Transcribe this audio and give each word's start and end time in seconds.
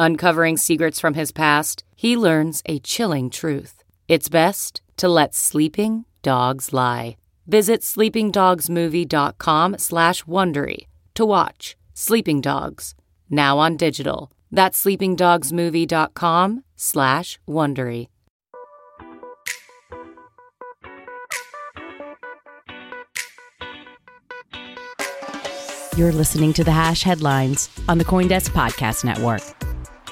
Uncovering 0.00 0.56
secrets 0.56 1.00
from 1.00 1.14
his 1.14 1.32
past, 1.32 1.82
he 1.96 2.16
learns 2.16 2.62
a 2.66 2.78
chilling 2.78 3.30
truth. 3.30 3.82
It's 4.06 4.28
best 4.28 4.80
to 4.96 5.08
let 5.08 5.34
sleeping 5.34 6.04
dogs 6.22 6.72
lie. 6.72 7.16
Visit 7.48 7.80
sleepingdogsmovie.com 7.80 9.78
slash 9.78 10.22
Wondery 10.22 10.86
to 11.14 11.24
watch 11.26 11.76
Sleeping 11.94 12.40
Dogs, 12.40 12.94
now 13.28 13.58
on 13.58 13.76
digital. 13.76 14.30
That's 14.52 14.84
sleepingdogsmovie.com 14.84 16.62
slash 16.76 17.40
Wondery. 17.48 18.06
You're 25.96 26.12
listening 26.12 26.52
to 26.52 26.62
the 26.62 26.70
Hash 26.70 27.02
Headlines 27.02 27.68
on 27.88 27.98
the 27.98 28.04
Coindesk 28.04 28.50
Podcast 28.50 29.04
Network. 29.04 29.57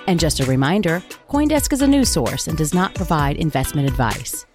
And 0.06 0.20
just 0.20 0.40
a 0.40 0.46
reminder 0.46 1.02
Coindesk 1.28 1.72
is 1.72 1.82
a 1.82 1.86
news 1.86 2.08
source 2.08 2.46
and 2.46 2.56
does 2.56 2.72
not 2.72 2.94
provide 2.94 3.36
investment 3.36 3.88
advice. 3.88 4.46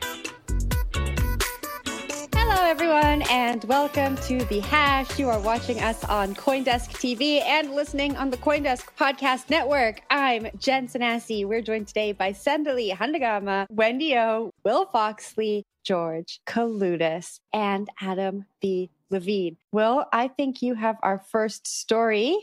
Hello, 2.33 2.63
everyone, 2.63 3.23
and 3.23 3.63
welcome 3.65 4.15
to 4.17 4.43
The 4.45 4.61
Hash. 4.61 5.19
You 5.19 5.29
are 5.29 5.39
watching 5.39 5.81
us 5.81 6.03
on 6.05 6.35
Coindesk 6.35 6.91
TV 6.91 7.41
and 7.41 7.71
listening 7.71 8.15
on 8.15 8.29
the 8.29 8.37
Coindesk 8.37 8.87
Podcast 8.97 9.49
Network. 9.49 10.01
I'm 10.09 10.47
Jen 10.57 10.87
Sanasi. 10.87 11.45
We're 11.45 11.61
joined 11.61 11.87
today 11.87 12.13
by 12.13 12.31
Sandali 12.31 12.95
Handagama, 12.95 13.67
Wendy 13.69 14.17
O, 14.17 14.51
Will 14.63 14.85
Foxley, 14.85 15.65
George 15.83 16.39
Kaludis, 16.47 17.39
and 17.51 17.89
Adam 17.99 18.45
B. 18.61 18.89
Levine. 19.09 19.57
Will, 19.73 20.05
I 20.13 20.29
think 20.29 20.61
you 20.61 20.75
have 20.75 20.95
our 21.03 21.19
first 21.19 21.67
story. 21.67 22.37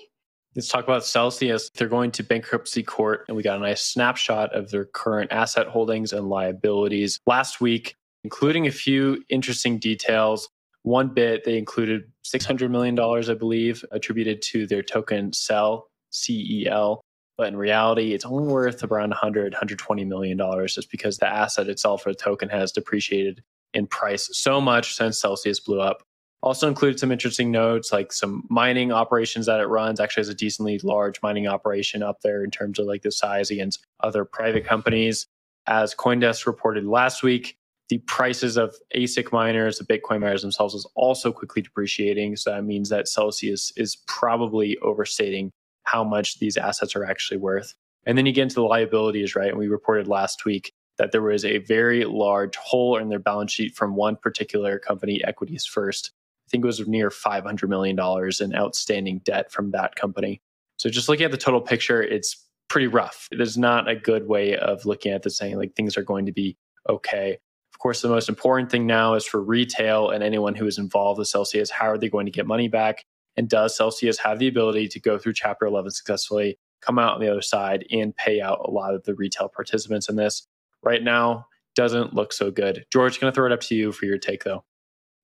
Let's 0.59 0.67
talk 0.67 0.83
about 0.83 1.05
Celsius. 1.05 1.70
They're 1.77 1.87
going 1.87 2.11
to 2.11 2.25
bankruptcy 2.25 2.83
court, 2.83 3.27
and 3.28 3.37
we 3.37 3.45
got 3.45 3.59
a 3.59 3.61
nice 3.61 3.81
snapshot 3.81 4.53
of 4.56 4.73
their 4.73 4.87
current 4.87 5.31
asset 5.31 5.69
holdings 5.69 6.12
and 6.12 6.28
liabilities 6.28 7.20
last 7.28 7.61
week, 7.61 7.95
including 8.25 8.67
a 8.67 8.73
few 8.73 9.23
interesting 9.29 9.79
details. 9.79 10.48
One 10.83 11.14
bit, 11.14 11.45
they 11.45 11.59
included 11.59 12.11
$600 12.27 12.73
million, 12.73 12.98
I 12.98 13.34
believe, 13.34 13.84
attributed 13.92 14.42
to 14.51 14.67
their 14.67 14.83
token 14.83 15.33
CEL, 15.33 15.86
C-E-L. 16.11 17.02
But 17.36 17.46
in 17.46 17.57
reality, 17.57 18.13
it's 18.13 18.25
only 18.25 18.52
worth 18.52 18.83
around 18.83 19.11
100, 19.11 19.52
120 19.52 20.05
million 20.07 20.36
dollars 20.36 20.75
just 20.75 20.90
because 20.90 21.19
the 21.19 21.29
asset 21.29 21.69
itself 21.69 22.05
or 22.05 22.11
the 22.11 22.17
token 22.17 22.48
has 22.48 22.73
depreciated 22.73 23.45
in 23.75 23.86
price 23.86 24.29
so 24.33 24.61
much 24.61 24.96
since 24.96 25.20
Celsius 25.20 25.61
blew 25.61 25.80
up. 25.80 26.02
Also 26.43 26.69
included 26.69 27.01
some 27.01 27.11
interesting 27.11 27.51
notes 27.51 27.93
like 27.93 28.13
some 28.13 28.45
mining 28.49 28.93
operations 28.93 29.47
that 29.47 29.61
it 29.61 29.67
runs. 29.67 29.99
Actually, 29.99 30.21
has 30.21 30.29
a 30.29 30.35
decently 30.35 30.79
large 30.85 31.21
mining 31.23 31.49
operation 31.49 32.03
up 32.03 32.21
there 32.23 32.45
in 32.45 32.51
terms 32.51 32.79
of 32.79 32.87
like 32.87 33.03
the 33.03 33.11
size 33.11 33.51
against 33.51 33.85
other 34.01 34.25
private 34.25 34.65
companies. 34.65 35.27
As 35.67 35.95
CoinDesk 35.95 36.47
reported 36.47 36.85
last 36.87 37.23
week, 37.23 37.57
the 37.89 37.99
prices 37.99 38.57
of 38.57 38.75
ASIC 38.95 39.33
miners, 39.33 39.79
the 39.79 39.85
Bitcoin 39.85 40.21
miners 40.21 40.43
themselves, 40.43 40.75
is 40.75 40.87
also 40.95 41.33
quickly 41.33 41.63
depreciating. 41.63 42.37
So 42.37 42.51
that 42.51 42.65
means 42.65 42.89
that 42.91 43.09
Celsius 43.09 43.73
is 43.77 43.97
probably 44.07 44.79
overstating 44.79 45.51
how 45.85 46.05
much 46.05 46.39
these 46.39 46.57
assets 46.57 46.95
are 46.95 47.05
actually 47.05 47.39
worth. 47.39 47.75
And 48.05 48.17
then 48.17 48.27
you 48.27 48.33
get 48.33 48.43
into 48.43 48.57
the 48.57 48.63
liabilities, 48.63 49.35
right? 49.35 49.49
And 49.49 49.59
we 49.59 49.69
reported 49.69 50.07
last 50.07 50.45
week 50.45 50.73
that 50.99 51.13
there 51.13 51.23
was 51.23 51.45
a 51.45 51.59
very 51.59 52.05
large 52.05 52.57
hole 52.57 52.97
in 52.97 53.09
their 53.09 53.19
balance 53.19 53.53
sheet 53.53 53.75
from 53.75 53.97
one 53.97 54.17
particular 54.17 54.79
company, 54.79 55.23
Equities 55.25 55.65
First, 55.65 56.11
I 56.48 56.51
think 56.51 56.64
it 56.64 56.67
was 56.67 56.89
near 56.89 57.11
$500 57.11 57.69
million 57.69 57.98
in 58.41 58.59
outstanding 58.59 59.19
debt 59.19 59.53
from 59.53 59.73
that 59.73 59.97
company. 59.97 60.41
So 60.79 60.89
just 60.89 61.07
looking 61.07 61.27
at 61.27 61.31
the 61.31 61.36
total 61.36 61.61
picture, 61.61 62.03
it's 62.03 62.42
pretty 62.69 62.86
rough. 62.86 63.29
There's 63.31 63.59
not 63.59 63.86
a 63.86 63.95
good 63.95 64.29
way 64.29 64.57
of 64.57 64.87
looking 64.87 65.13
at 65.13 65.23
this 65.23 65.37
saying 65.37 65.58
like 65.58 65.75
things 65.75 65.98
are 65.98 66.03
going 66.03 66.25
to 66.25 66.33
be 66.33 66.57
okay. 66.89 67.37
Of 67.75 67.79
course, 67.81 68.01
the 68.01 68.08
most 68.08 68.31
important 68.31 68.70
thing 68.70 68.87
now 68.87 69.13
is 69.13 69.27
for 69.27 69.42
retail 69.42 70.08
and 70.08 70.25
anyone 70.25 70.55
who 70.55 70.67
is 70.67 70.79
involved 70.79 71.19
with 71.19 71.29
Celsius, 71.29 71.70
how 71.70 71.87
are 71.91 71.98
they 71.98 72.08
going 72.08 72.25
to 72.25 72.33
get 72.33 72.47
money 72.47 72.69
back? 72.69 73.05
And 73.37 73.47
does 73.47 73.77
Celsius 73.77 74.19
have 74.19 74.39
the 74.39 74.48
ability 74.48 74.89
to 74.89 75.01
go 75.01 75.19
through 75.19 75.35
Chapter 75.35 75.67
11 75.67 75.91
successfully, 75.91 76.58
come 76.81 76.98
out 76.98 77.14
on 77.14 77.20
the 77.20 77.31
other 77.31 77.42
side, 77.42 77.85
and 77.91 78.17
pay 78.17 78.41
out 78.41 78.61
a 78.64 78.70
lot 78.70 78.95
of 78.95 79.05
the 79.05 79.14
retail 79.14 79.48
participants 79.48 80.08
in 80.08 80.17
this? 80.17 80.47
Right 80.83 81.03
now, 81.03 81.47
doesn't 81.75 82.14
look 82.14 82.33
so 82.33 82.51
good. 82.51 82.87
George, 82.91 83.20
going 83.20 83.31
to 83.31 83.35
throw 83.35 83.47
it 83.47 83.53
up 83.53 83.61
to 83.61 83.75
you 83.75 83.92
for 83.92 84.07
your 84.07 84.19
take, 84.19 84.45
though. 84.45 84.64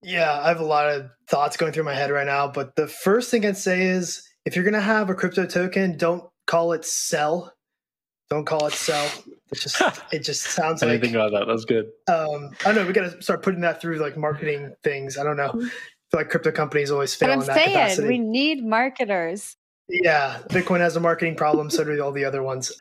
Yeah, 0.05 0.41
I 0.41 0.49
have 0.49 0.61
a 0.61 0.65
lot 0.65 0.89
of 0.91 1.11
thoughts 1.29 1.57
going 1.57 1.73
through 1.73 1.85
my 1.85 1.95
head 1.95 2.11
right 2.11 2.27
now. 2.27 2.47
But 2.49 2.77
the 2.77 2.87
first 2.87 3.31
thing 3.31 3.45
I'd 3.47 3.57
say 3.57 3.83
is 3.87 4.23
if 4.45 4.55
you're 4.55 4.65
going 4.65 4.75
to 4.75 4.81
have 4.81 5.09
a 5.11 5.15
crypto 5.15 5.47
token, 5.47 5.97
don't 5.97 6.25
call 6.47 6.73
it 6.73 6.85
sell. 6.85 7.53
Don't 8.31 8.45
call 8.45 8.67
it 8.67 8.73
sell. 8.73 9.11
It 9.51 9.59
just 9.61 9.83
it 10.13 10.19
just 10.21 10.43
sounds 10.43 10.83
I 10.83 10.87
like. 10.87 11.01
didn't 11.01 11.13
think 11.13 11.15
about 11.17 11.33
that. 11.33 11.47
That's 11.51 11.65
good. 11.65 11.87
Um, 12.09 12.51
I 12.61 12.65
don't 12.65 12.75
know. 12.77 12.87
We 12.87 12.93
got 12.93 13.11
to 13.13 13.23
start 13.23 13.43
putting 13.43 13.61
that 13.63 13.81
through 13.81 13.97
like 13.97 14.17
marketing 14.17 14.75
things. 14.83 15.17
I 15.19 15.25
don't 15.25 15.37
know. 15.37 15.49
I 15.55 15.59
feel 15.59 15.71
like 16.13 16.31
crypto 16.31 16.53
companies 16.53 16.91
always 16.91 17.15
fail 17.15 17.29
But 17.29 17.33
I'm 17.35 17.41
in 17.41 17.47
that 17.47 17.55
saying 17.57 17.69
capacity. 17.73 18.09
we 18.09 18.19
need 18.19 18.65
marketers. 18.65 19.57
Yeah, 19.89 20.39
Bitcoin 20.49 20.81
has 20.81 20.97
a 20.97 21.01
marketing 21.01 21.37
problem, 21.37 21.69
so 21.69 21.85
do 21.85 22.01
all 22.03 22.13
the 22.13 22.25
other 22.25 22.43
ones. 22.43 22.73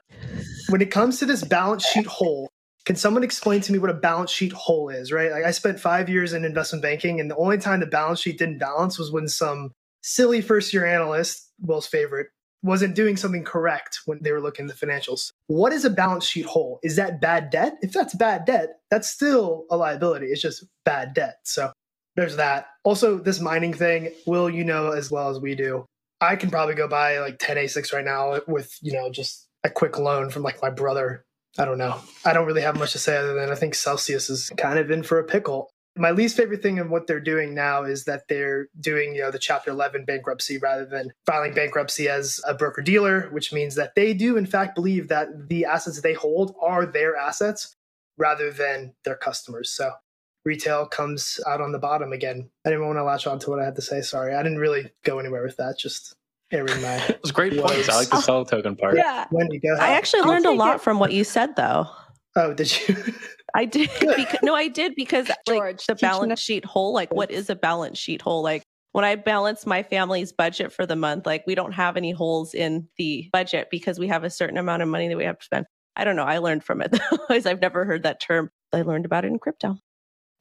When 0.70 0.82
it 0.82 0.90
comes 0.90 1.20
to 1.20 1.26
this 1.26 1.44
balance 1.44 1.86
sheet 1.86 2.06
hole, 2.06 2.50
can 2.86 2.96
someone 2.96 3.24
explain 3.24 3.62
to 3.62 3.72
me 3.72 3.80
what 3.80 3.90
a 3.90 3.94
balance 3.94 4.32
sheet 4.32 4.54
hole 4.54 4.90
is, 4.90 5.12
right? 5.12 5.32
Like 5.32 5.46
I 5.46 5.52
spent 5.52 5.80
five 5.80 6.10
years 6.10 6.34
in 6.34 6.44
investment 6.44 6.82
banking, 6.82 7.20
and 7.20 7.32
the 7.32 7.36
only 7.38 7.58
time 7.58 7.80
the 7.80 7.86
balance 7.86 8.20
sheet 8.20 8.38
didn't 8.38 8.60
balance 8.60 9.00
was 9.00 9.12
when 9.12 9.28
some 9.28 9.72
silly 10.02 10.42
first 10.42 10.74
year 10.74 10.86
analyst, 10.86 11.50
Will's 11.62 11.88
favorite, 11.88 12.28
wasn't 12.62 12.96
doing 12.96 13.18
something 13.18 13.44
correct 13.44 14.00
when 14.06 14.20
they 14.22 14.32
were 14.32 14.42
looking 14.42 14.70
at 14.70 14.78
the 14.78 14.86
financials. 14.86 15.32
What 15.48 15.74
is 15.74 15.86
a 15.86 15.90
balance 15.90 16.26
sheet 16.26 16.46
hole? 16.46 16.80
Is 16.82 16.96
that 16.96 17.22
bad 17.22 17.50
debt? 17.50 17.76
If 17.82 17.92
that's 17.92 18.16
bad 18.16 18.46
debt, 18.46 18.80
that's 18.90 19.10
still 19.10 19.66
a 19.70 19.78
liability. 19.78 20.28
It's 20.28 20.42
just 20.42 20.66
bad 20.86 21.14
debt. 21.14 21.40
So 21.44 21.72
there's 22.16 22.38
that. 22.38 22.68
Also, 22.84 23.18
this 23.18 23.40
mining 23.40 23.74
thing, 23.74 24.12
Will, 24.26 24.50
you 24.50 24.64
know 24.64 24.92
as 24.92 25.12
well 25.12 25.30
as 25.30 25.40
we 25.40 25.56
do. 25.56 25.86
I 26.22 26.38
can 26.38 26.50
probably 26.50 26.76
go 26.76 26.88
buy 26.88 27.20
like 27.20 27.38
10 27.40 27.58
ASICs 27.58 27.94
right 27.94 28.06
now 28.06 28.40
with, 28.48 28.78
you 28.82 28.94
know, 28.94 29.10
just 29.10 29.48
a 29.66 29.70
quick 29.70 30.00
loan 30.00 30.30
from 30.30 30.44
like 30.44 30.62
my 30.62 30.70
brother. 30.70 31.26
I 31.58 31.66
don't 31.66 31.78
know. 31.78 32.00
I 32.26 32.34
don't 32.34 32.48
really 32.48 32.62
have 32.62 32.78
much 32.78 32.94
to 32.94 33.00
say 33.00 33.16
other 33.16 33.34
than 33.34 33.52
I 33.52 33.56
think 33.56 33.76
Celsius 33.76 34.30
is 34.30 34.50
kind 34.58 34.80
of 34.80 34.90
in 34.90 35.04
for 35.04 35.20
a 35.20 35.24
pickle. 35.24 35.70
My 35.96 36.10
least 36.10 36.36
favorite 36.36 36.64
thing 36.64 36.78
in 36.78 36.90
what 36.90 37.06
they're 37.06 37.20
doing 37.20 37.54
now 37.54 37.84
is 37.84 38.06
that 38.06 38.28
they're 38.28 38.68
doing, 38.80 39.14
you 39.14 39.22
know, 39.22 39.30
the 39.30 39.38
chapter 39.38 39.70
11 39.70 40.06
bankruptcy 40.06 40.58
rather 40.58 40.86
than 40.86 41.14
filing 41.28 41.54
bankruptcy 41.54 42.10
as 42.10 42.40
a 42.48 42.56
broker 42.56 42.82
dealer, 42.82 43.30
which 43.32 43.54
means 43.54 43.76
that 43.76 43.94
they 43.94 44.16
do 44.16 44.36
in 44.36 44.48
fact 44.48 44.74
believe 44.74 45.08
that 45.10 45.50
the 45.50 45.66
assets 45.66 46.02
they 46.02 46.14
hold 46.14 46.56
are 46.60 46.88
their 46.88 47.16
assets 47.16 47.76
rather 48.18 48.50
than 48.50 48.96
their 49.04 49.16
customers. 49.16 49.70
So 49.70 49.92
retail 50.46 50.88
comes 50.88 51.40
out 51.48 51.62
on 51.62 51.72
the 51.72 51.80
bottom 51.80 52.12
again. 52.12 52.50
I 52.66 52.70
didn't 52.70 52.88
want 52.88 52.98
to 52.98 53.04
latch 53.04 53.28
on 53.28 53.38
to 53.40 53.52
what 53.52 53.60
I 53.60 53.66
had 53.66 53.76
to 53.76 53.82
say. 53.84 54.02
Sorry. 54.02 54.34
I 54.34 54.42
didn't 54.42 54.60
really 54.60 54.92
go 55.04 55.20
anywhere 55.20 55.44
with 55.44 55.58
that. 55.58 55.78
Just 55.78 56.16
airing 56.52 56.82
my 56.82 56.96
It 57.08 57.20
was 57.22 57.32
great 57.32 57.58
points. 57.60 57.90
I 57.90 57.96
like 57.96 58.10
the 58.10 58.22
sell 58.22 58.46
token 58.46 58.76
part. 58.76 58.96
Yeah. 58.96 59.26
Wendy, 59.32 59.60
go 59.60 59.74
ahead. 59.74 59.84
I 59.84 59.94
actually 59.94 60.22
I'll 60.24 60.30
learned 60.30 60.46
a 60.46 60.52
lot 60.52 60.76
it. 60.76 60.82
from 60.82 61.00
what 61.00 61.12
you 61.12 61.24
said, 61.24 61.56
though. 61.56 61.88
Oh, 62.36 62.54
did 62.54 62.88
you? 62.88 62.96
I 63.56 63.66
did. 63.66 63.90
Because, 64.00 64.40
no, 64.42 64.56
I 64.56 64.68
did 64.68 64.96
because 64.96 65.30
like 65.48 65.82
the 65.88 65.96
balance 65.96 66.34
us- 66.34 66.40
sheet 66.40 66.66
hole. 66.66 66.94
Like, 66.94 67.14
what 67.14 67.30
is 67.32 67.50
a 67.50 67.56
balance 67.56 67.98
sheet 68.00 68.22
hole? 68.22 68.42
Like, 68.42 68.64
when 68.94 69.06
I 69.06 69.16
balance 69.16 69.66
my 69.66 69.82
family's 69.84 70.32
budget 70.32 70.72
for 70.72 70.86
the 70.86 70.96
month, 70.96 71.26
like 71.26 71.44
we 71.48 71.56
don't 71.56 71.72
have 71.72 71.98
any 71.98 72.12
holes 72.12 72.54
in 72.54 72.88
the 72.98 73.28
budget 73.34 73.68
because 73.72 73.98
we 74.00 74.08
have 74.08 74.24
a 74.24 74.30
certain 74.30 74.58
amount 74.58 74.82
of 74.84 74.88
money 74.88 75.08
that 75.08 75.18
we 75.18 75.24
have 75.24 75.40
to 75.40 75.46
spend. 75.46 75.66
I 75.96 76.04
don't 76.04 76.16
know. 76.16 76.24
I 76.24 76.40
learned 76.40 76.64
from 76.64 76.82
it. 76.82 77.00
Otherwise, 77.12 77.46
I've 77.46 77.62
never 77.62 77.86
heard 77.86 78.04
that 78.04 78.20
term. 78.20 78.50
I 78.72 78.82
learned 78.82 79.06
about 79.06 79.26
it 79.26 79.30
in 79.30 79.38
crypto. 79.40 79.78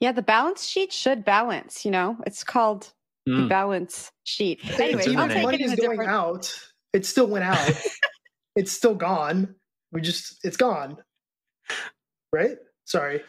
Yeah, 0.01 0.13
the 0.13 0.23
balance 0.23 0.67
sheet 0.67 0.93
should 0.93 1.25
balance. 1.25 1.85
You 1.85 1.91
know, 1.91 2.17
it's 2.27 2.43
called 2.45 2.93
mm. 3.29 3.43
the 3.43 3.49
balance 3.49 4.11
sheet. 4.25 4.61
Anyway, 4.79 5.05
even 5.07 5.31
if 5.31 5.43
money 5.43 5.63
is 5.63 5.75
going 5.75 5.91
different... 5.91 6.11
out, 6.11 6.55
it 6.93 7.07
still 7.07 7.27
went 7.27 7.45
out. 7.45 7.73
it's 8.57 8.73
still 8.73 8.95
gone. 8.95 9.55
We 9.93 10.01
just 10.01 10.39
it's 10.45 10.57
gone. 10.57 10.97
Right? 12.33 12.57
Sorry. 12.85 13.23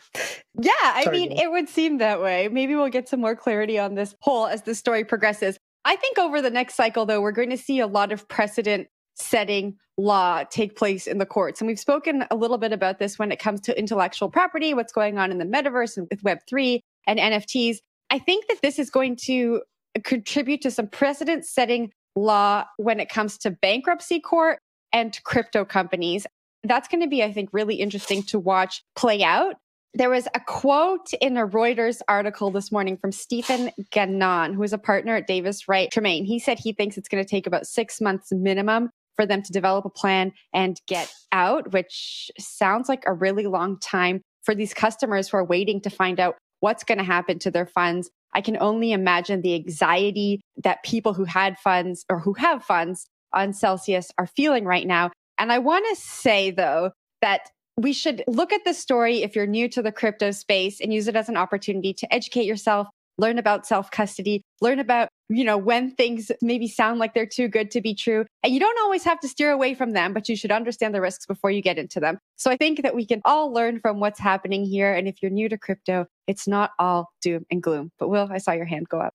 Yeah, 0.60 0.72
I 0.82 1.04
Sorry, 1.04 1.20
mean, 1.20 1.32
it 1.34 1.52
would 1.52 1.70
seem 1.70 2.00
that 2.00 2.22
way. 2.22 2.48
Maybe 2.50 2.76
we'll 2.76 2.90
get 2.90 3.08
some 3.08 3.22
more 3.22 3.36
clarity 3.36 3.80
on 3.80 3.96
this 3.96 4.16
poll 4.22 4.48
as 4.48 4.64
the 4.64 4.76
story 4.76 5.04
progresses. 5.04 5.58
I 5.86 5.96
think 5.96 6.18
over 6.18 6.42
the 6.42 6.50
next 6.50 6.76
cycle, 6.76 7.06
though, 7.06 7.22
we're 7.22 7.32
going 7.32 7.50
to 7.50 7.58
see 7.58 7.80
a 7.80 7.88
lot 7.88 8.12
of 8.12 8.28
precedent 8.28 8.88
setting 9.16 9.78
law 9.98 10.44
take 10.44 10.76
place 10.76 11.06
in 11.08 11.18
the 11.18 11.26
courts. 11.26 11.62
And 11.62 11.68
we've 11.68 11.80
spoken 11.80 12.26
a 12.32 12.36
little 12.36 12.58
bit 12.58 12.74
about 12.74 13.00
this 13.00 13.20
when 13.20 13.32
it 13.32 13.40
comes 13.40 13.62
to 13.62 13.78
intellectual 13.78 14.30
property, 14.30 14.74
what's 14.74 14.94
going 14.94 15.18
on 15.18 15.32
in 15.32 15.38
the 15.38 15.46
metaverse 15.46 15.98
and 15.98 16.08
with 16.10 16.24
Web3 16.24 16.80
and 17.06 17.20
NFTs. 17.20 17.78
I 18.10 18.20
think 18.20 18.48
that 18.48 18.62
this 18.62 18.80
is 18.80 18.90
going 18.90 19.18
to 19.26 19.62
contribute 20.04 20.62
to 20.62 20.72
some 20.72 20.88
precedent 20.88 21.46
setting 21.46 21.92
law 22.16 22.66
when 22.78 23.00
it 23.00 23.10
comes 23.10 23.38
to 23.40 23.52
bankruptcy 23.52 24.20
court 24.20 24.60
and 24.92 25.20
crypto 25.24 25.66
companies. 25.66 26.26
That's 26.64 26.88
going 26.88 27.02
to 27.02 27.10
be, 27.10 27.24
I 27.24 27.34
think, 27.34 27.50
really 27.52 27.76
interesting 27.76 28.24
to 28.24 28.40
watch 28.40 28.84
play 28.96 29.24
out. 29.24 29.56
There 29.96 30.10
was 30.10 30.28
a 30.34 30.40
quote 30.40 31.14
in 31.22 31.38
a 31.38 31.48
Reuters 31.48 32.02
article 32.08 32.50
this 32.50 32.72
morning 32.72 32.98
from 32.98 33.12
Stephen 33.12 33.70
Gannon, 33.92 34.54
who 34.54 34.64
is 34.64 34.74
a 34.74 34.78
partner 34.78 35.16
at 35.16 35.28
Davis 35.28 35.68
Wright 35.68 35.92
Tremaine. 35.92 36.26
He 36.26 36.40
said 36.40 36.58
he 36.58 36.74
thinks 36.74 36.98
it's 36.98 37.10
going 37.10 37.24
to 37.24 37.30
take 37.30 37.46
about 37.46 37.68
six 37.68 38.02
months 38.02 38.32
minimum 38.32 38.90
for 39.16 39.28
them 39.28 39.44
to 39.44 39.52
develop 39.52 39.86
a 39.86 39.92
plan 39.92 40.32
and 40.52 40.82
get 40.88 41.14
out, 41.32 41.74
which 41.74 42.32
sounds 42.40 42.90
like 42.90 43.04
a 43.06 43.14
really 43.14 43.46
long 43.46 43.78
time 43.80 44.22
for 44.44 44.56
these 44.56 44.74
customers 44.74 45.30
who 45.30 45.38
are 45.38 45.46
waiting 45.46 45.80
to 45.82 45.90
find 45.90 46.20
out 46.20 46.38
what's 46.60 46.84
going 46.84 46.98
to 46.98 47.04
happen 47.04 47.38
to 47.40 47.52
their 47.52 47.68
funds. 47.68 48.10
I 48.34 48.42
can 48.42 48.58
only 48.60 48.92
imagine 48.92 49.42
the 49.42 49.56
anxiety 49.56 50.42
that 50.64 50.84
people 50.84 51.14
who 51.14 51.26
had 51.26 51.58
funds 51.60 52.06
or 52.10 52.20
who 52.20 52.34
have 52.34 52.64
funds 52.64 53.06
on 53.34 53.54
Celsius 53.54 54.12
are 54.18 54.28
feeling 54.28 54.66
right 54.66 54.88
now. 54.88 55.12
And 55.38 55.52
I 55.52 55.60
want 55.60 55.86
to 55.90 55.96
say, 56.02 56.52
though, 56.52 56.92
that 57.22 57.50
we 57.78 57.94
should 57.94 58.24
look 58.28 58.54
at 58.54 58.66
this 58.66 58.78
story 58.78 59.24
if 59.24 59.36
you're 59.36 59.48
new 59.48 59.68
to 59.70 59.82
the 59.82 59.92
crypto 59.92 60.32
space 60.32 60.80
and 60.80 60.94
use 60.94 61.08
it 61.08 61.16
as 61.16 61.30
an 61.30 61.38
opportunity 61.38 61.94
to 61.94 62.14
educate 62.14 62.46
yourself, 62.46 62.88
learn 63.18 63.38
about 63.38 63.66
self 63.66 63.92
custody, 63.92 64.44
learn 64.62 64.80
about, 64.80 65.10
you 65.30 65.44
know, 65.44 65.58
when 65.58 65.92
things 65.92 66.32
maybe 66.42 66.68
sound 66.68 67.00
like 67.00 67.14
they're 67.14 67.26
too 67.26 67.48
good 67.48 67.72
to 67.72 67.82
be 67.82 67.94
true. 67.94 68.26
And 68.44 68.54
you 68.54 68.60
don't 68.60 68.80
always 68.80 69.04
have 69.04 69.20
to 69.22 69.28
steer 69.28 69.52
away 69.52 69.74
from 69.74 69.92
them, 69.92 70.14
but 70.14 70.30
you 70.30 70.36
should 70.36 70.52
understand 70.52 70.94
the 70.94 71.02
risks 71.02 71.26
before 71.26 71.52
you 71.52 71.62
get 71.62 71.78
into 71.78 72.00
them. 72.00 72.20
So 72.38 72.52
I 72.52 72.58
think 72.58 72.82
that 72.84 72.96
we 72.96 73.06
can 73.06 73.22
all 73.26 73.52
learn 73.52 73.80
from 73.80 74.00
what's 74.00 74.20
happening 74.20 74.66
here. 74.66 74.94
And 74.94 75.08
if 75.08 75.22
you're 75.22 75.32
new 75.32 75.50
to 75.50 75.58
crypto, 75.58 76.08
it's 76.28 76.48
not 76.48 76.72
all 76.80 77.12
doom 77.22 77.46
and 77.52 77.62
gloom. 77.62 77.92
But 78.00 78.10
Will, 78.10 78.28
I 78.32 78.38
saw 78.38 78.52
your 78.52 78.66
hand 78.66 78.90
go 78.90 79.00
up. 79.00 79.14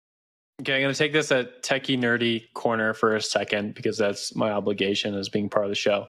Okay, 0.61 0.75
I'm 0.75 0.81
going 0.81 0.93
to 0.93 0.97
take 0.97 1.13
this 1.13 1.31
at 1.31 1.63
techie 1.63 1.97
nerdy 1.97 2.51
corner 2.53 2.93
for 2.93 3.15
a 3.15 3.21
second 3.21 3.75
because 3.75 3.97
that's 3.97 4.35
my 4.35 4.51
obligation 4.51 5.15
as 5.15 5.29
being 5.29 5.49
part 5.49 5.65
of 5.65 5.69
the 5.69 5.75
show. 5.75 6.07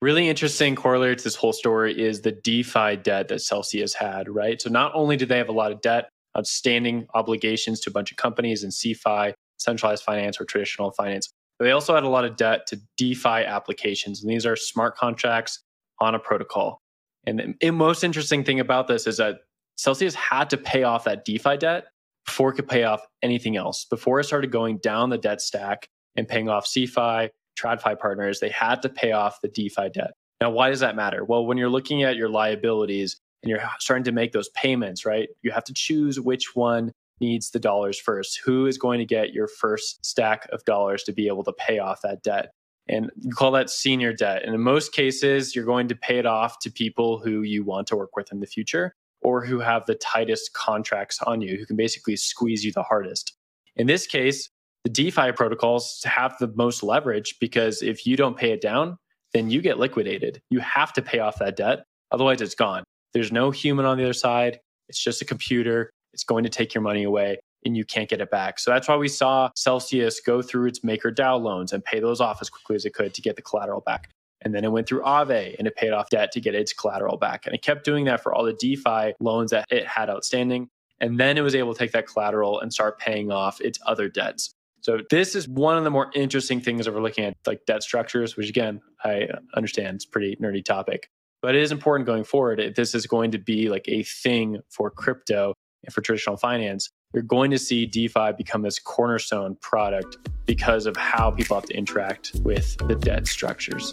Really 0.00 0.28
interesting 0.28 0.76
corollary 0.76 1.16
to 1.16 1.24
this 1.24 1.34
whole 1.34 1.52
story 1.52 2.00
is 2.00 2.20
the 2.20 2.30
DeFi 2.30 2.96
debt 2.96 3.26
that 3.26 3.40
Celsius 3.40 3.94
had, 3.94 4.28
right? 4.28 4.62
So 4.62 4.70
not 4.70 4.92
only 4.94 5.16
did 5.16 5.28
they 5.28 5.38
have 5.38 5.48
a 5.48 5.52
lot 5.52 5.72
of 5.72 5.80
debt, 5.80 6.08
outstanding 6.38 7.06
obligations 7.14 7.80
to 7.80 7.90
a 7.90 7.92
bunch 7.92 8.10
of 8.10 8.16
companies 8.16 8.62
in 8.62 8.70
CeFi, 8.70 9.32
centralized 9.58 10.04
finance 10.04 10.40
or 10.40 10.44
traditional 10.44 10.92
finance. 10.92 11.30
But 11.58 11.64
they 11.64 11.72
also 11.72 11.94
had 11.94 12.04
a 12.04 12.08
lot 12.08 12.24
of 12.24 12.36
debt 12.36 12.66
to 12.68 12.80
DeFi 12.96 13.44
applications. 13.44 14.22
And 14.22 14.30
these 14.30 14.46
are 14.46 14.54
smart 14.54 14.96
contracts 14.96 15.62
on 16.00 16.14
a 16.14 16.18
protocol. 16.18 16.80
And 17.26 17.56
the 17.60 17.70
most 17.72 18.04
interesting 18.04 18.44
thing 18.44 18.60
about 18.60 18.86
this 18.86 19.06
is 19.06 19.16
that 19.16 19.40
Celsius 19.76 20.14
had 20.14 20.50
to 20.50 20.56
pay 20.56 20.84
off 20.84 21.04
that 21.04 21.24
DeFi 21.24 21.56
debt 21.56 21.86
before 22.24 22.50
it 22.50 22.54
could 22.54 22.68
pay 22.68 22.84
off 22.84 23.00
anything 23.22 23.56
else. 23.56 23.84
Before 23.84 24.20
it 24.20 24.24
started 24.24 24.52
going 24.52 24.78
down 24.78 25.10
the 25.10 25.18
debt 25.18 25.40
stack 25.40 25.88
and 26.16 26.28
paying 26.28 26.48
off 26.48 26.66
CeFi, 26.66 27.30
TradFi 27.58 27.98
partners, 27.98 28.40
they 28.40 28.50
had 28.50 28.82
to 28.82 28.88
pay 28.88 29.12
off 29.12 29.40
the 29.42 29.48
DeFi 29.48 29.90
debt. 29.90 30.12
Now, 30.40 30.50
why 30.50 30.70
does 30.70 30.80
that 30.80 30.94
matter? 30.94 31.24
Well, 31.24 31.44
when 31.44 31.58
you're 31.58 31.68
looking 31.68 32.04
at 32.04 32.16
your 32.16 32.28
liabilities, 32.28 33.20
and 33.42 33.50
you're 33.50 33.60
starting 33.78 34.04
to 34.04 34.12
make 34.12 34.32
those 34.32 34.48
payments, 34.50 35.04
right? 35.04 35.28
You 35.42 35.50
have 35.52 35.64
to 35.64 35.72
choose 35.72 36.20
which 36.20 36.54
one 36.54 36.92
needs 37.20 37.50
the 37.50 37.58
dollars 37.58 37.98
first. 37.98 38.40
Who 38.44 38.66
is 38.66 38.78
going 38.78 38.98
to 38.98 39.04
get 39.04 39.32
your 39.32 39.48
first 39.48 40.04
stack 40.04 40.48
of 40.52 40.64
dollars 40.64 41.02
to 41.04 41.12
be 41.12 41.28
able 41.28 41.44
to 41.44 41.52
pay 41.52 41.78
off 41.78 42.02
that 42.02 42.22
debt? 42.22 42.50
And 42.88 43.10
you 43.20 43.32
call 43.32 43.50
that 43.52 43.70
senior 43.70 44.12
debt. 44.12 44.42
And 44.44 44.54
in 44.54 44.60
most 44.60 44.92
cases, 44.92 45.54
you're 45.54 45.64
going 45.64 45.88
to 45.88 45.94
pay 45.94 46.18
it 46.18 46.26
off 46.26 46.58
to 46.60 46.70
people 46.70 47.18
who 47.18 47.42
you 47.42 47.64
want 47.64 47.86
to 47.88 47.96
work 47.96 48.16
with 48.16 48.32
in 48.32 48.40
the 48.40 48.46
future 48.46 48.94
or 49.20 49.44
who 49.44 49.58
have 49.58 49.84
the 49.86 49.96
tightest 49.96 50.54
contracts 50.54 51.20
on 51.22 51.40
you, 51.40 51.58
who 51.58 51.66
can 51.66 51.76
basically 51.76 52.16
squeeze 52.16 52.64
you 52.64 52.72
the 52.72 52.82
hardest. 52.82 53.34
In 53.76 53.86
this 53.86 54.06
case, 54.06 54.48
the 54.84 54.90
DeFi 54.90 55.32
protocols 55.32 56.02
have 56.04 56.36
the 56.38 56.48
most 56.56 56.82
leverage 56.82 57.36
because 57.40 57.82
if 57.82 58.06
you 58.06 58.16
don't 58.16 58.36
pay 58.36 58.52
it 58.52 58.60
down, 58.60 58.96
then 59.34 59.50
you 59.50 59.60
get 59.60 59.78
liquidated. 59.78 60.40
You 60.50 60.60
have 60.60 60.92
to 60.94 61.02
pay 61.02 61.18
off 61.18 61.38
that 61.40 61.56
debt. 61.56 61.80
Otherwise, 62.10 62.40
it's 62.40 62.54
gone. 62.54 62.84
There's 63.12 63.32
no 63.32 63.50
human 63.50 63.84
on 63.84 63.96
the 63.96 64.04
other 64.04 64.12
side. 64.12 64.60
It's 64.88 65.02
just 65.02 65.22
a 65.22 65.24
computer. 65.24 65.90
It's 66.12 66.24
going 66.24 66.44
to 66.44 66.50
take 66.50 66.74
your 66.74 66.82
money 66.82 67.04
away 67.04 67.38
and 67.64 67.76
you 67.76 67.84
can't 67.84 68.08
get 68.08 68.20
it 68.20 68.30
back. 68.30 68.58
So 68.58 68.70
that's 68.70 68.88
why 68.88 68.96
we 68.96 69.08
saw 69.08 69.50
Celsius 69.54 70.20
go 70.20 70.42
through 70.42 70.66
its 70.66 70.84
Maker 70.84 71.10
MakerDAO 71.10 71.40
loans 71.40 71.72
and 71.72 71.84
pay 71.84 72.00
those 72.00 72.20
off 72.20 72.38
as 72.40 72.48
quickly 72.48 72.76
as 72.76 72.84
it 72.84 72.94
could 72.94 73.14
to 73.14 73.22
get 73.22 73.36
the 73.36 73.42
collateral 73.42 73.80
back. 73.80 74.10
And 74.42 74.54
then 74.54 74.64
it 74.64 74.70
went 74.70 74.86
through 74.86 75.02
Aave 75.02 75.56
and 75.58 75.66
it 75.66 75.76
paid 75.76 75.90
off 75.90 76.10
debt 76.10 76.30
to 76.32 76.40
get 76.40 76.54
its 76.54 76.72
collateral 76.72 77.16
back. 77.16 77.46
And 77.46 77.54
it 77.54 77.62
kept 77.62 77.84
doing 77.84 78.04
that 78.04 78.22
for 78.22 78.32
all 78.32 78.44
the 78.44 78.52
DeFi 78.52 79.14
loans 79.20 79.50
that 79.50 79.66
it 79.70 79.86
had 79.86 80.08
outstanding. 80.08 80.68
And 81.00 81.18
then 81.18 81.36
it 81.36 81.42
was 81.42 81.54
able 81.54 81.72
to 81.74 81.78
take 81.78 81.92
that 81.92 82.06
collateral 82.06 82.60
and 82.60 82.72
start 82.72 82.98
paying 82.98 83.30
off 83.32 83.60
its 83.60 83.78
other 83.86 84.08
debts. 84.08 84.52
So 84.80 85.00
this 85.10 85.34
is 85.34 85.48
one 85.48 85.76
of 85.76 85.84
the 85.84 85.90
more 85.90 86.10
interesting 86.14 86.60
things 86.60 86.86
that 86.86 86.94
we're 86.94 87.02
looking 87.02 87.24
at, 87.24 87.34
like 87.46 87.66
debt 87.66 87.82
structures, 87.82 88.36
which 88.36 88.48
again, 88.48 88.80
I 89.04 89.28
understand 89.54 89.96
it's 89.96 90.04
pretty 90.04 90.36
nerdy 90.36 90.64
topic. 90.64 91.08
But 91.40 91.54
it 91.54 91.62
is 91.62 91.70
important 91.70 92.04
going 92.06 92.24
forward. 92.24 92.58
If 92.58 92.74
this 92.74 92.96
is 92.96 93.06
going 93.06 93.30
to 93.30 93.38
be 93.38 93.68
like 93.68 93.84
a 93.86 94.02
thing 94.02 94.58
for 94.70 94.90
crypto 94.90 95.54
and 95.84 95.94
for 95.94 96.00
traditional 96.00 96.36
finance, 96.36 96.90
you're 97.14 97.22
going 97.22 97.52
to 97.52 97.58
see 97.58 97.86
DeFi 97.86 98.32
become 98.36 98.62
this 98.62 98.80
cornerstone 98.80 99.56
product 99.62 100.18
because 100.46 100.84
of 100.84 100.96
how 100.96 101.30
people 101.30 101.54
have 101.56 101.64
to 101.66 101.76
interact 101.76 102.32
with 102.42 102.76
the 102.88 102.96
debt 102.96 103.28
structures. 103.28 103.92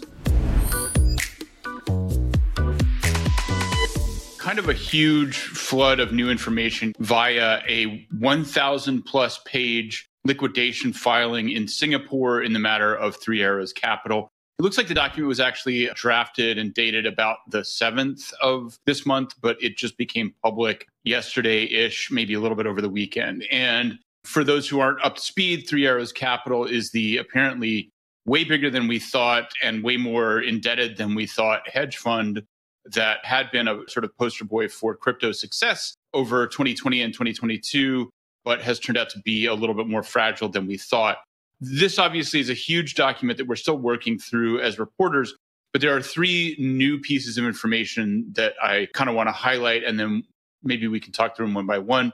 Kind 4.38 4.58
of 4.58 4.68
a 4.68 4.74
huge 4.74 5.38
flood 5.38 6.00
of 6.00 6.12
new 6.12 6.28
information 6.28 6.94
via 6.98 7.60
a 7.68 8.06
1,000 8.18 9.02
plus 9.02 9.40
page 9.46 10.08
liquidation 10.24 10.92
filing 10.92 11.50
in 11.50 11.68
Singapore 11.68 12.42
in 12.42 12.52
the 12.52 12.58
matter 12.58 12.92
of 12.92 13.14
Three 13.16 13.40
Arrows 13.40 13.72
Capital. 13.72 14.32
It 14.58 14.62
looks 14.62 14.78
like 14.78 14.88
the 14.88 14.94
document 14.94 15.28
was 15.28 15.38
actually 15.38 15.90
drafted 15.94 16.56
and 16.56 16.72
dated 16.72 17.04
about 17.04 17.38
the 17.50 17.60
7th 17.60 18.32
of 18.40 18.78
this 18.86 19.04
month, 19.04 19.34
but 19.42 19.62
it 19.62 19.76
just 19.76 19.98
became 19.98 20.34
public 20.42 20.86
yesterday 21.04 21.64
ish, 21.64 22.10
maybe 22.10 22.32
a 22.32 22.40
little 22.40 22.56
bit 22.56 22.66
over 22.66 22.80
the 22.80 22.88
weekend. 22.88 23.44
And 23.50 23.98
for 24.24 24.42
those 24.42 24.66
who 24.66 24.80
aren't 24.80 25.04
up 25.04 25.16
to 25.16 25.20
speed, 25.20 25.68
Three 25.68 25.86
Arrows 25.86 26.10
Capital 26.10 26.64
is 26.64 26.90
the 26.90 27.18
apparently 27.18 27.90
way 28.24 28.44
bigger 28.44 28.70
than 28.70 28.88
we 28.88 28.98
thought 28.98 29.52
and 29.62 29.84
way 29.84 29.98
more 29.98 30.40
indebted 30.40 30.96
than 30.96 31.14
we 31.14 31.26
thought 31.26 31.68
hedge 31.68 31.98
fund 31.98 32.42
that 32.86 33.22
had 33.24 33.50
been 33.50 33.68
a 33.68 33.82
sort 33.88 34.04
of 34.04 34.16
poster 34.16 34.46
boy 34.46 34.68
for 34.68 34.96
crypto 34.96 35.32
success 35.32 35.94
over 36.14 36.46
2020 36.46 37.02
and 37.02 37.12
2022, 37.12 38.08
but 38.42 38.62
has 38.62 38.80
turned 38.80 38.96
out 38.96 39.10
to 39.10 39.18
be 39.20 39.44
a 39.44 39.54
little 39.54 39.74
bit 39.74 39.86
more 39.86 40.02
fragile 40.02 40.48
than 40.48 40.66
we 40.66 40.78
thought. 40.78 41.18
This 41.60 41.98
obviously 41.98 42.40
is 42.40 42.50
a 42.50 42.54
huge 42.54 42.94
document 42.94 43.38
that 43.38 43.46
we're 43.46 43.56
still 43.56 43.78
working 43.78 44.18
through 44.18 44.60
as 44.60 44.78
reporters, 44.78 45.34
but 45.72 45.80
there 45.80 45.96
are 45.96 46.02
three 46.02 46.56
new 46.58 46.98
pieces 46.98 47.38
of 47.38 47.44
information 47.44 48.32
that 48.34 48.54
I 48.62 48.88
kind 48.92 49.08
of 49.08 49.16
want 49.16 49.28
to 49.28 49.32
highlight, 49.32 49.84
and 49.84 49.98
then 49.98 50.24
maybe 50.62 50.86
we 50.88 51.00
can 51.00 51.12
talk 51.12 51.36
through 51.36 51.46
them 51.46 51.54
one 51.54 51.66
by 51.66 51.78
one. 51.78 52.12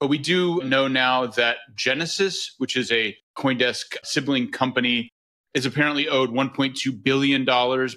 But 0.00 0.08
we 0.08 0.18
do 0.18 0.62
know 0.62 0.86
now 0.88 1.26
that 1.26 1.58
Genesis, 1.74 2.54
which 2.58 2.76
is 2.76 2.92
a 2.92 3.16
Coindesk 3.36 3.96
sibling 4.04 4.50
company, 4.50 5.08
is 5.54 5.66
apparently 5.66 6.08
owed 6.08 6.30
$1.2 6.30 7.02
billion 7.02 7.44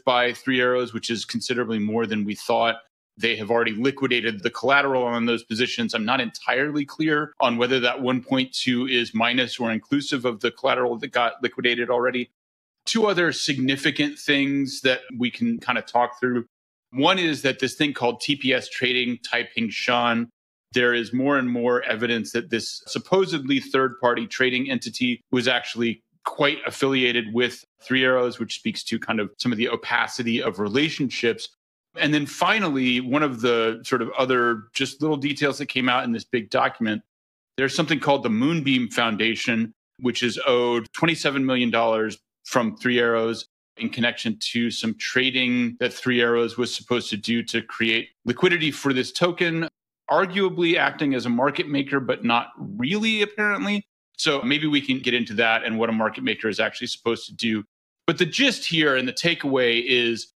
by 0.06 0.34
Three 0.34 0.62
Arrows, 0.62 0.94
which 0.94 1.10
is 1.10 1.26
considerably 1.26 1.80
more 1.80 2.06
than 2.06 2.24
we 2.24 2.36
thought. 2.36 2.76
They 3.18 3.36
have 3.38 3.50
already 3.50 3.72
liquidated 3.72 4.44
the 4.44 4.52
collateral 4.52 5.04
on 5.04 5.26
those 5.26 5.44
positions. 5.44 5.94
I'm 5.94 6.06
not 6.06 6.22
entirely 6.22 6.86
clear 6.86 7.34
on 7.40 7.58
whether 7.58 7.80
that 7.80 7.98
1.2 7.98 8.92
is 8.92 9.14
minus 9.14 9.60
or 9.60 9.72
inclusive 9.72 10.24
of 10.26 10.42
the 10.42 10.52
collateral 10.52 10.98
that 11.00 11.12
got 11.12 11.42
liquidated 11.42 11.90
already. 11.90 12.30
Two 12.86 13.08
other 13.08 13.32
significant 13.32 14.20
things 14.20 14.82
that 14.82 15.02
we 15.18 15.32
can 15.32 15.60
kind 15.60 15.78
of 15.78 15.86
talk 15.86 16.20
through. 16.20 16.46
One 16.92 17.20
is 17.20 17.42
that 17.42 17.60
this 17.60 17.76
thing 17.76 17.94
called 17.94 18.22
TPS 18.22 18.70
trading, 18.70 19.18
Taiping 19.30 19.70
Shan, 19.70 20.30
there 20.74 20.94
is 20.94 21.14
more 21.14 21.38
and 21.38 21.50
more 21.50 21.82
evidence 21.84 22.32
that 22.32 22.50
this 22.50 22.84
supposedly 22.88 23.60
third 23.60 24.00
party 24.00 24.28
trading 24.28 24.70
entity 24.70 25.22
was 25.32 25.48
actually 25.48 26.02
quite 26.26 26.60
affiliated 26.68 27.34
with 27.34 27.64
Three 27.82 28.04
Arrows, 28.04 28.38
which 28.38 28.56
speaks 28.56 28.84
to 28.84 29.00
kind 29.00 29.20
of 29.20 29.32
some 29.38 29.52
of 29.52 29.58
the 29.58 29.70
opacity 29.70 30.44
of 30.44 30.60
relationships 30.60 31.50
And 32.00 32.14
then 32.14 32.26
finally, 32.26 33.02
one 33.02 33.24
of 33.24 33.42
the 33.42 33.82
sort 33.84 34.02
of 34.02 34.10
other 34.18 34.64
just 34.74 35.02
little 35.02 35.18
details 35.18 35.58
that 35.58 35.68
came 35.68 35.90
out 35.90 36.04
in 36.04 36.12
this 36.12 36.24
big 36.24 36.50
document, 36.50 37.02
there's 37.58 37.76
something 37.76 38.00
called 38.00 38.24
the 38.24 38.30
Moonbeam 38.30 38.90
Foundation, 38.90 39.74
which 40.00 40.24
is 40.24 40.40
owed 40.46 40.88
$27 40.94 41.44
million 41.44 42.12
from 42.46 42.78
Three 42.78 43.00
Arrows 43.00 43.48
in 43.78 43.90
connection 43.90 44.38
to 44.40 44.72
some 44.72 44.96
trading 44.96 45.78
that 45.80 45.94
Three 45.94 46.22
Arrows 46.22 46.58
was 46.58 46.74
supposed 46.74 47.10
to 47.10 47.18
do 47.18 47.44
to 47.44 47.62
create 47.62 48.10
liquidity 48.26 48.72
for 48.72 48.94
this 48.94 49.12
token, 49.12 49.68
arguably 50.10 50.78
acting 50.78 51.14
as 51.14 51.26
a 51.26 51.30
market 51.30 51.68
maker, 51.68 52.00
but 52.00 52.24
not 52.24 52.48
really, 52.58 53.22
apparently. 53.22 53.86
So 54.18 54.42
maybe 54.42 54.66
we 54.66 54.82
can 54.82 55.00
get 55.00 55.14
into 55.14 55.34
that 55.36 55.64
and 55.64 55.78
what 55.78 55.90
a 55.90 55.94
market 55.94 56.24
maker 56.24 56.48
is 56.48 56.60
actually 56.60 56.88
supposed 56.88 57.28
to 57.28 57.36
do. 57.36 57.64
But 58.08 58.18
the 58.18 58.26
gist 58.26 58.66
here 58.66 58.96
and 58.96 59.08
the 59.08 59.14
takeaway 59.14 59.84
is 59.86 60.34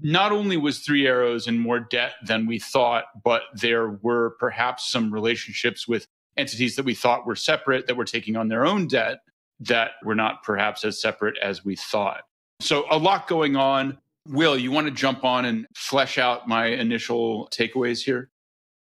not 0.00 0.32
only 0.32 0.56
was 0.56 0.80
Three 0.80 1.06
Arrows 1.06 1.46
in 1.46 1.58
more 1.58 1.80
debt 1.80 2.12
than 2.26 2.46
we 2.46 2.58
thought, 2.58 3.04
but 3.24 3.42
there 3.54 3.98
were 4.02 4.36
perhaps 4.38 4.90
some 4.90 5.12
relationships 5.12 5.86
with 5.86 6.06
entities 6.36 6.76
that 6.76 6.84
we 6.84 6.94
thought 6.94 7.26
were 7.26 7.36
separate 7.36 7.86
that 7.86 7.96
were 7.96 8.04
taking 8.04 8.36
on 8.36 8.48
their 8.48 8.64
own 8.64 8.86
debt 8.86 9.18
that 9.60 9.92
were 10.02 10.14
not 10.14 10.42
perhaps 10.42 10.84
as 10.84 11.00
separate 11.00 11.36
as 11.42 11.64
we 11.64 11.76
thought. 11.76 12.22
So, 12.60 12.86
a 12.90 12.98
lot 12.98 13.26
going 13.28 13.56
on. 13.56 13.98
Will, 14.28 14.56
you 14.56 14.70
want 14.70 14.86
to 14.86 14.92
jump 14.92 15.24
on 15.24 15.44
and 15.44 15.66
flesh 15.74 16.16
out 16.16 16.46
my 16.46 16.66
initial 16.66 17.48
takeaways 17.48 18.04
here? 18.04 18.30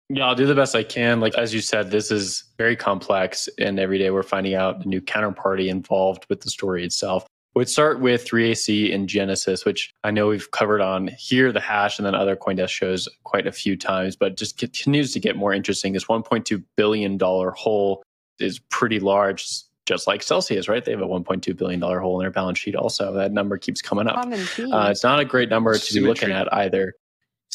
Yeah, 0.10 0.28
I'll 0.28 0.36
do 0.36 0.46
the 0.46 0.56
best 0.56 0.76
I 0.76 0.84
can. 0.84 1.20
Like, 1.20 1.36
as 1.36 1.54
you 1.54 1.62
said, 1.62 1.90
this 1.90 2.12
is 2.12 2.44
very 2.58 2.76
complex, 2.76 3.50
and 3.58 3.80
every 3.80 3.98
day 3.98 4.12
we're 4.12 4.24
finding 4.24 4.54
out 4.54 4.86
a 4.86 4.88
new 4.88 5.02
counterparty 5.02 5.68
involved 5.68 6.26
with 6.30 6.42
the 6.42 6.50
story 6.50 6.84
itself. 6.84 7.26
We'd 7.54 7.68
start 7.68 8.00
with 8.00 8.26
3AC 8.26 8.94
and 8.96 9.10
Genesis, 9.10 9.66
which 9.66 9.94
I 10.06 10.12
know 10.12 10.28
we've 10.28 10.50
covered 10.52 10.80
on 10.80 11.10
here, 11.18 11.52
the 11.52 11.60
hash, 11.60 12.00
and 12.00 12.06
then 12.06 12.16
other 12.16 12.38
Coindesk 12.38 12.70
shows 12.70 13.10
quite 13.24 13.46
a 13.46 13.52
few 13.52 13.76
times, 13.76 14.16
but 14.16 14.38
just 14.38 14.58
continues 14.58 15.12
to 15.14 15.20
get 15.20 15.36
more 15.36 15.54
interesting. 15.54 15.92
This 15.92 16.06
$1.2 16.06 16.64
billion 16.78 17.20
hole 17.20 18.04
is 18.40 18.60
pretty 18.70 19.02
large, 19.02 19.46
just 19.86 20.08
like 20.08 20.24
Celsius, 20.24 20.70
right? 20.70 20.84
They 20.84 20.92
have 20.92 21.02
a 21.02 21.08
$1.2 21.08 21.58
billion 21.58 21.82
hole 21.82 22.20
in 22.20 22.24
their 22.24 22.32
balance 22.32 22.58
sheet 22.58 22.76
also. 22.76 23.12
That 23.14 23.34
number 23.34 23.58
keeps 23.58 23.82
coming 23.82 24.08
up. 24.08 24.16
Uh, 24.74 24.90
it's 24.90 25.04
not 25.04 25.20
a 25.20 25.26
great 25.26 25.50
number 25.50 25.74
to 25.74 25.80
symmetry. 25.80 26.02
be 26.02 26.08
looking 26.08 26.32
at 26.32 26.54
either. 26.54 26.94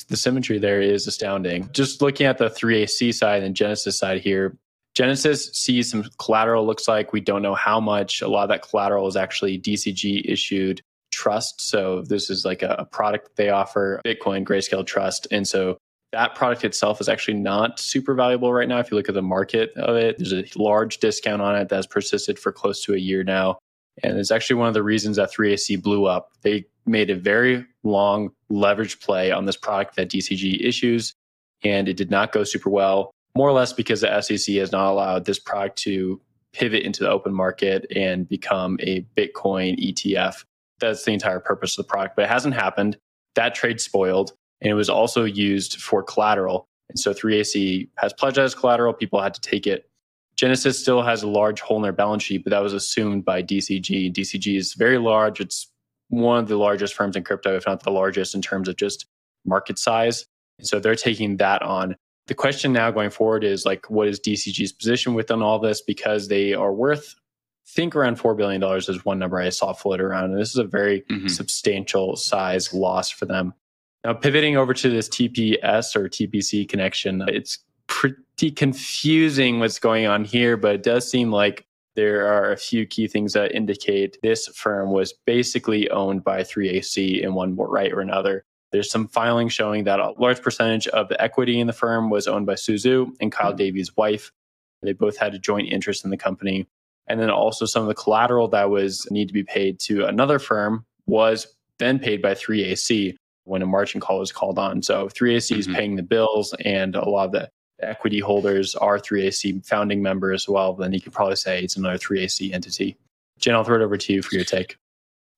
The 0.08 0.16
symmetry 0.18 0.58
there 0.58 0.82
is 0.82 1.06
astounding. 1.06 1.70
Just 1.72 2.02
looking 2.02 2.26
at 2.26 2.36
the 2.36 2.50
3AC 2.50 3.14
side 3.14 3.42
and 3.42 3.56
Genesis 3.56 3.96
side 3.98 4.20
here, 4.20 4.58
Genesis 4.96 5.50
sees 5.52 5.90
some 5.90 6.04
collateral, 6.18 6.66
looks 6.66 6.88
like 6.88 7.12
we 7.12 7.20
don't 7.20 7.42
know 7.42 7.54
how 7.54 7.78
much. 7.78 8.22
A 8.22 8.28
lot 8.28 8.44
of 8.44 8.48
that 8.48 8.66
collateral 8.66 9.06
is 9.06 9.14
actually 9.14 9.58
DCG 9.58 10.22
issued 10.24 10.80
trust. 11.12 11.60
So 11.60 12.00
this 12.00 12.30
is 12.30 12.46
like 12.46 12.62
a, 12.62 12.88
product 12.90 13.36
they 13.36 13.50
offer, 13.50 14.00
Bitcoin 14.06 14.42
Grayscale 14.44 14.86
Trust. 14.86 15.28
And 15.30 15.46
so 15.46 15.76
that 16.12 16.34
product 16.34 16.64
itself 16.64 16.98
is 17.02 17.10
actually 17.10 17.34
not 17.34 17.78
super 17.78 18.14
valuable 18.14 18.54
right 18.54 18.66
now. 18.66 18.78
If 18.78 18.90
you 18.90 18.96
look 18.96 19.10
at 19.10 19.14
the 19.14 19.20
market 19.20 19.70
of 19.76 19.96
it, 19.96 20.16
there's 20.16 20.32
a 20.32 20.46
large 20.56 20.96
discount 20.96 21.42
on 21.42 21.56
it 21.56 21.68
that 21.68 21.76
has 21.76 21.86
persisted 21.86 22.38
for 22.38 22.50
close 22.50 22.82
to 22.84 22.94
a 22.94 22.98
year 22.98 23.22
now. 23.22 23.58
And 24.02 24.18
it's 24.18 24.30
actually 24.30 24.56
one 24.56 24.68
of 24.68 24.74
the 24.74 24.82
reasons 24.82 25.18
that 25.18 25.30
3AC 25.30 25.82
blew 25.82 26.06
up. 26.06 26.30
They 26.40 26.64
made 26.86 27.10
a 27.10 27.16
very 27.16 27.66
long 27.82 28.30
leverage 28.48 29.00
play 29.00 29.30
on 29.30 29.44
this 29.44 29.56
product 29.58 29.96
that 29.96 30.08
DCG 30.08 30.66
issues, 30.66 31.12
and 31.62 31.86
it 31.86 31.98
did 31.98 32.10
not 32.10 32.32
go 32.32 32.44
super 32.44 32.70
well 32.70 33.10
more 33.36 33.48
or 33.48 33.52
less 33.52 33.72
because 33.72 34.00
the 34.00 34.20
SEC 34.22 34.54
has 34.56 34.72
not 34.72 34.90
allowed 34.90 35.26
this 35.26 35.38
product 35.38 35.78
to 35.82 36.20
pivot 36.54 36.82
into 36.84 37.04
the 37.04 37.10
open 37.10 37.34
market 37.34 37.86
and 37.94 38.26
become 38.26 38.78
a 38.80 39.02
Bitcoin 39.16 39.78
ETF. 39.78 40.44
That's 40.80 41.04
the 41.04 41.12
entire 41.12 41.40
purpose 41.40 41.78
of 41.78 41.86
the 41.86 41.90
product, 41.90 42.16
but 42.16 42.24
it 42.24 42.28
hasn't 42.28 42.54
happened. 42.54 42.96
That 43.34 43.54
trade 43.54 43.80
spoiled, 43.80 44.32
and 44.62 44.70
it 44.70 44.74
was 44.74 44.88
also 44.88 45.24
used 45.24 45.80
for 45.80 46.02
collateral. 46.02 46.66
And 46.88 46.98
so 46.98 47.12
3AC 47.12 47.90
has 47.98 48.14
pledged 48.14 48.38
as 48.38 48.54
collateral. 48.54 48.94
People 48.94 49.20
had 49.20 49.34
to 49.34 49.40
take 49.40 49.66
it. 49.66 49.86
Genesis 50.36 50.80
still 50.80 51.02
has 51.02 51.22
a 51.22 51.28
large 51.28 51.60
hole 51.60 51.76
in 51.76 51.82
their 51.82 51.92
balance 51.92 52.22
sheet, 52.22 52.44
but 52.44 52.50
that 52.50 52.62
was 52.62 52.72
assumed 52.72 53.24
by 53.24 53.42
DCG. 53.42 54.14
DCG 54.14 54.56
is 54.56 54.74
very 54.74 54.98
large. 54.98 55.40
It's 55.40 55.70
one 56.08 56.38
of 56.38 56.48
the 56.48 56.56
largest 56.56 56.94
firms 56.94 57.16
in 57.16 57.24
crypto, 57.24 57.56
if 57.56 57.66
not 57.66 57.82
the 57.82 57.90
largest 57.90 58.34
in 58.34 58.40
terms 58.40 58.68
of 58.68 58.76
just 58.76 59.06
market 59.44 59.78
size. 59.78 60.26
And 60.58 60.66
so 60.66 60.78
they're 60.78 60.94
taking 60.94 61.36
that 61.38 61.62
on 61.62 61.96
the 62.26 62.34
question 62.34 62.72
now 62.72 62.90
going 62.90 63.10
forward 63.10 63.44
is 63.44 63.64
like, 63.64 63.88
what 63.88 64.08
is 64.08 64.20
DCG's 64.20 64.72
position 64.72 65.14
within 65.14 65.42
all 65.42 65.58
this? 65.58 65.80
Because 65.80 66.28
they 66.28 66.54
are 66.54 66.72
worth, 66.72 67.14
think 67.68 67.94
around 67.94 68.18
$4 68.18 68.36
billion 68.36 68.62
is 68.76 69.04
one 69.04 69.18
number 69.18 69.38
I 69.38 69.50
saw 69.50 69.72
float 69.72 70.00
around. 70.00 70.32
And 70.32 70.40
this 70.40 70.50
is 70.50 70.58
a 70.58 70.64
very 70.64 71.02
mm-hmm. 71.02 71.28
substantial 71.28 72.16
size 72.16 72.74
loss 72.74 73.10
for 73.10 73.26
them. 73.26 73.54
Now, 74.04 74.14
pivoting 74.14 74.56
over 74.56 74.72
to 74.74 74.90
this 74.90 75.08
TPS 75.08 75.96
or 75.96 76.08
TPC 76.08 76.68
connection, 76.68 77.24
it's 77.28 77.58
pretty 77.86 78.50
confusing 78.50 79.58
what's 79.58 79.78
going 79.78 80.06
on 80.06 80.24
here, 80.24 80.56
but 80.56 80.76
it 80.76 80.82
does 80.82 81.10
seem 81.10 81.30
like 81.30 81.66
there 81.96 82.26
are 82.26 82.52
a 82.52 82.56
few 82.56 82.86
key 82.86 83.08
things 83.08 83.32
that 83.32 83.52
indicate 83.52 84.18
this 84.22 84.48
firm 84.48 84.92
was 84.92 85.12
basically 85.12 85.88
owned 85.90 86.22
by 86.22 86.42
3AC 86.42 87.22
in 87.22 87.34
one 87.34 87.56
right 87.56 87.92
or 87.92 88.00
another. 88.00 88.44
There's 88.72 88.90
some 88.90 89.08
filing 89.08 89.48
showing 89.48 89.84
that 89.84 90.00
a 90.00 90.12
large 90.18 90.42
percentage 90.42 90.88
of 90.88 91.08
the 91.08 91.20
equity 91.20 91.60
in 91.60 91.66
the 91.66 91.72
firm 91.72 92.10
was 92.10 92.26
owned 92.26 92.46
by 92.46 92.56
Su 92.56 92.74
Zhu 92.74 93.10
and 93.20 93.30
Kyle 93.30 93.50
mm-hmm. 93.50 93.58
Davies' 93.58 93.96
wife. 93.96 94.32
They 94.82 94.92
both 94.92 95.16
had 95.16 95.34
a 95.34 95.38
joint 95.38 95.72
interest 95.72 96.04
in 96.04 96.10
the 96.10 96.16
company. 96.16 96.66
And 97.08 97.20
then 97.20 97.30
also 97.30 97.66
some 97.66 97.82
of 97.82 97.88
the 97.88 97.94
collateral 97.94 98.48
that 98.48 98.68
was 98.68 99.08
need 99.10 99.28
to 99.28 99.34
be 99.34 99.44
paid 99.44 99.78
to 99.80 100.06
another 100.06 100.38
firm 100.38 100.84
was 101.06 101.46
then 101.78 101.98
paid 101.98 102.20
by 102.20 102.34
3AC 102.34 103.14
when 103.44 103.62
a 103.62 103.66
margin 103.66 104.00
call 104.00 104.18
was 104.18 104.32
called 104.32 104.58
on. 104.58 104.82
So 104.82 105.06
3AC 105.06 105.50
mm-hmm. 105.52 105.60
is 105.60 105.66
paying 105.68 105.96
the 105.96 106.02
bills 106.02 106.54
and 106.64 106.96
a 106.96 107.08
lot 107.08 107.26
of 107.26 107.32
the 107.32 107.50
equity 107.80 108.20
holders 108.20 108.74
are 108.74 108.98
3AC 108.98 109.64
founding 109.66 110.02
members 110.02 110.44
as 110.44 110.48
well. 110.48 110.74
Then 110.74 110.92
you 110.92 111.00
could 111.00 111.12
probably 111.12 111.36
say 111.36 111.62
it's 111.62 111.76
another 111.76 111.98
3AC 111.98 112.52
entity. 112.52 112.96
Jen, 113.38 113.54
I'll 113.54 113.64
throw 113.64 113.76
it 113.76 113.84
over 113.84 113.96
to 113.96 114.12
you 114.12 114.22
for 114.22 114.34
your 114.34 114.44
take. 114.44 114.76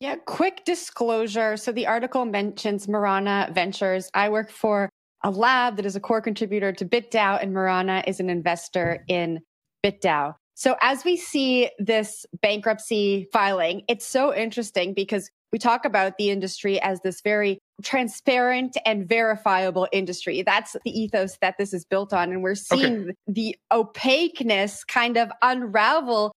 Yeah, 0.00 0.14
quick 0.26 0.64
disclosure. 0.64 1.57
So 1.57 1.73
the 1.73 1.87
article 1.87 2.25
mentions 2.25 2.87
Mirana 2.87 3.50
Ventures. 3.52 4.09
I 4.14 4.28
work 4.28 4.50
for 4.50 4.90
a 5.25 5.31
lab 5.31 5.76
that 5.76 5.87
is 5.87 5.97
a 5.97 6.00
core 6.00 6.21
contributor 6.21 6.73
to 6.73 6.85
BitDAO, 6.85 7.43
and 7.43 7.52
Marana 7.52 8.05
is 8.07 8.21
an 8.21 8.31
investor 8.31 9.05
in 9.09 9.40
BitDAO. 9.85 10.35
So 10.55 10.76
as 10.81 11.05
we 11.05 11.17
see 11.17 11.71
this 11.78 12.26
bankruptcy 12.43 13.28
filing, 13.33 13.83
it's 13.88 14.07
so 14.07 14.35
interesting 14.35 14.95
because 14.95 15.28
we 15.52 15.59
talk 15.59 15.85
about 15.85 16.17
the 16.19 16.31
industry 16.31 16.81
as 16.81 17.00
this 17.00 17.21
very 17.21 17.59
transparent 17.83 18.76
and 18.85 19.09
verifiable 19.09 19.88
industry. 19.93 20.43
That's 20.43 20.76
the 20.85 21.00
ethos 21.00 21.38
that 21.40 21.55
this 21.59 21.73
is 21.73 21.85
built 21.85 22.12
on. 22.12 22.31
And 22.31 22.43
we're 22.43 22.55
seeing 22.55 23.02
okay. 23.02 23.12
the 23.26 23.57
opaqueness 23.73 24.85
kind 24.85 25.17
of 25.17 25.31
unravel 25.43 26.33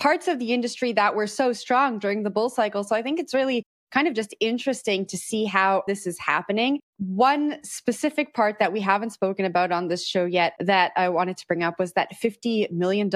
parts 0.00 0.26
of 0.26 0.38
the 0.38 0.52
industry 0.52 0.92
that 0.94 1.14
were 1.14 1.26
so 1.26 1.52
strong 1.52 1.98
during 1.98 2.24
the 2.24 2.30
bull 2.30 2.48
cycle. 2.48 2.82
So 2.82 2.96
I 2.96 3.02
think 3.02 3.20
it's 3.20 3.34
really 3.34 3.62
kind 3.92 4.08
of 4.08 4.14
just 4.14 4.34
interesting 4.40 5.04
to 5.04 5.16
see 5.16 5.44
how 5.44 5.82
this 5.86 6.06
is 6.06 6.18
happening. 6.18 6.80
One 6.98 7.58
specific 7.64 8.34
part 8.34 8.58
that 8.58 8.72
we 8.72 8.80
haven't 8.80 9.10
spoken 9.10 9.44
about 9.44 9.72
on 9.72 9.88
this 9.88 10.06
show 10.06 10.24
yet 10.24 10.54
that 10.60 10.92
I 10.96 11.08
wanted 11.08 11.36
to 11.38 11.46
bring 11.46 11.62
up 11.62 11.78
was 11.78 11.92
that 11.92 12.14
$50 12.14 12.70
million 12.70 13.10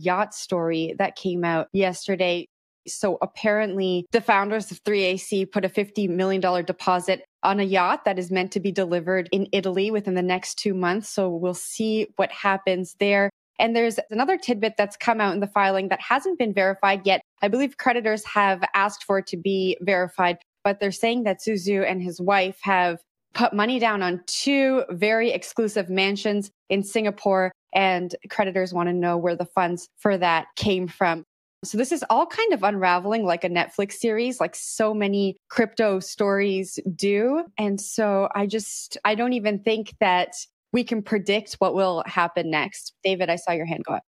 yacht 0.00 0.34
story 0.34 0.94
that 0.98 1.16
came 1.16 1.44
out 1.44 1.68
yesterday. 1.72 2.46
So 2.86 3.18
apparently 3.20 4.06
the 4.12 4.20
founders 4.20 4.70
of 4.70 4.82
3AC 4.84 5.50
put 5.50 5.64
a 5.64 5.68
$50 5.68 6.08
million 6.08 6.40
deposit 6.64 7.24
on 7.42 7.60
a 7.60 7.64
yacht 7.64 8.04
that 8.04 8.18
is 8.18 8.30
meant 8.30 8.52
to 8.52 8.60
be 8.60 8.72
delivered 8.72 9.28
in 9.32 9.48
Italy 9.52 9.90
within 9.90 10.14
the 10.14 10.22
next 10.22 10.56
two 10.56 10.74
months. 10.74 11.08
So 11.08 11.28
we'll 11.28 11.54
see 11.54 12.06
what 12.16 12.30
happens 12.30 12.96
there. 13.00 13.30
And 13.60 13.76
there's 13.76 14.00
another 14.10 14.36
tidbit 14.36 14.74
that's 14.76 14.96
come 14.96 15.20
out 15.20 15.34
in 15.34 15.40
the 15.40 15.46
filing 15.46 15.88
that 15.88 16.00
hasn't 16.00 16.38
been 16.38 16.52
verified 16.52 17.02
yet. 17.04 17.20
I 17.42 17.48
believe 17.48 17.76
creditors 17.76 18.24
have 18.24 18.64
asked 18.74 19.04
for 19.04 19.18
it 19.18 19.26
to 19.28 19.36
be 19.36 19.76
verified, 19.82 20.38
but 20.64 20.80
they're 20.80 20.90
saying 20.90 21.24
that 21.24 21.42
Su 21.42 21.52
Zhu 21.52 21.88
and 21.88 22.02
his 22.02 22.20
wife 22.20 22.58
have 22.62 22.98
put 23.34 23.52
money 23.52 23.78
down 23.78 24.02
on 24.02 24.22
two 24.26 24.82
very 24.90 25.30
exclusive 25.30 25.88
mansions 25.88 26.50
in 26.68 26.82
Singapore, 26.82 27.52
and 27.72 28.16
creditors 28.28 28.74
want 28.74 28.88
to 28.88 28.92
know 28.92 29.16
where 29.16 29.36
the 29.36 29.44
funds 29.44 29.86
for 29.98 30.18
that 30.18 30.46
came 30.56 30.88
from. 30.88 31.24
So 31.62 31.76
this 31.76 31.92
is 31.92 32.02
all 32.08 32.26
kind 32.26 32.54
of 32.54 32.62
unraveling 32.62 33.24
like 33.24 33.44
a 33.44 33.50
Netflix 33.50 33.92
series, 33.92 34.40
like 34.40 34.56
so 34.56 34.94
many 34.94 35.36
crypto 35.50 36.00
stories 36.00 36.80
do. 36.96 37.44
And 37.58 37.78
so 37.78 38.30
I 38.34 38.46
just, 38.46 38.96
I 39.04 39.14
don't 39.14 39.34
even 39.34 39.58
think 39.58 39.94
that 40.00 40.32
we 40.72 40.84
can 40.84 41.02
predict 41.02 41.54
what 41.54 41.74
will 41.74 42.02
happen 42.06 42.50
next. 42.50 42.94
David, 43.02 43.28
I 43.30 43.36
saw 43.36 43.52
your 43.52 43.66
hand 43.66 43.84
go 43.84 43.94
up. 43.94 44.02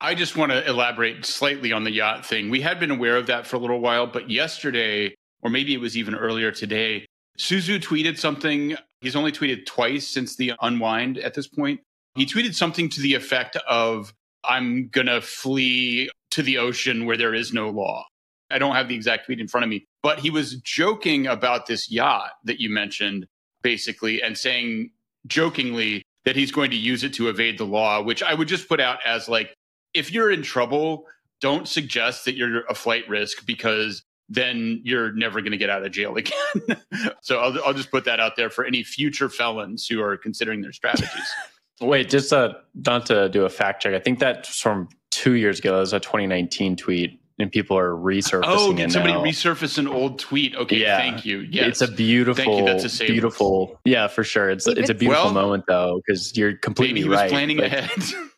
I 0.00 0.14
just 0.14 0.36
want 0.36 0.52
to 0.52 0.66
elaborate 0.68 1.24
slightly 1.24 1.72
on 1.72 1.84
the 1.84 1.90
yacht 1.90 2.24
thing. 2.24 2.50
We 2.50 2.60
had 2.60 2.78
been 2.78 2.90
aware 2.90 3.16
of 3.16 3.26
that 3.26 3.46
for 3.46 3.56
a 3.56 3.58
little 3.58 3.80
while, 3.80 4.06
but 4.06 4.30
yesterday, 4.30 5.14
or 5.42 5.50
maybe 5.50 5.74
it 5.74 5.80
was 5.80 5.96
even 5.96 6.14
earlier 6.14 6.52
today, 6.52 7.06
Su 7.36 7.58
Zhu 7.58 7.80
tweeted 7.80 8.18
something. 8.18 8.76
He's 9.00 9.16
only 9.16 9.32
tweeted 9.32 9.66
twice 9.66 10.06
since 10.06 10.36
the 10.36 10.52
unwind 10.60 11.18
at 11.18 11.34
this 11.34 11.48
point. 11.48 11.80
He 12.14 12.26
tweeted 12.26 12.54
something 12.54 12.88
to 12.90 13.00
the 13.00 13.14
effect 13.14 13.56
of, 13.68 14.12
I'm 14.44 14.88
going 14.88 15.08
to 15.08 15.20
flee 15.20 16.10
to 16.30 16.42
the 16.42 16.58
ocean 16.58 17.06
where 17.06 17.16
there 17.16 17.34
is 17.34 17.52
no 17.52 17.70
law. 17.70 18.06
I 18.50 18.58
don't 18.58 18.74
have 18.74 18.88
the 18.88 18.94
exact 18.94 19.26
tweet 19.26 19.40
in 19.40 19.48
front 19.48 19.64
of 19.64 19.70
me, 19.70 19.86
but 20.02 20.20
he 20.20 20.30
was 20.30 20.56
joking 20.62 21.26
about 21.26 21.66
this 21.66 21.90
yacht 21.90 22.32
that 22.44 22.60
you 22.60 22.70
mentioned 22.70 23.26
basically, 23.62 24.22
and 24.22 24.38
saying 24.38 24.90
jokingly 25.28 26.02
that 26.24 26.36
he's 26.36 26.52
going 26.52 26.70
to 26.70 26.76
use 26.76 27.04
it 27.04 27.14
to 27.14 27.28
evade 27.28 27.58
the 27.58 27.64
law, 27.64 28.02
which 28.02 28.22
I 28.22 28.34
would 28.34 28.48
just 28.48 28.68
put 28.68 28.80
out 28.80 28.98
as 29.06 29.28
like, 29.28 29.54
if 29.94 30.12
you're 30.12 30.30
in 30.30 30.42
trouble, 30.42 31.06
don't 31.40 31.68
suggest 31.68 32.24
that 32.24 32.34
you're 32.34 32.64
a 32.66 32.74
flight 32.74 33.08
risk 33.08 33.46
because 33.46 34.02
then 34.28 34.80
you're 34.84 35.12
never 35.12 35.40
going 35.40 35.52
to 35.52 35.58
get 35.58 35.70
out 35.70 35.84
of 35.84 35.92
jail 35.92 36.16
again. 36.16 36.82
so 37.22 37.38
I'll, 37.38 37.64
I'll 37.64 37.74
just 37.74 37.90
put 37.90 38.04
that 38.04 38.20
out 38.20 38.36
there 38.36 38.50
for 38.50 38.64
any 38.64 38.82
future 38.82 39.28
felons 39.28 39.86
who 39.86 40.02
are 40.02 40.16
considering 40.16 40.60
their 40.60 40.72
strategies. 40.72 41.32
Wait, 41.80 42.10
just 42.10 42.32
uh, 42.32 42.54
not 42.74 43.06
to 43.06 43.28
do 43.28 43.44
a 43.44 43.48
fact 43.48 43.82
check. 43.82 43.94
I 43.94 44.00
think 44.00 44.18
that's 44.18 44.60
from 44.60 44.88
two 45.10 45.34
years 45.34 45.60
ago. 45.60 45.72
That 45.72 45.80
was 45.80 45.92
a 45.92 46.00
2019 46.00 46.76
tweet, 46.76 47.20
and 47.38 47.50
people 47.52 47.78
are 47.78 47.90
resurfacing. 47.94 48.42
Oh, 48.46 48.72
did 48.72 48.86
it 48.88 48.92
somebody 48.92 49.14
now. 49.14 49.22
resurface 49.22 49.78
an 49.78 49.86
old 49.88 50.18
tweet? 50.18 50.54
Okay, 50.56 50.76
Yeah. 50.78 50.98
thank 50.98 51.24
you. 51.24 51.40
Yes, 51.40 51.68
It's 51.68 51.80
a 51.82 51.88
beautiful, 51.92 52.44
Thank 52.44 52.58
you, 52.58 52.64
that's 52.64 53.00
a 53.00 53.04
beautiful. 53.04 53.80
Yeah, 53.84 54.08
for 54.08 54.24
sure. 54.24 54.50
It's 54.50 54.66
it's 54.66 54.90
a 54.90 54.94
beautiful 54.94 55.24
Well, 55.26 55.32
moment 55.34 55.64
though, 55.68 56.00
because 56.04 56.36
you're 56.36 56.56
completely 56.56 56.94
maybe 56.94 57.02
he 57.04 57.08
was 57.08 57.18
right. 57.18 57.30
planning 57.30 57.56
but- 57.58 57.66
ahead. 57.66 57.90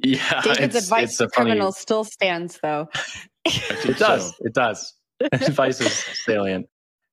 Yeah, 0.00 0.42
David's 0.42 0.76
it's, 0.76 0.84
advice 0.86 1.08
it's 1.08 1.18
to 1.18 1.24
a 1.24 1.28
funny. 1.30 1.72
still 1.72 2.04
stands, 2.04 2.58
though. 2.62 2.88
It 3.44 3.98
does. 3.98 4.32
It 4.40 4.54
does. 4.54 4.94
Advice 5.32 5.80
is 5.80 5.92
salient. 6.24 6.66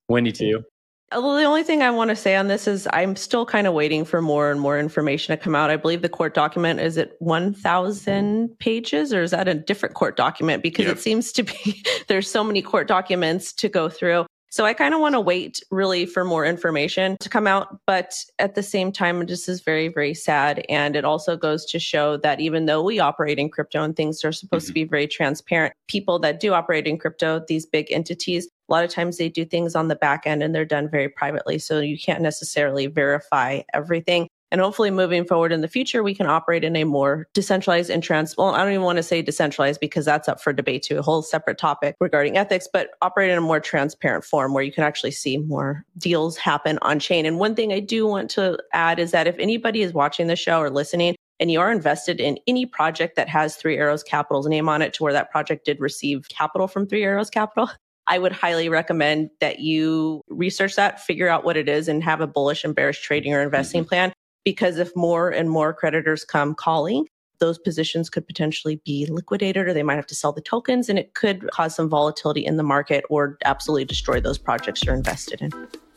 Wendy, 0.08 0.32
to 0.34 0.46
you. 0.46 0.64
Although 1.12 1.38
the 1.38 1.46
only 1.46 1.64
thing 1.64 1.84
I 1.84 1.92
want 1.92 2.10
to 2.10 2.16
say 2.16 2.36
on 2.36 2.48
this 2.48 2.68
is 2.68 2.88
I'm 2.92 3.16
still 3.16 3.46
kind 3.46 3.68
of 3.68 3.74
waiting 3.74 4.06
for 4.06 4.22
more 4.22 4.50
and 4.50 4.60
more 4.60 4.80
information 4.80 5.38
to 5.38 5.42
come 5.42 5.56
out. 5.56 5.70
I 5.70 5.78
believe 5.78 6.02
the 6.02 6.10
court 6.10 6.34
document 6.34 6.80
is 6.80 6.98
it 6.98 7.16
1,000 7.20 8.58
pages 8.60 9.14
or 9.14 9.22
is 9.22 9.32
that 9.32 9.48
a 9.48 9.54
different 9.54 9.94
court 9.94 10.18
document? 10.18 10.64
Because 10.64 10.86
Yep. 10.88 10.96
it 10.98 11.00
seems 11.00 11.32
to 11.34 11.44
be 11.44 11.84
there's 12.08 12.30
so 12.30 12.44
many 12.44 12.62
court 12.62 12.88
documents 12.88 13.54
to 13.54 13.70
go 13.70 13.88
through. 13.88 14.26
So 14.56 14.64
I 14.64 14.74
kind 14.74 14.94
of 14.94 15.02
want 15.02 15.16
to 15.16 15.20
wait 15.20 15.60
really 15.70 16.06
for 16.06 16.24
more 16.24 16.46
information 16.46 17.18
to 17.20 17.28
come 17.28 17.46
out. 17.46 17.78
But 17.86 18.16
at 18.40 18.56
the 18.56 18.64
same 18.64 18.90
time, 18.90 19.26
this 19.26 19.50
is 19.50 19.60
very, 19.60 19.90
very 19.90 20.14
sad. 20.14 20.66
And 20.70 20.96
it 20.96 21.04
also 21.04 21.36
goes 21.36 21.66
to 21.66 21.78
show 21.78 22.16
that 22.18 22.40
even 22.40 22.66
though 22.66 22.82
we 22.82 22.98
operate 23.00 23.38
in 23.38 23.50
crypto 23.50 23.84
and 23.84 23.94
things 23.98 24.24
are 24.24 24.32
supposed 24.32 24.68
to 24.68 24.72
mm-hmm. 24.72 24.86
be 24.86 24.90
very 24.90 25.08
transparent, 25.08 25.74
people 25.90 26.20
that 26.20 26.40
do 26.40 26.54
operate 26.54 26.88
in 26.88 26.98
crypto, 26.98 27.44
these 27.50 27.66
big 27.66 27.92
entities, 27.92 28.48
a 28.68 28.74
lot 28.74 28.84
of 28.84 28.90
times 28.90 29.18
they 29.18 29.30
do 29.30 29.46
things 29.46 29.76
on 29.76 29.88
the 29.88 29.96
back 29.96 30.24
end 30.26 30.42
and 30.42 30.54
they're 30.54 30.66
done 30.66 30.90
very 30.90 31.10
privately. 31.10 31.60
So 31.60 31.80
you 31.80 31.98
can't 31.98 32.22
necessarily 32.22 32.88
verify 32.88 33.62
everything. 33.74 34.28
And 34.52 34.62
hopefully, 34.62 34.92
moving 34.92 35.26
forward 35.26 35.52
in 35.52 35.62
the 35.62 35.68
future, 35.68 36.04
we 36.04 36.16
can 36.16 36.28
operate 36.28 36.64
in 36.64 36.76
a 36.76 36.84
more 36.84 37.28
decentralized 37.34 37.90
and 37.90 38.02
trans. 38.02 38.38
Well, 38.38 38.56
I 38.56 38.60
don't 38.64 38.72
even 38.72 38.84
want 38.84 38.98
to 38.98 39.04
say 39.04 39.22
decentralized 39.22 39.82
because 39.82 40.06
that's 40.06 40.30
up 40.30 40.40
for 40.40 40.54
debate 40.54 40.84
too, 40.84 41.00
a 41.00 41.02
whole 41.02 41.24
separate 41.24 41.58
topic 41.58 41.96
regarding 42.00 42.38
ethics, 42.38 42.68
but 42.72 42.92
operate 43.02 43.32
in 43.32 43.38
a 43.38 43.42
more 43.42 43.60
transparent 43.60 44.24
form 44.24 44.54
where 44.54 44.64
you 44.64 44.72
can 44.72 44.84
actually 44.84 45.12
see 45.12 45.38
more 45.38 45.84
deals 45.98 46.38
happen 46.38 46.78
on 46.84 47.00
chain. 47.00 47.26
And 47.26 47.40
one 47.40 47.56
thing 47.56 47.74
I 47.74 47.80
do 47.80 48.08
want 48.08 48.30
to 48.32 48.58
add 48.72 49.00
is 49.00 49.12
that 49.12 49.28
if 49.28 49.38
anybody 49.40 49.82
is 49.82 49.94
watching 49.94 50.28
the 50.28 50.36
show 50.36 50.60
or 50.60 50.70
listening, 50.70 51.16
and 51.40 51.52
you 51.52 51.60
are 51.60 51.72
invested 51.72 52.22
in 52.22 52.38
any 52.48 52.66
project 52.66 53.16
that 53.18 53.28
has 53.28 53.56
Three 53.56 53.78
Arrows 53.78 54.04
Capital's 54.04 54.48
name 54.48 54.70
on 54.70 54.82
it 54.82 54.94
to 54.94 55.04
where 55.04 55.14
that 55.14 55.32
project 55.32 55.66
did 55.66 55.82
receive 55.82 56.30
capital 56.30 56.68
from 56.68 56.88
Three 56.88 57.04
Arrows 57.04 57.30
Capital, 57.30 57.70
I 58.08 58.20
would 58.20 58.32
highly 58.32 58.70
recommend 58.70 59.30
that 59.40 59.60
you 59.60 60.22
research 60.28 60.76
that, 60.76 61.02
figure 61.02 61.28
out 61.28 61.44
what 61.44 61.58
it 61.58 61.68
is, 61.68 61.88
and 61.88 62.04
have 62.04 62.22
a 62.22 62.28
bullish 62.28 62.64
and 62.64 62.76
bearish 62.76 63.02
trading 63.02 63.34
or 63.34 63.42
investing 63.42 63.82
mm-hmm. 63.82 63.90
plan. 63.90 64.14
Because 64.44 64.78
if 64.78 64.96
more 64.96 65.32
and 65.32 65.50
more 65.50 65.74
creditors 65.74 66.24
come 66.24 66.54
calling, 66.54 67.08
those 67.40 67.58
positions 67.58 68.10
could 68.10 68.26
potentially 68.28 68.80
be 68.86 69.06
liquidated 69.08 69.68
or 69.68 69.74
they 69.74 69.84
might 69.84 69.96
have 69.96 70.08
to 70.08 70.16
sell 70.16 70.32
the 70.32 70.42
tokens 70.42 70.88
and 70.88 70.98
it 70.98 71.14
could 71.16 71.50
cause 71.52 71.76
some 71.76 71.90
volatility 71.90 72.46
in 72.46 72.58
the 72.58 72.64
market 72.64 73.04
or 73.10 73.38
absolutely 73.44 73.86
destroy 73.86 74.22
those 74.22 74.38
projects 74.38 74.84
you're 74.84 74.96
invested 74.96 75.42
in. 75.42 75.52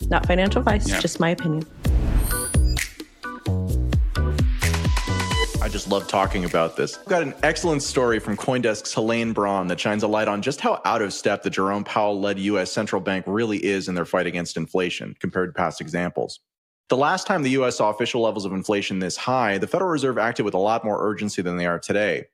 Not 0.08 0.26
financial 0.26 0.60
advice, 0.60 0.88
Yeah. 0.88 1.00
just 1.00 1.20
my 1.20 1.30
opinion. 1.30 1.66
Love 5.88 6.06
talking 6.06 6.44
about 6.44 6.76
this. 6.76 6.98
I've 6.98 7.06
got 7.06 7.22
an 7.22 7.34
excellent 7.42 7.82
story 7.82 8.18
from 8.18 8.36
Coindesk's 8.36 8.92
Helene 8.92 9.32
Braun 9.32 9.68
that 9.68 9.80
shines 9.80 10.02
a 10.02 10.08
light 10.08 10.28
on 10.28 10.42
just 10.42 10.60
how 10.60 10.80
out 10.84 11.00
of 11.00 11.12
step 11.12 11.42
the 11.42 11.50
Jerome 11.50 11.84
Powell 11.84 12.20
led 12.20 12.38
U.S. 12.38 12.70
central 12.70 13.00
bank 13.00 13.24
really 13.26 13.64
is 13.64 13.88
in 13.88 13.94
their 13.94 14.04
fight 14.04 14.26
against 14.26 14.56
inflation 14.56 15.16
compared 15.20 15.50
to 15.50 15.58
past 15.58 15.80
examples. 15.80 16.40
The 16.88 16.96
last 16.96 17.26
time 17.26 17.42
the 17.42 17.50
U.S. 17.50 17.76
saw 17.76 17.90
official 17.90 18.22
levels 18.22 18.44
of 18.44 18.52
inflation 18.52 18.98
this 18.98 19.16
high, 19.16 19.58
the 19.58 19.66
Federal 19.66 19.90
Reserve 19.90 20.18
acted 20.18 20.44
with 20.44 20.54
a 20.54 20.58
lot 20.58 20.84
more 20.84 21.06
urgency 21.06 21.42
than 21.42 21.56
they 21.56 21.66
are 21.66 21.78
today. 21.78 22.26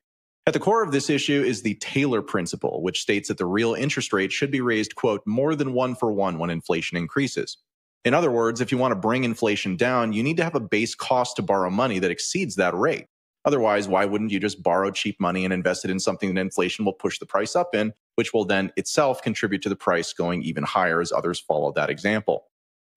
At 0.47 0.53
the 0.53 0.59
core 0.59 0.83
of 0.83 0.91
this 0.91 1.09
issue 1.09 1.41
is 1.41 1.61
the 1.61 1.75
Taylor 1.75 2.21
principle, 2.21 2.83
which 2.83 3.01
states 3.01 3.29
that 3.29 3.37
the 3.37 3.45
real 3.45 3.73
interest 3.73 4.13
rate 4.13 4.31
should 4.31 4.51
be 4.51 4.61
raised, 4.61 4.95
quote, 4.95 5.21
more 5.25 5.55
than 5.55 5.73
one 5.73 5.95
for 5.95 6.11
one 6.11 6.39
when 6.39 6.49
inflation 6.49 6.97
increases. 6.97 7.57
In 8.03 8.13
other 8.13 8.29
words, 8.29 8.61
if 8.61 8.71
you 8.71 8.77
want 8.77 8.91
to 8.91 8.95
bring 8.95 9.23
inflation 9.23 9.75
down, 9.75 10.13
you 10.13 10.21
need 10.21 10.37
to 10.37 10.43
have 10.43 10.55
a 10.55 10.59
base 10.59 10.93
cost 10.93 11.37
to 11.37 11.41
borrow 11.41 11.71
money 11.71 11.97
that 11.99 12.11
exceeds 12.11 12.55
that 12.57 12.75
rate. 12.75 13.07
Otherwise, 13.45 13.87
why 13.87 14.05
wouldn't 14.05 14.31
you 14.31 14.39
just 14.39 14.63
borrow 14.63 14.89
cheap 14.91 15.19
money 15.19 15.45
and 15.45 15.53
invest 15.53 15.85
it 15.85 15.91
in 15.91 15.99
something 15.99 16.33
that 16.33 16.41
inflation 16.41 16.83
will 16.83 16.93
push 16.93 17.19
the 17.19 17.25
price 17.25 17.55
up 17.55 17.75
in, 17.75 17.93
which 18.15 18.33
will 18.33 18.45
then 18.45 18.71
itself 18.75 19.21
contribute 19.21 19.61
to 19.61 19.69
the 19.69 19.75
price 19.75 20.13
going 20.13 20.41
even 20.41 20.63
higher 20.63 20.99
as 20.99 21.11
others 21.11 21.39
follow 21.39 21.71
that 21.73 21.89
example? 21.89 22.47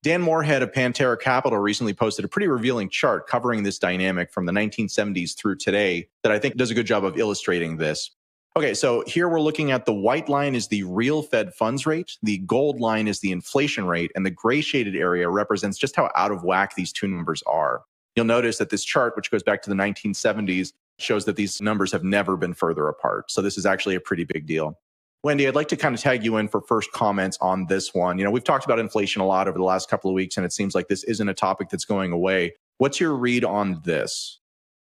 Dan 0.03 0.23
Morehead 0.23 0.63
of 0.63 0.73
Pantera 0.73 1.21
Capital 1.21 1.59
recently 1.59 1.93
posted 1.93 2.25
a 2.25 2.29
pretty 2.29 2.47
revealing 2.47 2.89
chart 2.89 3.27
covering 3.27 3.65
this 3.65 3.79
dynamic 3.79 4.33
from 4.33 4.47
the 4.47 4.53
1970s 4.53 5.37
through 5.37 5.57
today 5.57 6.09
that 6.23 6.33
I 6.33 6.39
think 6.39 6.57
does 6.57 6.71
a 6.71 6.75
good 6.75 6.87
job 6.87 7.05
of 7.05 7.19
illustrating 7.19 7.77
this. 7.77 8.13
Okay, 8.57 8.75
so 8.75 9.05
here 9.07 9.29
we're 9.29 9.41
looking 9.41 9.71
at 9.71 9.87
the 9.87 9.93
white 9.93 10.29
line 10.29 10.55
is 10.55 10.69
the 10.69 10.85
real 10.85 11.23
Fed 11.23 11.53
funds 11.53 11.85
rate, 11.85 12.17
the 12.23 12.39
gold 12.39 12.81
line 12.81 13.07
is 13.07 13.21
the 13.21 13.33
inflation 13.33 13.87
rate, 13.87 14.11
and 14.15 14.25
the 14.25 14.31
gray 14.31 14.61
shaded 14.61 14.97
area 14.97 15.29
represents 15.29 15.79
just 15.79 15.95
how 15.97 16.11
out 16.17 16.33
of 16.33 16.43
whack 16.43 16.75
these 16.75 16.93
two 16.93 17.07
numbers 17.07 17.43
are. 17.47 17.83
You'll 18.17 18.27
notice 18.27 18.59
that 18.59 18.71
this 18.71 18.85
chart, 18.85 19.15
which 19.17 19.31
goes 19.31 19.43
back 19.43 19.63
to 19.63 19.71
the 19.71 19.77
1970s, 19.77 20.73
shows 20.99 21.25
that 21.27 21.37
these 21.37 21.61
numbers 21.61 21.93
have 21.93 22.05
never 22.05 22.37
been 22.37 22.55
further 22.55 22.89
apart. 22.89 23.31
So 23.31 23.41
this 23.41 23.57
is 23.57 23.67
actually 23.67 23.95
a 23.95 24.01
pretty 24.01 24.25
big 24.25 24.47
deal. 24.47 24.79
Wendy, 25.25 25.49
I'd 25.49 25.55
like 25.55 25.69
to 25.69 25.77
kind 25.77 25.95
of 25.95 26.01
tag 26.01 26.25
you 26.25 26.37
in 26.37 26.49
for 26.49 26.61
first 26.61 26.93
comments 26.93 27.39
on 27.41 27.67
this 27.67 27.93
one. 27.93 28.19
You 28.19 28.25
know, 28.25 28.31
we've 28.31 28.45
talked 28.45 28.65
about 28.65 28.79
inflation 28.79 29.21
a 29.21 29.27
lot 29.27 29.49
over 29.49 29.59
the 29.59 29.65
last 29.65 29.91
couple 29.91 30.11
of 30.11 30.15
weeks, 30.15 30.37
and 30.37 30.47
it 30.47 30.53
seems 30.53 30.75
like 30.75 30.89
this 30.89 31.03
isn't 31.05 31.29
a 31.29 31.35
topic 31.35 31.71
that's 31.71 31.85
going 31.85 32.13
away. 32.13 32.55
What's 32.79 33.01
your 33.01 33.15
read 33.15 33.45
on 33.45 33.81
this? 33.85 34.39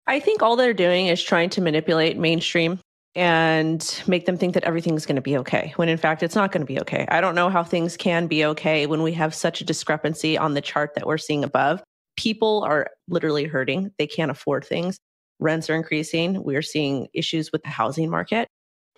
I 0.08 0.20
think 0.20 0.42
all 0.42 0.56
they're 0.56 0.74
doing 0.74 1.06
is 1.06 1.22
trying 1.22 1.50
to 1.50 1.60
manipulate 1.60 2.16
mainstream 2.16 2.80
and 3.14 4.02
make 4.06 4.26
them 4.26 4.36
think 4.36 4.54
that 4.54 4.64
everything's 4.64 5.06
going 5.06 5.16
to 5.16 5.22
be 5.22 5.38
okay 5.38 5.72
when 5.76 5.88
in 5.88 5.96
fact 5.96 6.22
it's 6.22 6.34
not 6.34 6.52
going 6.52 6.60
to 6.60 6.66
be 6.66 6.78
okay. 6.80 7.06
I 7.08 7.20
don't 7.20 7.34
know 7.34 7.48
how 7.48 7.64
things 7.64 7.96
can 7.96 8.26
be 8.26 8.44
okay 8.44 8.86
when 8.86 9.02
we 9.02 9.12
have 9.12 9.34
such 9.34 9.60
a 9.60 9.64
discrepancy 9.64 10.36
on 10.36 10.54
the 10.54 10.60
chart 10.60 10.94
that 10.94 11.06
we're 11.06 11.18
seeing 11.18 11.42
above. 11.42 11.82
People 12.16 12.64
are 12.66 12.88
literally 13.08 13.44
hurting. 13.44 13.92
They 13.98 14.06
can't 14.06 14.30
afford 14.30 14.64
things. 14.64 14.98
Rents 15.38 15.68
are 15.68 15.74
increasing. 15.74 16.42
We're 16.42 16.62
seeing 16.62 17.08
issues 17.12 17.52
with 17.52 17.62
the 17.62 17.68
housing 17.68 18.10
market. 18.10 18.48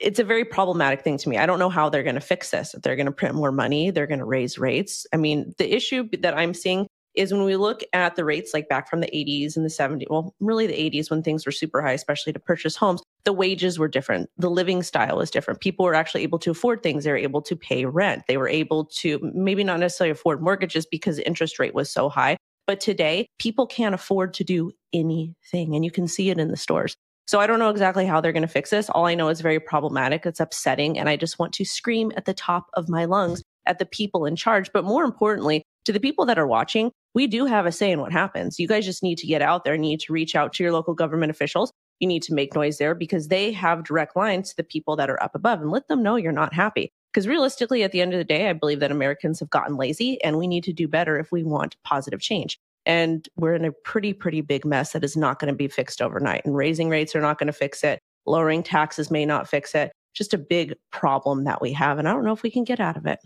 It's 0.00 0.20
a 0.20 0.24
very 0.24 0.44
problematic 0.44 1.02
thing 1.02 1.18
to 1.18 1.28
me. 1.28 1.38
I 1.38 1.46
don't 1.46 1.58
know 1.58 1.70
how 1.70 1.88
they're 1.88 2.04
going 2.04 2.14
to 2.14 2.20
fix 2.20 2.50
this. 2.50 2.74
If 2.74 2.82
they're 2.82 2.94
going 2.94 3.06
to 3.06 3.12
print 3.12 3.34
more 3.34 3.50
money, 3.50 3.90
they're 3.90 4.06
going 4.06 4.20
to 4.20 4.24
raise 4.24 4.56
rates. 4.56 5.06
I 5.12 5.16
mean, 5.16 5.52
the 5.58 5.74
issue 5.74 6.08
that 6.20 6.38
I'm 6.38 6.54
seeing 6.54 6.86
is 7.18 7.32
when 7.32 7.42
we 7.42 7.56
look 7.56 7.82
at 7.92 8.14
the 8.14 8.24
rates 8.24 8.54
like 8.54 8.68
back 8.68 8.88
from 8.88 9.00
the 9.00 9.08
80s 9.08 9.56
and 9.56 9.64
the 9.64 9.70
70s, 9.70 10.04
well, 10.08 10.36
really 10.38 10.68
the 10.68 10.74
80s 10.74 11.10
when 11.10 11.22
things 11.22 11.44
were 11.44 11.52
super 11.52 11.82
high, 11.82 11.92
especially 11.92 12.32
to 12.32 12.38
purchase 12.38 12.76
homes, 12.76 13.02
the 13.24 13.32
wages 13.32 13.76
were 13.76 13.88
different. 13.88 14.30
The 14.38 14.50
living 14.50 14.84
style 14.84 15.16
was 15.16 15.30
different. 15.30 15.60
People 15.60 15.84
were 15.84 15.94
actually 15.94 16.22
able 16.22 16.38
to 16.38 16.52
afford 16.52 16.84
things. 16.84 17.02
They 17.02 17.10
were 17.10 17.16
able 17.16 17.42
to 17.42 17.56
pay 17.56 17.84
rent. 17.84 18.22
They 18.28 18.36
were 18.36 18.48
able 18.48 18.84
to 19.00 19.18
maybe 19.34 19.64
not 19.64 19.80
necessarily 19.80 20.12
afford 20.12 20.40
mortgages 20.40 20.86
because 20.86 21.16
the 21.16 21.26
interest 21.26 21.58
rate 21.58 21.74
was 21.74 21.90
so 21.90 22.08
high. 22.08 22.36
But 22.68 22.80
today, 22.80 23.26
people 23.38 23.66
can't 23.66 23.94
afford 23.94 24.34
to 24.34 24.44
do 24.44 24.72
anything. 24.92 25.74
And 25.74 25.86
you 25.86 25.90
can 25.90 26.06
see 26.06 26.28
it 26.28 26.38
in 26.38 26.48
the 26.48 26.56
stores. 26.56 26.94
So 27.26 27.40
I 27.40 27.46
don't 27.46 27.58
know 27.58 27.70
exactly 27.70 28.04
how 28.04 28.20
they're 28.20 28.32
going 28.32 28.42
to 28.42 28.46
fix 28.46 28.68
this. 28.68 28.90
All 28.90 29.06
I 29.06 29.14
know 29.14 29.30
is 29.30 29.40
very 29.40 29.58
problematic. 29.58 30.26
It's 30.26 30.38
upsetting. 30.38 30.98
And 30.98 31.08
I 31.08 31.16
just 31.16 31.38
want 31.38 31.54
to 31.54 31.64
scream 31.64 32.12
at 32.14 32.26
the 32.26 32.34
top 32.34 32.66
of 32.74 32.90
my 32.90 33.06
lungs 33.06 33.42
at 33.64 33.78
the 33.78 33.86
people 33.86 34.26
in 34.26 34.36
charge. 34.36 34.70
But 34.72 34.84
more 34.84 35.04
importantly, 35.04 35.62
to 35.86 35.92
the 35.92 36.00
people 36.00 36.26
that 36.26 36.38
are 36.38 36.46
watching, 36.46 36.92
we 37.14 37.26
do 37.26 37.46
have 37.46 37.64
a 37.64 37.72
say 37.72 37.90
in 37.90 38.00
what 38.00 38.12
happens. 38.12 38.58
You 38.58 38.68
guys 38.68 38.84
just 38.84 39.02
need 39.02 39.16
to 39.18 39.26
get 39.26 39.40
out 39.40 39.64
there, 39.64 39.78
need 39.78 40.00
to 40.00 40.12
reach 40.12 40.36
out 40.36 40.52
to 40.54 40.62
your 40.62 40.72
local 40.72 40.92
government 40.92 41.30
officials. 41.30 41.72
You 42.00 42.06
need 42.06 42.22
to 42.24 42.34
make 42.34 42.54
noise 42.54 42.76
there 42.76 42.94
because 42.94 43.28
they 43.28 43.50
have 43.52 43.84
direct 43.84 44.14
lines 44.14 44.50
to 44.50 44.56
the 44.56 44.64
people 44.64 44.94
that 44.96 45.08
are 45.08 45.22
up 45.22 45.34
above 45.34 45.62
and 45.62 45.70
let 45.70 45.88
them 45.88 46.02
know 46.02 46.16
you're 46.16 46.32
not 46.32 46.52
happy. 46.52 46.90
Because 47.12 47.26
realistically, 47.26 47.82
at 47.82 47.92
the 47.92 48.00
end 48.00 48.12
of 48.12 48.18
the 48.18 48.24
day, 48.24 48.48
I 48.48 48.52
believe 48.52 48.80
that 48.80 48.90
Americans 48.90 49.40
have 49.40 49.50
gotten 49.50 49.76
lazy 49.76 50.22
and 50.22 50.38
we 50.38 50.46
need 50.46 50.64
to 50.64 50.72
do 50.72 50.86
better 50.86 51.18
if 51.18 51.32
we 51.32 51.42
want 51.42 51.76
positive 51.84 52.20
change. 52.20 52.58
And 52.86 53.28
we're 53.36 53.54
in 53.54 53.64
a 53.64 53.72
pretty, 53.72 54.12
pretty 54.12 54.40
big 54.40 54.64
mess 54.64 54.92
that 54.92 55.04
is 55.04 55.16
not 55.16 55.38
going 55.38 55.52
to 55.52 55.56
be 55.56 55.68
fixed 55.68 56.00
overnight. 56.00 56.44
And 56.44 56.56
raising 56.56 56.88
rates 56.88 57.14
are 57.14 57.20
not 57.20 57.38
going 57.38 57.48
to 57.48 57.52
fix 57.52 57.82
it. 57.84 58.00
Lowering 58.26 58.62
taxes 58.62 59.10
may 59.10 59.26
not 59.26 59.48
fix 59.48 59.74
it. 59.74 59.92
Just 60.14 60.34
a 60.34 60.38
big 60.38 60.74
problem 60.90 61.44
that 61.44 61.60
we 61.60 61.72
have. 61.72 61.98
And 61.98 62.08
I 62.08 62.12
don't 62.12 62.24
know 62.24 62.32
if 62.32 62.42
we 62.42 62.50
can 62.50 62.64
get 62.64 62.80
out 62.80 62.96
of 62.96 63.06
it. 63.06 63.18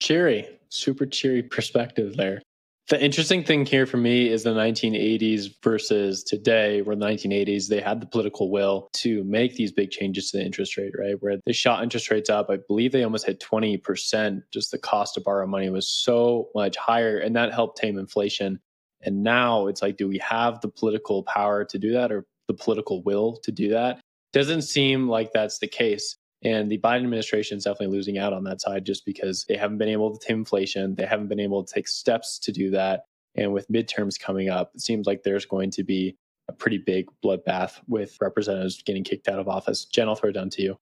Cheery, 0.00 0.48
super 0.68 1.06
cheery 1.06 1.42
perspective 1.42 2.16
there. 2.16 2.42
The 2.88 3.04
interesting 3.04 3.44
thing 3.44 3.66
here 3.66 3.84
for 3.84 3.98
me 3.98 4.30
is 4.30 4.44
the 4.44 4.54
1980s 4.54 5.56
versus 5.62 6.24
today, 6.24 6.80
where 6.80 6.96
the 6.96 7.04
1980s, 7.04 7.68
they 7.68 7.82
had 7.82 8.00
the 8.00 8.06
political 8.06 8.50
will 8.50 8.88
to 8.94 9.22
make 9.24 9.56
these 9.56 9.70
big 9.70 9.90
changes 9.90 10.30
to 10.30 10.38
the 10.38 10.44
interest 10.44 10.78
rate, 10.78 10.94
right? 10.98 11.16
Where 11.20 11.36
they 11.44 11.52
shot 11.52 11.82
interest 11.82 12.10
rates 12.10 12.30
up. 12.30 12.46
I 12.48 12.56
believe 12.66 12.92
they 12.92 13.04
almost 13.04 13.26
hit 13.26 13.40
20%. 13.40 14.40
Just 14.54 14.70
the 14.70 14.78
cost 14.78 15.14
to 15.14 15.20
borrow 15.20 15.46
money 15.46 15.68
was 15.68 15.86
so 15.86 16.48
much 16.54 16.78
higher, 16.78 17.18
and 17.18 17.36
that 17.36 17.52
helped 17.52 17.76
tame 17.76 17.98
inflation. 17.98 18.58
And 19.02 19.22
now 19.22 19.66
it's 19.66 19.82
like, 19.82 19.98
do 19.98 20.08
we 20.08 20.18
have 20.18 20.62
the 20.62 20.68
political 20.68 21.24
power 21.24 21.66
to 21.66 21.78
do 21.78 21.92
that 21.92 22.10
or 22.10 22.24
the 22.46 22.54
political 22.54 23.02
will 23.02 23.36
to 23.42 23.52
do 23.52 23.68
that? 23.68 24.00
Doesn't 24.32 24.62
seem 24.62 25.10
like 25.10 25.30
that's 25.34 25.58
the 25.58 25.68
case. 25.68 26.16
And 26.42 26.70
the 26.70 26.78
Biden 26.78 27.02
administration 27.02 27.58
is 27.58 27.64
definitely 27.64 27.96
losing 27.96 28.18
out 28.18 28.32
on 28.32 28.44
that 28.44 28.60
side 28.60 28.84
just 28.84 29.04
because 29.04 29.44
they 29.48 29.56
haven't 29.56 29.78
been 29.78 29.88
able 29.88 30.16
to 30.16 30.26
tame 30.26 30.38
inflation. 30.38 30.94
They 30.94 31.06
haven't 31.06 31.28
been 31.28 31.40
able 31.40 31.64
to 31.64 31.72
take 31.72 31.88
steps 31.88 32.38
to 32.40 32.52
do 32.52 32.70
that. 32.70 33.04
And 33.34 33.52
with 33.52 33.68
midterms 33.68 34.18
coming 34.18 34.48
up, 34.48 34.70
it 34.74 34.80
seems 34.80 35.06
like 35.06 35.22
there's 35.22 35.46
going 35.46 35.70
to 35.72 35.84
be 35.84 36.16
a 36.48 36.52
pretty 36.52 36.78
big 36.78 37.06
bloodbath 37.24 37.80
with 37.86 38.16
representatives 38.20 38.82
getting 38.82 39.04
kicked 39.04 39.28
out 39.28 39.38
of 39.38 39.48
office. 39.48 39.84
Jen, 39.84 40.08
I'll 40.08 40.14
throw 40.14 40.30
it 40.30 40.34
down 40.34 40.50
to 40.50 40.62
you. 40.62 40.78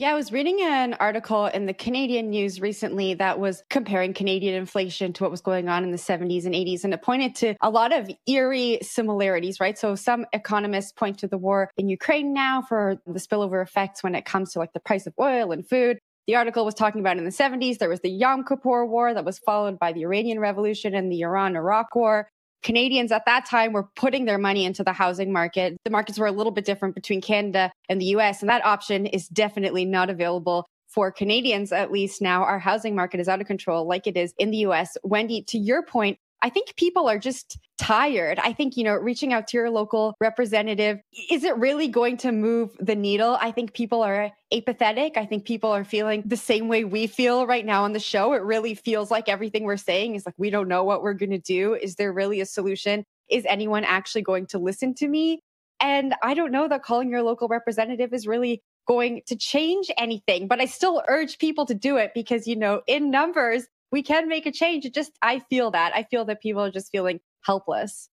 Yeah, 0.00 0.12
I 0.12 0.14
was 0.14 0.30
reading 0.30 0.60
an 0.62 0.94
article 0.94 1.46
in 1.46 1.66
the 1.66 1.74
Canadian 1.74 2.30
news 2.30 2.60
recently 2.60 3.14
that 3.14 3.40
was 3.40 3.64
comparing 3.68 4.14
Canadian 4.14 4.54
inflation 4.54 5.12
to 5.14 5.24
what 5.24 5.32
was 5.32 5.40
going 5.40 5.68
on 5.68 5.82
in 5.82 5.90
the 5.90 5.96
70s 5.96 6.46
and 6.46 6.54
80s. 6.54 6.84
And 6.84 6.94
it 6.94 7.02
pointed 7.02 7.34
to 7.36 7.56
a 7.60 7.68
lot 7.68 7.92
of 7.92 8.08
eerie 8.28 8.78
similarities, 8.80 9.58
right? 9.58 9.76
So 9.76 9.96
some 9.96 10.24
economists 10.32 10.92
point 10.92 11.18
to 11.18 11.26
the 11.26 11.36
war 11.36 11.72
in 11.76 11.88
Ukraine 11.88 12.32
now 12.32 12.62
for 12.62 12.98
the 13.08 13.18
spillover 13.18 13.60
effects 13.60 14.04
when 14.04 14.14
it 14.14 14.24
comes 14.24 14.52
to 14.52 14.60
like 14.60 14.72
the 14.72 14.78
price 14.78 15.04
of 15.08 15.14
oil 15.18 15.50
and 15.50 15.68
food. 15.68 15.98
The 16.28 16.36
article 16.36 16.64
was 16.64 16.74
talking 16.74 17.00
about 17.00 17.16
in 17.16 17.24
the 17.24 17.30
70s, 17.30 17.78
there 17.78 17.88
was 17.88 18.00
the 18.00 18.10
Yom 18.10 18.44
Kippur 18.44 18.86
War 18.86 19.12
that 19.12 19.24
was 19.24 19.40
followed 19.40 19.80
by 19.80 19.92
the 19.92 20.02
Iranian 20.02 20.38
Revolution 20.38 20.94
and 20.94 21.10
the 21.10 21.22
Iran 21.22 21.56
Iraq 21.56 21.96
War. 21.96 22.28
Canadians 22.62 23.12
at 23.12 23.24
that 23.26 23.46
time 23.46 23.72
were 23.72 23.88
putting 23.96 24.24
their 24.24 24.38
money 24.38 24.64
into 24.64 24.82
the 24.82 24.92
housing 24.92 25.32
market. 25.32 25.76
The 25.84 25.90
markets 25.90 26.18
were 26.18 26.26
a 26.26 26.32
little 26.32 26.52
bit 26.52 26.64
different 26.64 26.94
between 26.94 27.20
Canada 27.20 27.70
and 27.88 28.00
the 28.00 28.06
US, 28.06 28.42
and 28.42 28.48
that 28.48 28.64
option 28.64 29.06
is 29.06 29.28
definitely 29.28 29.84
not 29.84 30.10
available 30.10 30.66
for 30.88 31.12
Canadians, 31.12 31.70
at 31.70 31.92
least 31.92 32.22
now. 32.22 32.42
Our 32.42 32.58
housing 32.58 32.96
market 32.96 33.20
is 33.20 33.28
out 33.28 33.40
of 33.40 33.46
control, 33.46 33.86
like 33.86 34.06
it 34.06 34.16
is 34.16 34.32
in 34.38 34.50
the 34.50 34.58
US. 34.58 34.96
Wendy, 35.04 35.42
to 35.42 35.58
your 35.58 35.82
point, 35.82 36.18
I 36.40 36.50
think 36.50 36.76
people 36.76 37.08
are 37.08 37.18
just 37.18 37.58
tired. 37.78 38.38
I 38.38 38.52
think, 38.52 38.76
you 38.76 38.84
know, 38.84 38.94
reaching 38.94 39.32
out 39.32 39.48
to 39.48 39.56
your 39.56 39.70
local 39.70 40.14
representative, 40.20 41.00
is 41.30 41.44
it 41.44 41.56
really 41.56 41.88
going 41.88 42.16
to 42.18 42.32
move 42.32 42.76
the 42.78 42.94
needle? 42.94 43.36
I 43.40 43.50
think 43.50 43.72
people 43.72 44.02
are 44.02 44.30
apathetic. 44.52 45.16
I 45.16 45.26
think 45.26 45.44
people 45.44 45.70
are 45.70 45.84
feeling 45.84 46.22
the 46.24 46.36
same 46.36 46.68
way 46.68 46.84
we 46.84 47.06
feel 47.06 47.46
right 47.46 47.66
now 47.66 47.84
on 47.84 47.92
the 47.92 48.00
show. 48.00 48.34
It 48.34 48.42
really 48.42 48.74
feels 48.74 49.10
like 49.10 49.28
everything 49.28 49.64
we're 49.64 49.76
saying 49.76 50.14
is 50.14 50.26
like, 50.26 50.34
we 50.38 50.50
don't 50.50 50.68
know 50.68 50.84
what 50.84 51.02
we're 51.02 51.14
going 51.14 51.30
to 51.30 51.38
do. 51.38 51.74
Is 51.74 51.96
there 51.96 52.12
really 52.12 52.40
a 52.40 52.46
solution? 52.46 53.04
Is 53.28 53.44
anyone 53.48 53.84
actually 53.84 54.22
going 54.22 54.46
to 54.48 54.58
listen 54.58 54.94
to 54.94 55.08
me? 55.08 55.42
And 55.80 56.14
I 56.22 56.34
don't 56.34 56.52
know 56.52 56.68
that 56.68 56.82
calling 56.82 57.10
your 57.10 57.22
local 57.22 57.48
representative 57.48 58.12
is 58.12 58.26
really 58.26 58.62
going 58.86 59.22
to 59.26 59.36
change 59.36 59.90
anything, 59.98 60.48
but 60.48 60.60
I 60.60 60.64
still 60.64 61.02
urge 61.08 61.38
people 61.38 61.66
to 61.66 61.74
do 61.74 61.96
it 61.98 62.12
because, 62.14 62.46
you 62.46 62.56
know, 62.56 62.80
in 62.86 63.10
numbers, 63.10 63.66
we 63.90 64.02
can 64.02 64.28
make 64.28 64.46
a 64.46 64.52
change. 64.52 64.84
It 64.84 64.94
just, 64.94 65.12
I 65.22 65.40
feel 65.50 65.70
that. 65.72 65.92
I 65.94 66.04
feel 66.04 66.24
that 66.26 66.40
people 66.40 66.62
are 66.62 66.70
just 66.70 66.90
feeling 66.90 67.20
helpless. 67.42 68.08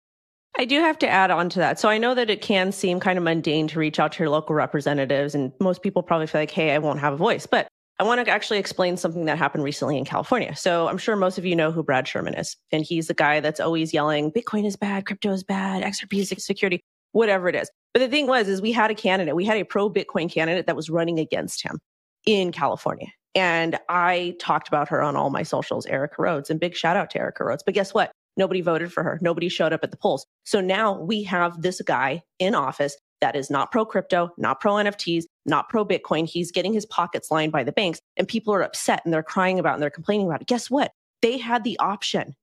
I 0.57 0.65
do 0.65 0.79
have 0.81 0.99
to 0.99 1.09
add 1.09 1.31
on 1.31 1.49
to 1.49 1.59
that. 1.59 1.79
So 1.79 1.89
I 1.89 1.97
know 1.97 2.13
that 2.13 2.29
it 2.29 2.41
can 2.41 2.71
seem 2.71 2.99
kind 2.99 3.17
of 3.17 3.23
mundane 3.23 3.67
to 3.69 3.79
reach 3.79 3.99
out 3.99 4.11
to 4.13 4.19
your 4.19 4.29
local 4.29 4.55
representatives, 4.55 5.33
and 5.33 5.51
most 5.59 5.81
people 5.81 6.03
probably 6.03 6.27
feel 6.27 6.41
like, 6.41 6.51
hey, 6.51 6.71
I 6.71 6.77
won't 6.77 6.99
have 6.99 7.13
a 7.13 7.17
voice. 7.17 7.47
But 7.47 7.67
I 7.99 8.03
want 8.03 8.23
to 8.23 8.31
actually 8.31 8.59
explain 8.59 8.97
something 8.97 9.25
that 9.25 9.37
happened 9.37 9.63
recently 9.63 9.97
in 9.97 10.05
California. 10.05 10.55
So 10.55 10.87
I'm 10.87 10.97
sure 10.97 11.15
most 11.15 11.37
of 11.37 11.45
you 11.45 11.55
know 11.55 11.71
who 11.71 11.83
Brad 11.83 12.07
Sherman 12.07 12.33
is. 12.35 12.55
And 12.71 12.83
he's 12.83 13.07
the 13.07 13.13
guy 13.13 13.39
that's 13.39 13.59
always 13.59 13.93
yelling, 13.93 14.31
Bitcoin 14.31 14.65
is 14.65 14.75
bad, 14.75 15.05
crypto 15.05 15.31
is 15.31 15.43
bad, 15.43 15.83
XRP 15.83 16.19
is 16.19 16.43
security, 16.43 16.81
whatever 17.11 17.47
it 17.49 17.55
is. 17.55 17.69
But 17.93 17.99
the 17.99 18.09
thing 18.09 18.27
was, 18.27 18.47
is 18.47 18.61
we 18.61 18.71
had 18.71 18.91
a 18.91 18.95
candidate, 18.95 19.35
we 19.35 19.45
had 19.45 19.57
a 19.57 19.63
pro 19.63 19.89
Bitcoin 19.89 20.31
candidate 20.31 20.67
that 20.67 20.75
was 20.75 20.89
running 20.89 21.19
against 21.19 21.63
him 21.63 21.79
in 22.25 22.51
California. 22.51 23.09
And 23.35 23.79
I 23.89 24.35
talked 24.39 24.67
about 24.67 24.89
her 24.89 25.01
on 25.01 25.15
all 25.15 25.29
my 25.29 25.43
socials, 25.43 25.85
Aarika 25.87 26.19
Rhodes, 26.19 26.49
and 26.49 26.59
big 26.59 26.75
shout 26.75 26.95
out 26.95 27.09
to 27.11 27.19
Aarika 27.19 27.41
Rhodes. 27.41 27.63
But 27.63 27.73
guess 27.73 27.93
what? 27.93 28.11
Nobody 28.37 28.61
voted 28.61 28.91
for 28.91 29.03
her. 29.03 29.19
Nobody 29.21 29.49
showed 29.49 29.73
up 29.73 29.83
at 29.83 29.91
the 29.91 29.97
polls. 29.97 30.25
So 30.43 30.61
now 30.61 30.99
we 30.99 31.23
have 31.23 31.61
this 31.61 31.81
guy 31.81 32.23
in 32.39 32.55
office 32.55 32.95
that 33.21 33.35
is 33.35 33.49
not 33.49 33.71
pro 33.71 33.85
crypto, 33.85 34.31
not 34.37 34.59
pro 34.59 34.73
NFTs, 34.73 35.23
not 35.45 35.69
pro 35.69 35.85
Bitcoin. 35.85 36.27
He's 36.27 36.51
getting 36.51 36.73
his 36.73 36.85
pockets 36.85 37.31
lined 37.31 37.51
by 37.51 37.63
the 37.63 37.71
banks 37.71 37.99
and 38.17 38.27
people 38.27 38.53
are 38.53 38.61
upset 38.61 39.01
and 39.05 39.13
they're 39.13 39.23
crying 39.23 39.59
about 39.59 39.75
and 39.75 39.83
they're 39.83 39.89
complaining 39.89 40.27
about 40.27 40.41
it. 40.41 40.47
Guess 40.47 40.69
what? 40.69 40.91
They 41.21 41.37
had 41.37 41.63
the 41.63 41.79
option 41.79 42.33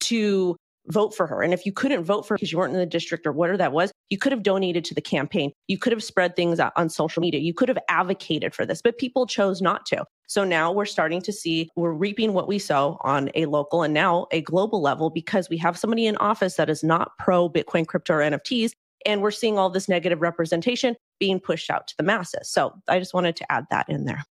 to 0.00 0.56
vote 0.88 1.14
for 1.14 1.26
her. 1.26 1.42
And 1.42 1.54
if 1.54 1.66
you 1.66 1.72
couldn't 1.72 2.04
vote 2.04 2.26
for 2.26 2.34
her 2.34 2.36
because 2.36 2.52
you 2.52 2.58
weren't 2.58 2.74
in 2.74 2.78
the 2.78 2.86
district 2.86 3.26
or 3.26 3.32
whatever 3.32 3.58
that 3.58 3.72
was, 3.72 3.90
you 4.10 4.18
could 4.18 4.32
have 4.32 4.42
donated 4.42 4.84
to 4.86 4.94
the 4.94 5.00
campaign. 5.00 5.52
You 5.66 5.78
could 5.78 5.92
have 5.92 6.02
spread 6.02 6.36
things 6.36 6.60
on 6.60 6.88
social 6.88 7.20
media. 7.20 7.40
You 7.40 7.54
could 7.54 7.68
have 7.68 7.78
advocated 7.88 8.54
for 8.54 8.64
this, 8.64 8.82
but 8.82 8.98
people 8.98 9.26
chose 9.26 9.60
not 9.60 9.86
to. 9.86 10.04
So 10.26 10.44
now 10.44 10.72
we're 10.72 10.84
starting 10.84 11.22
to 11.22 11.32
see 11.32 11.70
we're 11.76 11.92
reaping 11.92 12.34
what 12.34 12.48
we 12.48 12.58
sow 12.58 12.98
on 13.02 13.30
a 13.34 13.46
local 13.46 13.82
and 13.82 13.94
now 13.94 14.26
a 14.30 14.42
global 14.42 14.80
level 14.80 15.10
because 15.10 15.48
we 15.48 15.56
have 15.58 15.78
somebody 15.78 16.06
in 16.06 16.16
office 16.16 16.56
that 16.56 16.68
is 16.68 16.84
not 16.84 17.12
pro 17.18 17.48
Bitcoin, 17.48 17.86
crypto, 17.86 18.14
or 18.14 18.18
NFTs. 18.18 18.72
And 19.06 19.22
we're 19.22 19.30
seeing 19.30 19.58
all 19.58 19.70
this 19.70 19.88
negative 19.88 20.20
representation 20.20 20.96
being 21.20 21.40
pushed 21.40 21.70
out 21.70 21.86
to 21.88 21.94
the 21.96 22.02
masses. 22.02 22.50
So 22.50 22.72
I 22.88 22.98
just 22.98 23.14
wanted 23.14 23.36
to 23.36 23.52
add 23.52 23.66
that 23.70 23.88
in 23.88 24.04
there. 24.04 24.24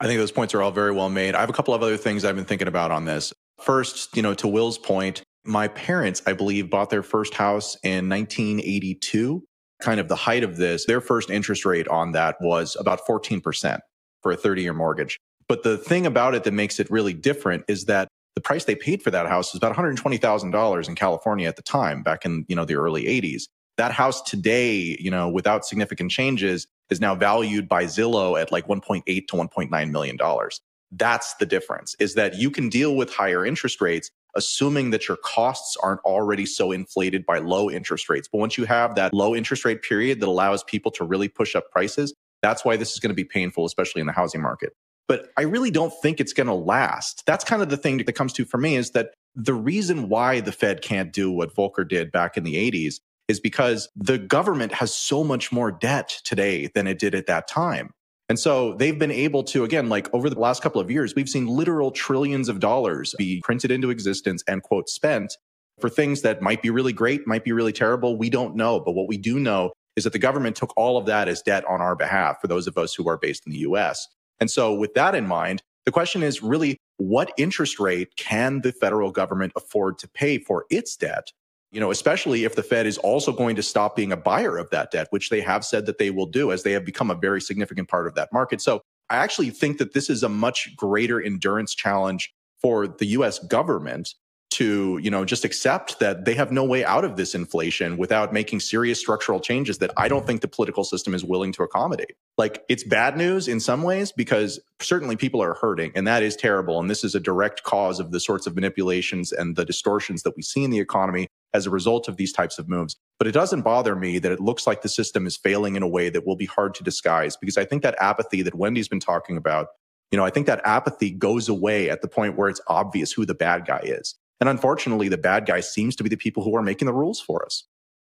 I 0.00 0.06
think 0.06 0.18
those 0.18 0.32
points 0.32 0.52
are 0.52 0.62
all 0.62 0.72
very 0.72 0.92
well 0.92 1.08
made. 1.08 1.34
I 1.34 1.40
have 1.40 1.48
a 1.48 1.52
couple 1.52 1.74
of 1.74 1.82
other 1.82 1.96
things 1.96 2.24
I've 2.24 2.36
been 2.36 2.44
thinking 2.44 2.68
about 2.68 2.90
on 2.90 3.04
this. 3.04 3.32
First, 3.60 4.16
you 4.16 4.22
know, 4.22 4.34
to 4.34 4.48
Will's 4.48 4.76
point, 4.76 5.21
my 5.44 5.68
parents, 5.68 6.22
I 6.26 6.32
believe, 6.32 6.70
bought 6.70 6.90
their 6.90 7.02
first 7.02 7.34
house 7.34 7.76
in 7.82 8.08
1982. 8.08 9.44
Kind 9.80 10.00
of 10.00 10.08
the 10.08 10.16
height 10.16 10.44
of 10.44 10.56
this, 10.56 10.86
their 10.86 11.00
first 11.00 11.30
interest 11.30 11.64
rate 11.64 11.88
on 11.88 12.12
that 12.12 12.36
was 12.40 12.76
about 12.78 13.00
14% 13.06 13.78
for 14.22 14.32
a 14.32 14.36
30 14.36 14.62
year 14.62 14.72
mortgage. 14.72 15.18
But 15.48 15.64
the 15.64 15.76
thing 15.76 16.06
about 16.06 16.34
it 16.34 16.44
that 16.44 16.52
makes 16.52 16.78
it 16.78 16.90
really 16.90 17.12
different 17.12 17.64
is 17.68 17.86
that 17.86 18.08
the 18.34 18.40
price 18.40 18.64
they 18.64 18.76
paid 18.76 19.02
for 19.02 19.10
that 19.10 19.26
house 19.26 19.52
was 19.52 19.58
about 19.62 19.76
$120,000 19.76 20.88
in 20.88 20.94
California 20.94 21.48
at 21.48 21.56
the 21.56 21.62
time, 21.62 22.02
back 22.02 22.24
in, 22.24 22.46
you 22.48 22.56
know, 22.56 22.64
the 22.64 22.76
early 22.76 23.04
80s. 23.04 23.42
That 23.76 23.92
house 23.92 24.22
today, 24.22 24.96
you 25.00 25.10
know, 25.10 25.28
without 25.28 25.64
significant 25.64 26.10
changes 26.10 26.66
is 26.90 27.00
now 27.00 27.14
valued 27.14 27.68
by 27.68 27.84
Zillow 27.84 28.40
at 28.40 28.52
like 28.52 28.66
1.8 28.68 29.04
to 29.04 29.36
1.9 29.36 29.90
million 29.90 30.16
dollars. 30.16 30.60
That's 30.92 31.34
the 31.34 31.46
difference 31.46 31.96
is 31.98 32.14
that 32.14 32.36
you 32.36 32.50
can 32.50 32.68
deal 32.68 32.94
with 32.94 33.12
higher 33.12 33.44
interest 33.46 33.80
rates 33.80 34.10
assuming 34.36 34.90
that 34.90 35.08
your 35.08 35.16
costs 35.18 35.76
aren't 35.82 36.00
already 36.00 36.46
so 36.46 36.72
inflated 36.72 37.26
by 37.26 37.38
low 37.38 37.70
interest 37.70 38.08
rates. 38.08 38.28
But 38.30 38.38
once 38.38 38.58
you 38.58 38.64
have 38.64 38.94
that 38.94 39.12
low 39.14 39.34
interest 39.34 39.64
rate 39.64 39.82
period 39.82 40.20
that 40.20 40.28
allows 40.28 40.62
people 40.64 40.90
to 40.92 41.04
really 41.04 41.28
push 41.28 41.54
up 41.54 41.70
prices, 41.70 42.14
that's 42.42 42.64
why 42.64 42.76
this 42.76 42.92
is 42.92 42.98
going 42.98 43.10
to 43.10 43.14
be 43.14 43.24
painful, 43.24 43.64
especially 43.64 44.00
in 44.00 44.06
the 44.06 44.12
housing 44.12 44.42
market. 44.42 44.72
But 45.08 45.30
I 45.36 45.42
really 45.42 45.70
don't 45.70 45.92
think 46.02 46.20
it's 46.20 46.32
going 46.32 46.46
to 46.46 46.54
last. 46.54 47.24
That's 47.26 47.44
kind 47.44 47.62
of 47.62 47.68
the 47.68 47.76
thing 47.76 47.98
that 47.98 48.12
comes 48.12 48.32
to 48.34 48.44
for 48.44 48.58
me 48.58 48.76
is 48.76 48.92
that 48.92 49.10
the 49.34 49.54
reason 49.54 50.08
why 50.08 50.40
the 50.40 50.52
Fed 50.52 50.82
can't 50.82 51.12
do 51.12 51.30
what 51.30 51.54
Volcker 51.54 51.86
did 51.88 52.12
back 52.12 52.36
in 52.36 52.44
the 52.44 52.54
80s 52.54 53.00
is 53.28 53.40
because 53.40 53.88
the 53.96 54.18
government 54.18 54.72
has 54.72 54.94
so 54.94 55.24
much 55.24 55.52
more 55.52 55.70
debt 55.70 56.20
today 56.24 56.68
than 56.74 56.86
it 56.86 56.98
did 56.98 57.14
at 57.14 57.26
that 57.26 57.48
time. 57.48 57.92
And 58.28 58.38
so 58.38 58.74
they've 58.74 58.98
been 58.98 59.10
able 59.10 59.42
to, 59.44 59.64
again, 59.64 59.88
like 59.88 60.12
over 60.14 60.30
the 60.30 60.38
last 60.38 60.62
couple 60.62 60.80
of 60.80 60.90
years, 60.90 61.14
we've 61.14 61.28
seen 61.28 61.46
literal 61.46 61.90
trillions 61.90 62.48
of 62.48 62.60
dollars 62.60 63.14
be 63.18 63.40
printed 63.44 63.70
into 63.70 63.90
existence 63.90 64.42
and 64.48 64.62
quote 64.62 64.88
spent 64.88 65.36
for 65.80 65.88
things 65.88 66.22
that 66.22 66.40
might 66.40 66.62
be 66.62 66.70
really 66.70 66.92
great, 66.92 67.26
might 67.26 67.44
be 67.44 67.52
really 67.52 67.72
terrible. 67.72 68.16
We 68.16 68.30
don't 68.30 68.54
know. 68.56 68.80
But 68.80 68.92
what 68.92 69.08
we 69.08 69.16
do 69.16 69.38
know 69.38 69.72
is 69.96 70.04
that 70.04 70.12
the 70.12 70.18
government 70.18 70.56
took 70.56 70.72
all 70.76 70.96
of 70.96 71.06
that 71.06 71.28
as 71.28 71.42
debt 71.42 71.64
on 71.68 71.80
our 71.80 71.96
behalf 71.96 72.40
for 72.40 72.46
those 72.46 72.66
of 72.66 72.78
us 72.78 72.94
who 72.94 73.08
are 73.08 73.18
based 73.18 73.42
in 73.46 73.52
the 73.52 73.58
US. 73.58 74.06
And 74.40 74.50
so 74.50 74.72
with 74.74 74.94
that 74.94 75.14
in 75.14 75.26
mind, 75.26 75.62
the 75.84 75.92
question 75.92 76.22
is 76.22 76.42
really 76.42 76.78
what 76.96 77.32
interest 77.36 77.80
rate 77.80 78.16
can 78.16 78.60
the 78.60 78.72
federal 78.72 79.10
government 79.10 79.52
afford 79.56 79.98
to 79.98 80.08
pay 80.08 80.38
for 80.38 80.64
its 80.70 80.96
debt 80.96 81.32
you 81.72 81.80
know, 81.80 81.90
especially 81.90 82.44
if 82.44 82.54
the 82.54 82.62
Fed 82.62 82.86
is 82.86 82.98
also 82.98 83.32
going 83.32 83.56
to 83.56 83.62
stop 83.62 83.96
being 83.96 84.12
a 84.12 84.16
buyer 84.16 84.58
of 84.58 84.68
that 84.70 84.90
debt, 84.90 85.08
which 85.10 85.30
they 85.30 85.40
have 85.40 85.64
said 85.64 85.86
that 85.86 85.98
they 85.98 86.10
will 86.10 86.26
do 86.26 86.52
as 86.52 86.62
they 86.62 86.72
have 86.72 86.84
become 86.84 87.10
a 87.10 87.14
very 87.14 87.40
significant 87.40 87.88
part 87.88 88.06
of 88.06 88.14
that 88.14 88.30
market. 88.32 88.60
So 88.60 88.82
I 89.08 89.16
actually 89.16 89.50
think 89.50 89.78
that 89.78 89.94
this 89.94 90.10
is 90.10 90.22
a 90.22 90.28
much 90.28 90.76
greater 90.76 91.20
endurance 91.20 91.74
challenge 91.74 92.32
for 92.60 92.86
the 92.86 93.06
US 93.06 93.38
government 93.38 94.14
to, 94.50 95.00
you 95.02 95.10
know, 95.10 95.24
just 95.24 95.46
accept 95.46 95.98
that 95.98 96.26
they 96.26 96.34
have 96.34 96.52
no 96.52 96.62
way 96.62 96.84
out 96.84 97.06
of 97.06 97.16
this 97.16 97.34
inflation 97.34 97.96
without 97.96 98.34
making 98.34 98.60
serious 98.60 99.00
structural 99.00 99.40
changes 99.40 99.78
that 99.78 99.90
I 99.96 100.08
don't 100.08 100.26
think 100.26 100.42
the 100.42 100.48
political 100.48 100.84
system 100.84 101.14
is 101.14 101.24
willing 101.24 101.52
to 101.52 101.62
accommodate. 101.62 102.16
Like 102.36 102.62
it's 102.68 102.84
bad 102.84 103.16
news 103.16 103.48
in 103.48 103.60
some 103.60 103.82
ways 103.82 104.12
because 104.12 104.60
certainly 104.78 105.16
people 105.16 105.42
are 105.42 105.54
hurting 105.54 105.92
and 105.94 106.06
that 106.06 106.22
is 106.22 106.36
terrible. 106.36 106.78
And 106.80 106.90
this 106.90 107.02
is 107.02 107.14
a 107.14 107.20
direct 107.20 107.62
cause 107.62 107.98
of 107.98 108.10
the 108.10 108.20
sorts 108.20 108.46
of 108.46 108.54
manipulations 108.54 109.32
and 109.32 109.56
the 109.56 109.64
distortions 109.64 110.22
that 110.24 110.36
we 110.36 110.42
see 110.42 110.64
in 110.64 110.70
the 110.70 110.80
economy 110.80 111.28
as 111.54 111.66
a 111.66 111.70
result 111.70 112.08
of 112.08 112.16
these 112.16 112.32
types 112.32 112.58
of 112.58 112.68
moves. 112.68 112.96
But 113.18 113.28
it 113.28 113.32
doesn't 113.32 113.62
bother 113.62 113.94
me 113.94 114.18
that 114.18 114.32
it 114.32 114.40
looks 114.40 114.66
like 114.66 114.82
the 114.82 114.88
system 114.88 115.26
is 115.26 115.36
failing 115.36 115.76
in 115.76 115.82
a 115.82 115.88
way 115.88 116.08
that 116.08 116.26
will 116.26 116.36
be 116.36 116.46
hard 116.46 116.74
to 116.74 116.84
disguise 116.84 117.36
because 117.36 117.56
I 117.56 117.64
think 117.64 117.82
that 117.82 117.96
apathy 118.00 118.42
that 118.42 118.54
Wendy's 118.54 118.88
been 118.88 119.00
talking 119.00 119.36
about, 119.36 119.68
you 120.10 120.16
know, 120.16 120.24
I 120.24 120.30
think 120.30 120.46
that 120.46 120.60
apathy 120.64 121.10
goes 121.10 121.48
away 121.48 121.88
at 121.88 122.02
the 122.02 122.08
point 122.08 122.36
where 122.36 122.48
it's 122.48 122.60
obvious 122.66 123.12
who 123.12 123.24
the 123.24 123.34
bad 123.34 123.66
guy 123.66 123.80
is. 123.84 124.14
And 124.40 124.48
unfortunately, 124.48 125.08
the 125.08 125.18
bad 125.18 125.46
guy 125.46 125.60
seems 125.60 125.94
to 125.96 126.02
be 126.02 126.08
the 126.08 126.16
people 126.16 126.42
who 126.42 126.56
are 126.56 126.62
making 126.62 126.86
the 126.86 126.92
rules 126.92 127.20
for 127.20 127.44
us. 127.44 127.64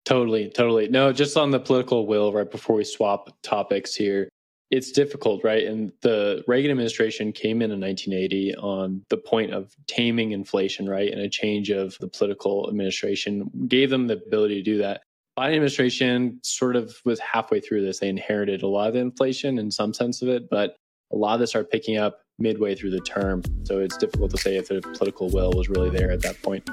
Totally, 0.04 0.50
totally. 0.50 0.88
No, 0.88 1.12
just 1.12 1.36
on 1.36 1.50
the 1.50 1.60
political 1.60 2.06
will, 2.06 2.32
right 2.32 2.50
before 2.50 2.76
we 2.76 2.84
swap 2.84 3.36
topics 3.42 3.94
here, 3.94 4.28
it's 4.72 4.90
difficult, 4.90 5.44
right? 5.44 5.66
And 5.66 5.92
the 6.00 6.42
Reagan 6.48 6.70
administration 6.70 7.30
came 7.30 7.60
in 7.60 7.70
in 7.70 7.78
1980 7.78 8.56
on 8.56 9.04
the 9.10 9.18
point 9.18 9.52
of 9.52 9.70
taming 9.86 10.32
inflation, 10.32 10.88
right? 10.88 11.12
And 11.12 11.20
a 11.20 11.28
change 11.28 11.68
of 11.68 11.94
the 12.00 12.08
political 12.08 12.66
administration 12.70 13.50
gave 13.68 13.90
them 13.90 14.06
the 14.06 14.14
ability 14.14 14.54
to 14.54 14.62
do 14.62 14.78
that. 14.78 15.02
Biden 15.38 15.56
administration 15.56 16.40
sort 16.42 16.76
of 16.76 16.96
was 17.04 17.20
halfway 17.20 17.60
through 17.60 17.84
this. 17.84 17.98
They 17.98 18.08
inherited 18.08 18.62
a 18.62 18.66
lot 18.66 18.88
of 18.88 18.94
the 18.94 19.00
inflation 19.00 19.58
in 19.58 19.70
some 19.70 19.92
sense 19.92 20.22
of 20.22 20.28
it, 20.28 20.48
but 20.48 20.76
a 21.12 21.16
lot 21.16 21.34
of 21.34 21.40
this 21.40 21.50
started 21.50 21.70
picking 21.70 21.98
up 21.98 22.20
midway 22.38 22.74
through 22.74 22.92
the 22.92 23.00
term. 23.00 23.42
So 23.64 23.78
it's 23.78 23.98
difficult 23.98 24.30
to 24.30 24.38
say 24.38 24.56
if 24.56 24.68
the 24.68 24.80
political 24.80 25.28
will 25.28 25.52
was 25.52 25.68
really 25.68 25.90
there 25.90 26.10
at 26.10 26.22
that 26.22 26.40
point. 26.42 26.68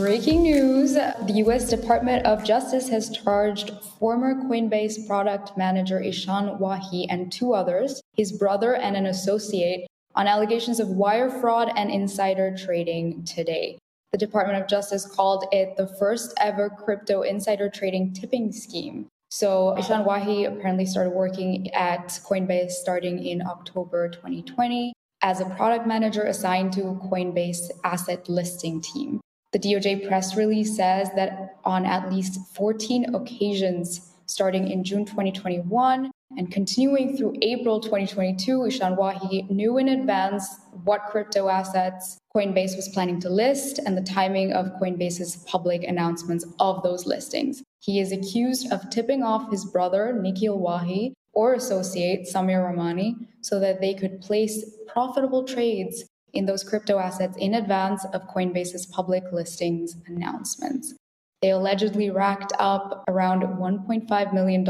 Breaking 0.00 0.44
news 0.44 0.94
The 0.94 1.44
US 1.44 1.68
Department 1.68 2.24
of 2.24 2.42
Justice 2.42 2.88
has 2.88 3.10
charged 3.10 3.70
former 3.98 4.34
Coinbase 4.34 5.06
product 5.06 5.58
manager 5.58 6.00
Ishan 6.00 6.58
Wahi 6.58 7.06
and 7.10 7.30
two 7.30 7.52
others, 7.52 8.00
his 8.14 8.32
brother 8.32 8.76
and 8.76 8.96
an 8.96 9.04
associate, 9.04 9.86
on 10.14 10.26
allegations 10.26 10.80
of 10.80 10.88
wire 10.88 11.28
fraud 11.28 11.70
and 11.76 11.90
insider 11.90 12.56
trading 12.56 13.24
today. 13.24 13.78
The 14.12 14.16
Department 14.16 14.62
of 14.62 14.70
Justice 14.70 15.04
called 15.04 15.44
it 15.52 15.76
the 15.76 15.88
first 15.98 16.32
ever 16.40 16.70
crypto 16.70 17.20
insider 17.20 17.68
trading 17.68 18.14
tipping 18.14 18.52
scheme. 18.52 19.06
So 19.28 19.76
Ishan 19.76 20.06
Wahi 20.06 20.46
apparently 20.46 20.86
started 20.86 21.10
working 21.10 21.70
at 21.74 22.08
Coinbase 22.24 22.70
starting 22.70 23.22
in 23.22 23.46
October 23.46 24.08
2020 24.08 24.94
as 25.20 25.40
a 25.40 25.50
product 25.50 25.86
manager 25.86 26.22
assigned 26.22 26.72
to 26.72 26.98
Coinbase 27.04 27.70
asset 27.84 28.30
listing 28.30 28.80
team. 28.80 29.20
The 29.52 29.58
DOJ 29.58 30.06
press 30.06 30.36
release 30.36 30.76
says 30.76 31.10
that 31.16 31.56
on 31.64 31.84
at 31.84 32.12
least 32.12 32.38
14 32.54 33.16
occasions 33.16 34.12
starting 34.26 34.70
in 34.70 34.84
June 34.84 35.04
2021 35.04 36.12
and 36.38 36.52
continuing 36.52 37.16
through 37.16 37.34
April 37.42 37.80
2022, 37.80 38.66
Ishan 38.66 38.94
Wahi 38.94 39.42
knew 39.50 39.78
in 39.78 39.88
advance 39.88 40.60
what 40.84 41.06
crypto 41.10 41.48
assets 41.48 42.18
Coinbase 42.34 42.76
was 42.76 42.88
planning 42.90 43.20
to 43.22 43.28
list 43.28 43.80
and 43.84 43.96
the 43.96 44.02
timing 44.02 44.52
of 44.52 44.70
Coinbase's 44.80 45.38
public 45.48 45.82
announcements 45.82 46.46
of 46.60 46.84
those 46.84 47.04
listings. 47.04 47.64
He 47.80 47.98
is 47.98 48.12
accused 48.12 48.70
of 48.72 48.88
tipping 48.90 49.24
off 49.24 49.50
his 49.50 49.64
brother, 49.64 50.12
Nikhil 50.12 50.60
Wahi, 50.60 51.12
or 51.32 51.54
associate, 51.54 52.28
Sameer 52.32 52.64
Ramani, 52.64 53.16
so 53.40 53.58
that 53.58 53.80
they 53.80 53.94
could 53.94 54.20
place 54.20 54.64
profitable 54.86 55.42
trades 55.42 56.04
in 56.32 56.46
those 56.46 56.64
crypto 56.64 56.98
assets 56.98 57.36
in 57.38 57.54
advance 57.54 58.04
of 58.12 58.28
Coinbase's 58.28 58.86
public 58.86 59.24
listings 59.32 59.96
announcements. 60.06 60.94
They 61.42 61.50
allegedly 61.50 62.10
racked 62.10 62.52
up 62.58 63.04
around 63.08 63.42
$1.5 63.42 64.34
million 64.34 64.66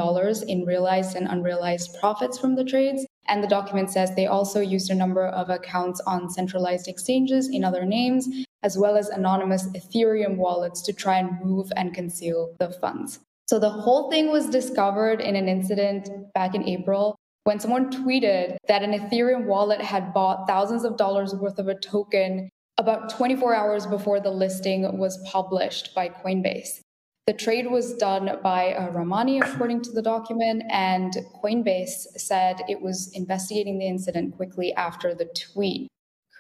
in 0.49 0.65
realized 0.65 1.17
and 1.17 1.27
unrealized 1.27 1.97
profits 1.99 2.39
from 2.39 2.55
the 2.55 2.65
trades. 2.65 3.05
And 3.27 3.43
the 3.43 3.49
document 3.49 3.91
says 3.91 4.15
they 4.15 4.27
also 4.27 4.61
used 4.61 4.91
a 4.91 4.95
number 4.95 5.27
of 5.27 5.51
accounts 5.51 6.01
on 6.07 6.31
centralized 6.31 6.87
exchanges 6.87 7.49
in 7.49 7.65
other 7.65 7.85
names, 7.85 8.29
as 8.63 8.79
well 8.79 8.97
as 8.97 9.09
anonymous 9.09 9.67
Ethereum 9.69 10.37
wallets 10.37 10.81
to 10.83 10.93
try 10.93 11.19
and 11.19 11.41
move 11.45 11.73
and 11.77 11.93
conceal 11.93 12.55
the 12.61 12.71
funds. 12.71 13.19
So 13.49 13.59
the 13.59 13.71
whole 13.71 14.09
thing 14.09 14.31
was 14.31 14.47
discovered 14.47 15.21
in 15.21 15.35
an 15.35 15.49
incident 15.49 16.09
back 16.35 16.55
in 16.55 16.69
April 16.69 17.17
when 17.45 17.59
someone 17.61 17.91
tweeted 17.91 18.57
that 18.69 18.83
an 18.83 18.93
Ethereum 18.93 19.47
wallet 19.47 19.81
had 19.81 20.13
bought 20.13 20.47
thousands 20.47 20.85
of 20.85 20.97
dollars 20.97 21.35
worth 21.35 21.59
of 21.59 21.69
a 21.69 21.75
token 21.75 22.51
about 22.79 23.11
24 23.11 23.55
hours 23.55 23.87
before 23.87 24.21
the 24.21 24.31
listing 24.31 24.99
was 24.99 25.19
published 25.31 25.95
by 25.95 26.09
Coinbase. 26.09 26.81
The 27.27 27.35
trade 27.35 27.71
was 27.71 27.95
done 27.95 28.39
by 28.43 28.73
uh, 28.73 28.91
Ramani, 28.91 29.39
according 29.39 29.83
to 29.83 29.93
the 29.93 30.03
document, 30.03 30.65
and 30.71 31.13
Coinbase 31.43 32.07
said 32.17 32.63
it 32.69 32.81
was 32.81 33.13
investigating 33.15 33.79
the 33.79 33.87
incident 33.87 34.35
quickly 34.37 34.73
after 34.75 35.15
the 35.15 35.27
tweet. 35.27 35.87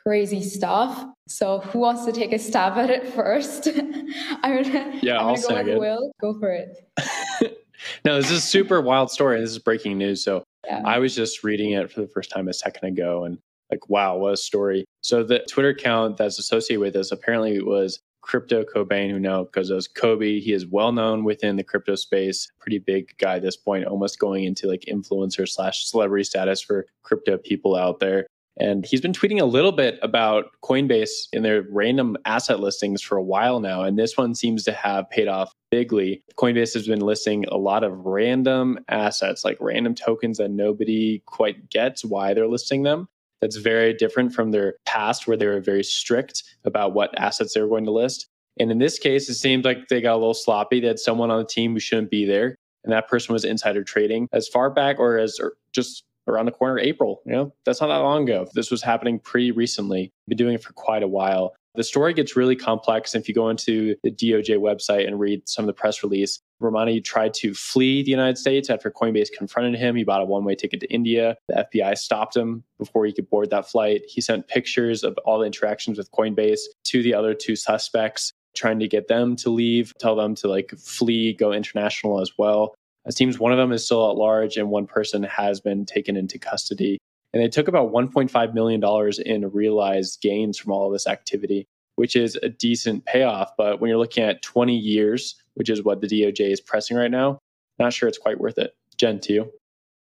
Crazy 0.02 0.42
stuff. 0.42 1.04
So, 1.28 1.60
who 1.60 1.78
wants 1.78 2.06
to 2.06 2.12
take 2.12 2.32
a 2.32 2.38
stab 2.38 2.78
at 2.78 2.90
it 2.90 3.06
first? 3.06 3.68
I'm 4.42 4.64
gonna, 4.64 4.98
yeah, 5.02 5.18
I'm 5.18 5.28
I'll 5.28 5.36
go 5.36 5.54
with 5.62 5.78
Will. 5.78 6.12
Go 6.20 6.38
for 6.40 6.50
it. 6.50 6.76
no, 8.04 8.16
this 8.16 8.30
is 8.30 8.38
a 8.38 8.40
super 8.40 8.80
wild 8.80 9.10
story. 9.10 9.40
This 9.40 9.50
is 9.50 9.58
breaking 9.58 9.98
news. 9.98 10.24
So, 10.24 10.42
yeah. 10.66 10.82
I 10.84 10.98
was 10.98 11.14
just 11.14 11.44
reading 11.44 11.72
it 11.72 11.90
for 11.90 12.00
the 12.00 12.08
first 12.08 12.30
time 12.30 12.48
a 12.48 12.52
second 12.52 12.88
ago 12.88 13.24
and 13.24 13.38
like, 13.70 13.88
wow, 13.88 14.16
what 14.16 14.34
a 14.34 14.36
story. 14.36 14.84
So 15.00 15.22
the 15.22 15.40
Twitter 15.48 15.68
account 15.68 16.16
that's 16.16 16.38
associated 16.38 16.80
with 16.80 16.94
this 16.94 17.12
apparently 17.12 17.60
was 17.62 18.00
Crypto 18.22 18.64
Cobain, 18.64 19.10
who 19.10 19.18
know 19.18 19.44
because 19.44 19.70
as 19.70 19.88
Cobie. 19.88 20.40
He 20.40 20.52
is 20.52 20.66
well 20.66 20.92
known 20.92 21.24
within 21.24 21.56
the 21.56 21.64
crypto 21.64 21.94
space, 21.94 22.50
pretty 22.60 22.78
big 22.78 23.16
guy 23.18 23.36
at 23.36 23.42
this 23.42 23.56
point, 23.56 23.86
almost 23.86 24.18
going 24.18 24.44
into 24.44 24.66
like 24.66 24.84
influencer 24.88 25.48
slash 25.48 25.84
celebrity 25.84 26.24
status 26.24 26.60
for 26.60 26.86
crypto 27.02 27.38
people 27.38 27.76
out 27.76 28.00
there. 28.00 28.26
And 28.60 28.84
he's 28.84 29.00
been 29.00 29.12
tweeting 29.12 29.40
a 29.40 29.46
little 29.46 29.72
bit 29.72 29.98
about 30.02 30.50
Coinbase 30.62 31.28
in 31.32 31.42
their 31.42 31.64
random 31.70 32.16
asset 32.26 32.60
listings 32.60 33.00
for 33.00 33.16
a 33.16 33.22
while 33.22 33.58
now. 33.58 33.82
And 33.82 33.98
this 33.98 34.16
one 34.16 34.34
seems 34.34 34.64
to 34.64 34.72
have 34.72 35.08
paid 35.08 35.28
off 35.28 35.52
bigly. 35.70 36.22
Coinbase 36.36 36.74
has 36.74 36.86
been 36.86 37.00
listing 37.00 37.46
a 37.46 37.56
lot 37.56 37.82
of 37.82 38.04
random 38.04 38.78
assets, 38.88 39.44
like 39.44 39.56
random 39.60 39.94
tokens 39.94 40.38
that 40.38 40.50
nobody 40.50 41.22
quite 41.24 41.70
gets 41.70 42.04
why 42.04 42.34
they're 42.34 42.48
listing 42.48 42.82
them. 42.82 43.08
That's 43.40 43.56
very 43.56 43.94
different 43.94 44.34
from 44.34 44.50
their 44.50 44.74
past, 44.84 45.26
where 45.26 45.36
they 45.36 45.46
were 45.46 45.60
very 45.60 45.82
strict 45.82 46.44
about 46.64 46.92
what 46.92 47.18
assets 47.18 47.54
they 47.54 47.62
were 47.62 47.68
going 47.68 47.86
to 47.86 47.90
list. 47.90 48.26
And 48.58 48.70
in 48.70 48.78
this 48.78 48.98
case, 48.98 49.30
it 49.30 49.36
seemed 49.36 49.64
like 49.64 49.88
they 49.88 50.02
got 50.02 50.16
a 50.16 50.18
little 50.18 50.34
sloppy. 50.34 50.80
They 50.80 50.88
had 50.88 50.98
someone 50.98 51.30
on 51.30 51.38
the 51.38 51.46
team 51.46 51.72
who 51.72 51.80
shouldn't 51.80 52.10
be 52.10 52.26
there. 52.26 52.56
And 52.84 52.92
that 52.92 53.08
person 53.08 53.32
was 53.32 53.44
insider 53.44 53.84
trading 53.84 54.28
as 54.32 54.48
far 54.48 54.68
back 54.68 54.98
or 54.98 55.18
as 55.18 55.38
just 55.72 56.04
around 56.26 56.46
the 56.46 56.52
corner, 56.52 56.78
April. 56.78 57.22
You 57.26 57.32
know, 57.32 57.54
that's 57.64 57.80
not 57.80 57.88
that 57.88 57.96
long 57.96 58.24
ago. 58.24 58.46
This 58.54 58.70
was 58.70 58.82
happening 58.82 59.18
pretty 59.18 59.50
recently. 59.50 60.12
Been 60.28 60.36
doing 60.36 60.54
it 60.54 60.62
for 60.62 60.72
quite 60.72 61.02
a 61.02 61.08
while. 61.08 61.54
The 61.76 61.84
story 61.84 62.14
gets 62.14 62.34
really 62.36 62.56
complex. 62.56 63.14
If 63.14 63.28
you 63.28 63.34
go 63.34 63.48
into 63.48 63.94
the 64.02 64.10
DOJ 64.10 64.58
website 64.58 65.06
and 65.06 65.20
read 65.20 65.48
some 65.48 65.64
of 65.64 65.66
the 65.66 65.72
press 65.72 66.02
release, 66.02 66.40
Ramani 66.58 67.00
tried 67.00 67.32
to 67.34 67.54
flee 67.54 68.02
the 68.02 68.10
United 68.10 68.38
States 68.38 68.68
after 68.68 68.90
Coinbase 68.90 69.28
confronted 69.36 69.78
him. 69.78 69.94
He 69.94 70.02
bought 70.02 70.20
a 70.20 70.24
one 70.24 70.44
way 70.44 70.56
ticket 70.56 70.80
to 70.80 70.92
India. 70.92 71.36
The 71.48 71.66
FBI 71.72 71.96
stopped 71.96 72.36
him 72.36 72.64
before 72.78 73.06
he 73.06 73.12
could 73.12 73.30
board 73.30 73.50
that 73.50 73.70
flight. 73.70 74.02
He 74.08 74.20
sent 74.20 74.48
pictures 74.48 75.04
of 75.04 75.16
all 75.24 75.38
the 75.38 75.46
interactions 75.46 75.96
with 75.96 76.10
Coinbase 76.10 76.60
to 76.86 77.02
the 77.02 77.14
other 77.14 77.34
two 77.34 77.54
suspects, 77.54 78.32
trying 78.56 78.80
to 78.80 78.88
get 78.88 79.06
them 79.06 79.36
to 79.36 79.50
leave, 79.50 79.92
tell 80.00 80.16
them 80.16 80.34
to 80.36 80.48
like 80.48 80.72
flee, 80.76 81.32
go 81.32 81.52
international 81.52 82.20
as 82.20 82.32
well. 82.36 82.74
It 83.06 83.16
seems 83.16 83.38
one 83.38 83.52
of 83.52 83.58
them 83.58 83.72
is 83.72 83.84
still 83.84 84.10
at 84.10 84.16
large 84.16 84.56
and 84.56 84.70
one 84.70 84.86
person 84.86 85.22
has 85.22 85.60
been 85.60 85.86
taken 85.86 86.16
into 86.16 86.38
custody. 86.38 86.98
And 87.32 87.42
they 87.42 87.48
took 87.48 87.68
about 87.68 87.92
$1.5 87.92 88.54
million 88.54 88.82
in 89.24 89.50
realized 89.50 90.20
gains 90.20 90.58
from 90.58 90.72
all 90.72 90.86
of 90.86 90.92
this 90.92 91.06
activity, 91.06 91.66
which 91.96 92.16
is 92.16 92.36
a 92.42 92.48
decent 92.48 93.04
payoff. 93.06 93.52
But 93.56 93.80
when 93.80 93.88
you're 93.88 93.98
looking 93.98 94.24
at 94.24 94.42
20 94.42 94.76
years, 94.76 95.36
which 95.54 95.70
is 95.70 95.82
what 95.82 96.00
the 96.00 96.08
DOJ 96.08 96.52
is 96.52 96.60
pressing 96.60 96.96
right 96.96 97.10
now, 97.10 97.38
not 97.78 97.92
sure 97.92 98.08
it's 98.08 98.18
quite 98.18 98.40
worth 98.40 98.58
it. 98.58 98.74
Jen, 98.96 99.20
to 99.20 99.32
you. 99.32 99.52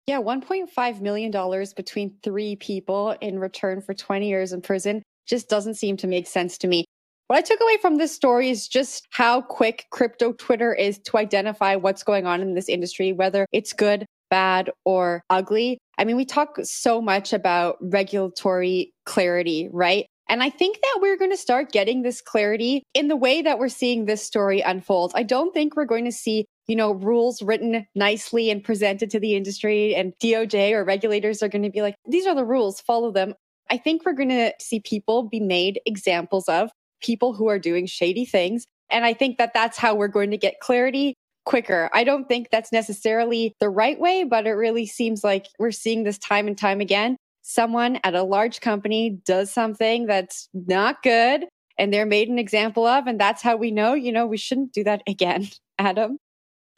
Yeah, 0.08 0.19
$1.5 0.19 1.02
million 1.02 1.32
between 1.75 2.15
three 2.23 2.56
people 2.56 3.15
in 3.21 3.38
return 3.38 3.82
for 3.82 3.93
20 3.93 4.28
years 4.28 4.54
in 4.54 4.62
prison 4.62 5.04
just 5.28 5.49
doesn't 5.49 5.75
seem 5.75 5.97
to 5.97 6.08
make 6.08 6.25
sense 6.25 6.58
to 6.58 6.67
me. 6.67 6.86
What 7.30 7.38
I 7.38 7.42
took 7.42 7.62
away 7.62 7.78
from 7.80 7.98
this 7.98 8.12
story 8.12 8.50
is 8.50 8.68
just 8.68 9.08
how 9.12 9.42
quick 9.42 9.86
crypto 9.92 10.34
Twitter 10.34 10.74
is 10.74 10.98
to 11.06 11.18
identify 11.18 11.76
what's 11.76 12.02
going 12.02 12.26
on 12.26 12.42
in 12.42 12.56
this 12.56 12.68
industry, 12.68 13.13
whether 13.13 13.46
it's 13.52 13.72
good, 13.72 14.08
bad, 14.32 14.72
or 14.84 15.22
ugly. 15.30 15.78
I 16.00 16.06
mean, 16.06 16.15
we 16.15 16.26
talk 16.26 16.58
so 16.63 17.00
much 17.00 17.32
about 17.32 17.78
regulatory 17.82 18.94
clarity, 19.06 19.70
right? 19.72 20.08
And 20.28 20.42
I 20.42 20.50
think 20.50 20.80
that 20.82 20.98
we're 21.04 21.18
going 21.18 21.30
to 21.30 21.38
start 21.38 21.72
getting 21.72 22.02
this 22.02 22.20
clarity 22.20 22.82
in 22.96 23.10
the 23.10 23.15
way 23.15 23.44
that 23.44 23.60
we're 23.60 23.70
seeing 23.70 24.06
this 24.06 24.26
story 24.26 24.62
unfold. 24.62 25.12
I 25.13 25.22
don't 25.22 25.54
think 25.54 25.76
we're 25.76 25.86
going 25.86 26.06
to 26.06 26.12
see, 26.12 26.46
you 26.65 26.76
know, 26.76 26.94
rules 26.94 27.44
written 27.44 27.86
nicely 27.94 28.50
and 28.50 28.63
presented 28.63 29.12
to 29.12 29.20
the 29.20 29.36
industry 29.36 29.94
and 29.94 30.13
DOJ 30.20 30.72
or 30.72 30.84
regulators 30.84 31.44
are 31.44 31.48
going 31.48 31.62
to 31.62 31.70
be 31.70 31.84
like, 31.84 31.94
these 32.08 32.26
are 32.26 32.34
the 32.34 32.44
rules, 32.44 32.82
follow 32.82 33.12
them. 33.12 33.36
I 33.70 33.78
think 33.78 34.04
we're 34.04 34.13
going 34.13 34.30
to 34.30 34.52
see 34.60 34.80
people 34.80 35.30
be 35.30 35.39
made 35.39 35.80
examples 35.86 36.50
of 36.50 36.72
people 37.02 37.34
who 37.34 37.48
are 37.48 37.60
doing 37.60 37.86
shady 37.86 38.26
things. 38.26 38.66
And 38.90 39.06
I 39.06 39.14
think 39.14 39.38
that 39.38 39.54
that's 39.54 39.78
how 39.78 39.96
we're 39.96 40.08
going 40.08 40.32
to 40.32 40.38
get 40.38 40.60
clarity 40.60 41.16
quicker. 41.46 41.90
I 41.94 42.04
don't 42.04 42.28
think 42.28 42.50
that's 42.52 42.72
necessarily 42.72 43.56
the 43.60 43.70
right 43.70 44.00
way, 44.00 44.24
but 44.24 44.46
it 44.46 44.52
really 44.52 44.86
seems 44.86 45.24
like 45.24 45.48
we're 45.58 45.72
seeing 45.72 46.04
this 46.04 46.18
time 46.18 46.48
and 46.48 46.58
time 46.58 46.82
again. 46.82 47.18
Someone 47.42 48.00
at 48.04 48.16
a 48.16 48.24
large 48.24 48.62
company 48.62 49.20
does 49.26 49.52
something 49.52 50.06
that's 50.06 50.50
not 50.54 51.02
good 51.02 51.46
and 51.78 51.94
they're 51.94 52.06
made 52.06 52.30
an 52.30 52.38
example 52.38 52.86
of. 52.86 53.08
And 53.08 53.20
that's 53.20 53.42
how 53.42 53.56
we 53.56 53.72
know, 53.72 53.94
you 53.94 54.12
know, 54.12 54.28
we 54.28 54.38
shouldn't 54.38 54.74
do 54.74 54.84
that 54.84 55.02
again. 55.08 55.48
Adam? 55.80 56.18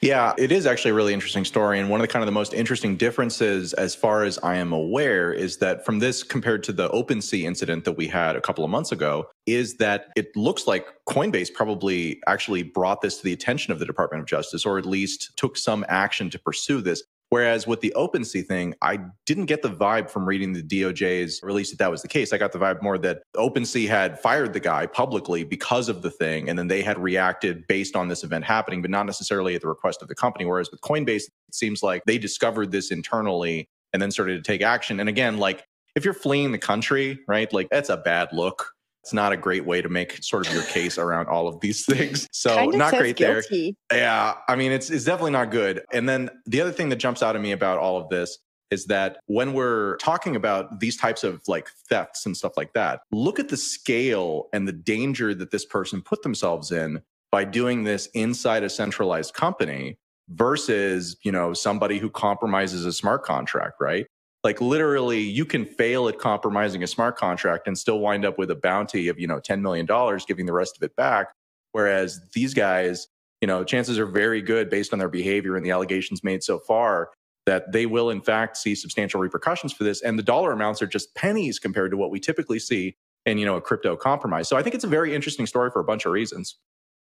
Yeah, 0.02 0.34
it 0.36 0.50
is 0.50 0.66
actually 0.66 0.90
a 0.90 0.94
really 0.94 1.14
interesting 1.14 1.44
story. 1.44 1.78
And 1.78 1.88
one 1.88 2.00
of 2.00 2.02
the 2.02 2.12
kind 2.12 2.24
of 2.24 2.26
the 2.26 2.32
most 2.32 2.54
interesting 2.54 2.96
differences, 2.96 3.72
as 3.74 3.94
far 3.94 4.24
as 4.24 4.36
I 4.42 4.56
am 4.56 4.72
aware, 4.72 5.32
is 5.32 5.58
that 5.58 5.86
from 5.86 6.00
this 6.00 6.24
compared 6.24 6.64
to 6.64 6.72
the 6.72 6.88
OpenSea 6.88 7.44
incident 7.44 7.84
that 7.84 7.92
we 7.92 8.08
had 8.08 8.34
a 8.34 8.40
couple 8.40 8.64
of 8.64 8.70
months 8.70 8.90
ago, 8.90 9.28
is 9.46 9.76
that 9.76 10.06
it 10.16 10.34
looks 10.34 10.66
like 10.66 10.88
Coinbase 11.08 11.54
probably 11.54 12.20
actually 12.26 12.64
brought 12.64 13.00
this 13.00 13.18
to 13.18 13.22
the 13.22 13.32
attention 13.32 13.72
of 13.72 13.78
the 13.78 13.86
Department 13.86 14.22
of 14.22 14.26
Justice, 14.26 14.66
or 14.66 14.76
at 14.76 14.86
least 14.86 15.36
took 15.36 15.56
some 15.56 15.84
action 15.88 16.30
to 16.30 16.38
pursue 16.40 16.80
this. 16.80 17.04
Whereas 17.32 17.66
with 17.66 17.80
the 17.80 17.94
OpenSea 17.96 18.44
thing, 18.44 18.74
I 18.82 18.98
didn't 19.24 19.46
get 19.46 19.62
the 19.62 19.70
vibe 19.70 20.10
from 20.10 20.26
reading 20.26 20.52
the 20.52 20.62
DOJ's 20.62 21.40
release 21.42 21.70
that 21.70 21.78
that 21.78 21.90
was 21.90 22.02
the 22.02 22.08
case. 22.08 22.30
I 22.30 22.36
got 22.36 22.52
the 22.52 22.58
vibe 22.58 22.82
more 22.82 22.98
that 22.98 23.22
OpenSea 23.34 23.88
had 23.88 24.20
fired 24.20 24.52
the 24.52 24.60
guy 24.60 24.84
publicly 24.84 25.42
because 25.42 25.88
of 25.88 26.02
the 26.02 26.10
thing, 26.10 26.50
and 26.50 26.58
then 26.58 26.68
they 26.68 26.82
had 26.82 26.98
reacted 26.98 27.66
based 27.68 27.96
on 27.96 28.08
this 28.08 28.22
event 28.22 28.44
happening, 28.44 28.82
but 28.82 28.90
not 28.90 29.06
necessarily 29.06 29.54
at 29.54 29.62
the 29.62 29.68
request 29.68 30.02
of 30.02 30.08
the 30.08 30.14
company. 30.14 30.44
Whereas 30.44 30.70
with 30.70 30.82
Coinbase, 30.82 31.22
it 31.22 31.54
seems 31.54 31.82
like 31.82 32.02
they 32.04 32.18
discovered 32.18 32.70
this 32.70 32.90
internally 32.90 33.66
and 33.94 34.02
then 34.02 34.10
started 34.10 34.36
to 34.36 34.42
take 34.42 34.60
action. 34.60 35.00
And 35.00 35.08
again, 35.08 35.38
like 35.38 35.64
if 35.96 36.04
you're 36.04 36.12
fleeing 36.12 36.52
the 36.52 36.58
country, 36.58 37.18
right, 37.26 37.50
like 37.50 37.70
that's 37.70 37.88
a 37.88 37.96
bad 37.96 38.28
look 38.34 38.74
it's 39.02 39.12
not 39.12 39.32
a 39.32 39.36
great 39.36 39.64
way 39.64 39.82
to 39.82 39.88
make 39.88 40.22
sort 40.22 40.46
of 40.46 40.54
your 40.54 40.62
case 40.64 40.96
around 40.96 41.28
all 41.28 41.48
of 41.48 41.60
these 41.60 41.84
things. 41.86 42.28
So 42.32 42.54
kind 42.54 42.72
of 42.72 42.78
not 42.78 42.94
great 42.94 43.16
guilty. 43.16 43.76
there. 43.90 43.98
Yeah, 43.98 44.34
I 44.48 44.56
mean 44.56 44.72
it's 44.72 44.90
it's 44.90 45.04
definitely 45.04 45.32
not 45.32 45.50
good. 45.50 45.84
And 45.92 46.08
then 46.08 46.30
the 46.46 46.60
other 46.60 46.72
thing 46.72 46.88
that 46.90 46.96
jumps 46.96 47.22
out 47.22 47.34
at 47.34 47.42
me 47.42 47.52
about 47.52 47.78
all 47.78 47.96
of 47.96 48.08
this 48.08 48.38
is 48.70 48.86
that 48.86 49.18
when 49.26 49.52
we're 49.52 49.96
talking 49.98 50.34
about 50.34 50.80
these 50.80 50.96
types 50.96 51.24
of 51.24 51.42
like 51.46 51.68
thefts 51.90 52.24
and 52.24 52.34
stuff 52.34 52.56
like 52.56 52.72
that, 52.72 53.02
look 53.10 53.38
at 53.38 53.50
the 53.50 53.56
scale 53.56 54.48
and 54.52 54.66
the 54.66 54.72
danger 54.72 55.34
that 55.34 55.50
this 55.50 55.66
person 55.66 56.00
put 56.00 56.22
themselves 56.22 56.72
in 56.72 57.02
by 57.30 57.44
doing 57.44 57.84
this 57.84 58.06
inside 58.14 58.62
a 58.62 58.70
centralized 58.70 59.34
company 59.34 59.98
versus, 60.28 61.16
you 61.22 61.32
know, 61.32 61.52
somebody 61.52 61.98
who 61.98 62.08
compromises 62.08 62.86
a 62.86 62.92
smart 62.92 63.24
contract, 63.24 63.74
right? 63.80 64.06
Like 64.44 64.60
literally 64.60 65.20
you 65.20 65.44
can 65.44 65.64
fail 65.64 66.08
at 66.08 66.18
compromising 66.18 66.82
a 66.82 66.86
smart 66.86 67.16
contract 67.16 67.66
and 67.66 67.78
still 67.78 68.00
wind 68.00 68.24
up 68.24 68.38
with 68.38 68.50
a 68.50 68.54
bounty 68.54 69.08
of 69.08 69.18
you 69.18 69.26
know 69.26 69.40
10 69.40 69.62
million 69.62 69.86
dollars 69.86 70.24
giving 70.24 70.46
the 70.46 70.52
rest 70.52 70.76
of 70.76 70.82
it 70.82 70.94
back. 70.96 71.32
Whereas 71.72 72.20
these 72.34 72.54
guys 72.54 73.08
you 73.40 73.48
know 73.48 73.64
chances 73.64 73.98
are 73.98 74.06
very 74.06 74.42
good 74.42 74.70
based 74.70 74.92
on 74.92 74.98
their 74.98 75.08
behavior 75.08 75.56
and 75.56 75.64
the 75.64 75.70
allegations 75.70 76.24
made 76.24 76.42
so 76.42 76.58
far 76.58 77.10
that 77.46 77.72
they 77.72 77.86
will 77.86 78.10
in 78.10 78.20
fact 78.20 78.56
see 78.56 78.74
substantial 78.74 79.20
repercussions 79.20 79.72
for 79.72 79.84
this. 79.84 80.02
And 80.02 80.18
the 80.18 80.22
dollar 80.22 80.52
amounts 80.52 80.80
are 80.82 80.86
just 80.86 81.14
pennies 81.14 81.58
compared 81.58 81.90
to 81.90 81.96
what 81.96 82.10
we 82.10 82.20
typically 82.20 82.58
see 82.58 82.96
in 83.26 83.38
you 83.38 83.46
know 83.46 83.56
a 83.56 83.60
crypto 83.60 83.96
compromise. 83.96 84.48
So 84.48 84.56
i 84.56 84.62
think 84.62 84.74
it's 84.74 84.84
a 84.84 84.88
very 84.88 85.14
interesting 85.14 85.46
story 85.46 85.70
for 85.70 85.80
a 85.80 85.84
bunch 85.84 86.06
of 86.06 86.12
reasons 86.12 86.56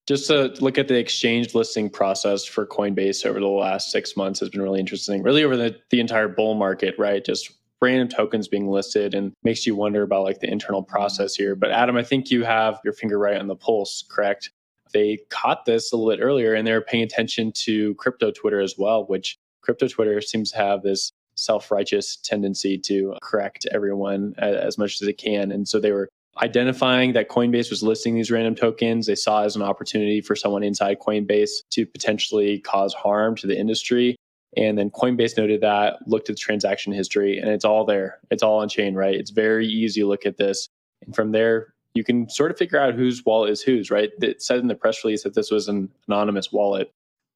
just 0.06 0.26
to 0.26 0.54
look 0.60 0.78
at 0.78 0.88
the 0.88 0.98
exchange 0.98 1.54
listing 1.54 1.88
process 1.88 2.44
for 2.44 2.66
Coinbase 2.66 3.24
over 3.24 3.40
the 3.40 3.46
last 3.46 3.90
six 3.90 4.16
months 4.16 4.40
has 4.40 4.50
been 4.50 4.62
really 4.62 4.80
interesting. 4.80 5.22
Really 5.22 5.44
over 5.44 5.56
the, 5.56 5.76
the 5.90 6.00
entire 6.00 6.28
bull 6.28 6.54
market, 6.54 6.94
right? 6.98 7.24
Just 7.24 7.52
random 7.80 8.08
tokens 8.08 8.48
being 8.48 8.68
listed 8.68 9.14
and 9.14 9.32
makes 9.42 9.66
you 9.66 9.74
wonder 9.74 10.02
about 10.02 10.24
like 10.24 10.40
the 10.40 10.50
internal 10.50 10.82
process 10.82 11.34
here. 11.34 11.54
But 11.54 11.70
Adam, 11.70 11.96
I 11.96 12.02
think 12.02 12.30
you 12.30 12.44
have 12.44 12.80
your 12.84 12.92
finger 12.92 13.18
right 13.18 13.38
on 13.38 13.46
the 13.46 13.56
pulse, 13.56 14.04
correct? 14.10 14.50
They 14.92 15.18
caught 15.30 15.64
this 15.64 15.92
a 15.92 15.96
little 15.96 16.10
bit 16.10 16.22
earlier 16.22 16.54
and 16.54 16.66
they're 16.66 16.80
paying 16.80 17.02
attention 17.02 17.52
to 17.64 17.94
crypto 17.96 18.30
Twitter 18.30 18.60
as 18.60 18.76
well, 18.78 19.06
which 19.06 19.38
crypto 19.62 19.88
Twitter 19.88 20.20
seems 20.20 20.52
to 20.52 20.58
have 20.58 20.82
this 20.82 21.12
self-righteous 21.36 22.16
tendency 22.16 22.78
to 22.78 23.16
correct 23.22 23.66
everyone 23.72 24.34
as 24.38 24.78
much 24.78 25.02
as 25.02 25.08
it 25.08 25.18
can. 25.18 25.50
And 25.50 25.66
so 25.66 25.80
they 25.80 25.92
were 25.92 26.08
identifying 26.42 27.12
that 27.12 27.28
Coinbase 27.28 27.70
was 27.70 27.82
listing 27.82 28.14
these 28.14 28.30
random 28.30 28.54
tokens, 28.54 29.06
they 29.06 29.14
saw 29.14 29.42
as 29.42 29.56
an 29.56 29.62
opportunity 29.62 30.20
for 30.20 30.34
someone 30.34 30.62
inside 30.62 30.98
Coinbase 30.98 31.50
to 31.70 31.86
potentially 31.86 32.60
cause 32.60 32.92
harm 32.94 33.36
to 33.36 33.46
the 33.46 33.58
industry. 33.58 34.16
And 34.56 34.78
then 34.78 34.90
Coinbase 34.90 35.36
noted 35.36 35.60
that, 35.62 35.96
looked 36.06 36.30
at 36.30 36.36
the 36.36 36.40
transaction 36.40 36.92
history, 36.92 37.38
and 37.38 37.50
it's 37.50 37.64
all 37.64 37.84
there. 37.84 38.20
It's 38.30 38.42
all 38.42 38.60
on 38.60 38.68
chain, 38.68 38.94
right? 38.94 39.14
It's 39.14 39.30
very 39.30 39.66
easy 39.66 40.00
to 40.00 40.06
look 40.06 40.26
at 40.26 40.36
this. 40.36 40.68
And 41.04 41.14
from 41.14 41.32
there, 41.32 41.74
you 41.94 42.04
can 42.04 42.28
sort 42.28 42.50
of 42.50 42.58
figure 42.58 42.78
out 42.78 42.94
whose 42.94 43.24
wallet 43.24 43.50
is 43.50 43.62
whose, 43.62 43.90
right? 43.90 44.10
It 44.20 44.42
said 44.42 44.60
in 44.60 44.68
the 44.68 44.74
press 44.74 45.04
release 45.04 45.22
that 45.22 45.34
this 45.34 45.50
was 45.50 45.68
an 45.68 45.90
anonymous 46.08 46.52
wallet. 46.52 46.90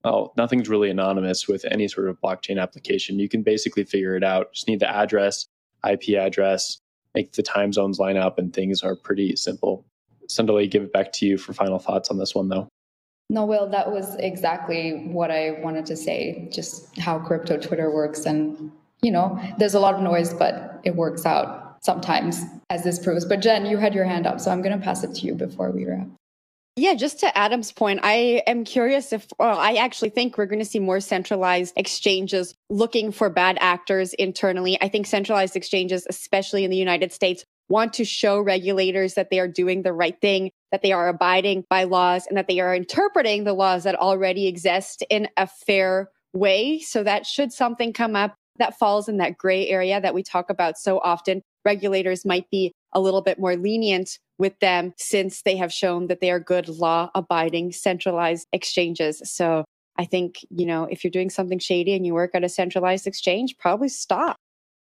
Well, 0.05 0.33
nothing's 0.37 0.69
really 0.69 0.91
anonymous 0.91 1.49
with 1.49 1.65
any 1.65 1.89
sort 1.89 2.09
of 2.09 2.21
blockchain 2.21 2.61
application. 2.61 3.19
You 3.19 3.29
can 3.29 3.43
basically 3.43 3.85
figure 3.85 4.17
it 4.17 4.25
out. 4.25 4.53
Just 4.53 4.69
need 4.69 4.81
the 4.81 4.89
address, 4.89 5.47
IP 5.89 6.17
address, 6.17 6.79
make 7.15 7.33
the 7.33 7.43
time 7.43 7.73
zones 7.73 7.99
line 7.99 8.17
up, 8.17 8.39
and 8.39 8.53
things 8.53 8.83
are 8.83 8.97
pretty 8.97 9.37
simple. 9.37 9.85
Sandali, 10.29 10.71
give 10.71 10.83
it 10.83 10.93
back 10.93 11.13
to 11.15 11.27
you 11.27 11.39
for 11.39 11.53
final 11.53 11.79
thoughts 11.79 12.11
on 12.11 12.19
this 12.19 12.35
one, 12.35 12.49
though. 12.49 12.69
No, 13.31 13.45
Will, 13.45 13.69
that 13.71 13.91
was 13.93 14.15
exactly 14.17 15.09
what 15.09 15.31
I 15.31 15.61
wanted 15.63 15.85
to 15.87 15.97
say, 15.97 16.49
just 16.53 16.99
how 16.99 17.19
crypto 17.19 17.59
Twitter 17.59 17.91
works. 17.91 18.25
And, 18.25 18.73
you 19.03 19.11
know, 19.11 19.39
there's 19.59 19.75
a 19.75 19.81
lot 19.81 19.95
of 19.95 20.01
noise, 20.01 20.33
but 20.33 20.81
it 20.85 20.97
works 20.97 21.27
out 21.27 21.79
sometimes, 21.83 22.43
as 22.71 22.85
this 22.85 22.99
proves. 22.99 23.25
But 23.25 23.41
Jen, 23.41 23.67
you 23.67 23.77
had 23.77 23.95
your 23.95 24.05
hand 24.05 24.27
up, 24.27 24.41
so 24.41 24.51
I'm 24.51 24.63
going 24.63 24.79
to 24.79 24.83
pass 24.83 25.05
it 25.05 25.15
to 25.17 25.27
you 25.27 25.35
before 25.35 25.71
we 25.71 25.85
wrap. 25.85 26.07
Yeah, 26.79 26.95
just 26.95 27.19
to 27.21 27.37
Adam's 27.37 27.73
point, 27.73 27.99
I 28.05 28.41
am 28.47 28.63
curious 28.63 29.13
if, 29.13 29.27
well, 29.37 29.59
I 29.59 29.75
actually 29.75 30.11
think 30.11 30.39
we're 30.39 30.47
going 30.47 30.61
to 30.61 30.65
see 30.65 30.79
more 30.79 31.01
centralized 31.01 31.73
exchanges 31.77 32.55
looking 32.71 33.11
for 33.11 33.29
bad 33.29 33.59
actors 33.61 34.15
internally. 34.15 34.79
I 34.81 34.87
think 34.87 35.09
centralized 35.09 35.57
exchanges, 35.57 36.07
especially 36.09 36.63
in 36.63 36.71
the 36.71 36.77
United 36.77 37.11
States, 37.11 37.45
want 37.69 37.95
to 37.95 38.05
show 38.05 38.41
regulators 38.41 39.15
that 39.15 39.29
they 39.29 39.41
are 39.41 39.49
doing 39.49 39.83
the 39.83 39.93
right 39.93 40.21
thing, 40.21 40.53
that 40.71 40.83
they 40.83 40.93
are 40.93 41.09
abiding 41.09 41.65
by 41.69 41.83
laws, 41.83 42.29
and 42.29 42.39
that 42.39 42.47
they 42.47 42.61
are 42.61 42.77
interpreting 42.77 43.43
the 43.43 43.55
laws 43.55 43.83
that 43.83 43.97
already 43.97 44.47
exist 44.47 45.03
in 45.11 45.29
a 45.37 45.49
fair 45.49 46.11
way. 46.33 46.79
So 46.79 47.03
that 47.03 47.27
should 47.27 47.53
something 47.53 47.93
come 47.93 48.15
up 48.15 48.37
that 48.59 48.79
falls 48.79 49.09
in 49.09 49.17
that 49.17 49.37
gray 49.37 49.69
area 49.69 50.01
that 50.01 50.15
we 50.15 50.23
talk 50.23 50.49
about 50.49 50.79
so 50.79 51.01
often, 51.01 51.43
regulators 51.65 52.25
might 52.25 52.49
be 52.51 52.73
a 52.93 53.01
little 53.01 53.23
bit 53.23 53.39
more 53.39 53.57
lenient 53.57 54.19
with 54.39 54.59
them 54.61 54.95
since 54.97 55.43
they 55.43 55.57
have 55.57 55.73
shown 55.73 56.07
that 56.07 56.21
they 56.21 56.31
are 56.31 56.41
good 56.41 56.69
law 56.69 57.11
abiding 57.15 57.73
centralized 57.73 58.47
exchanges. 58.53 59.21
So 59.25 59.65
I 59.99 60.05
think, 60.05 60.37
you 60.51 60.65
know, 60.65 60.85
if 60.85 61.03
you're 61.03 61.11
doing 61.11 61.31
something 61.31 61.59
shady 61.59 61.95
and 61.95 62.07
you 62.07 62.15
work 62.15 62.35
at 62.35 62.45
a 62.45 62.49
centralized 62.49 63.07
exchange, 63.07 63.57
probably 63.59 63.89
stop. 63.89 64.37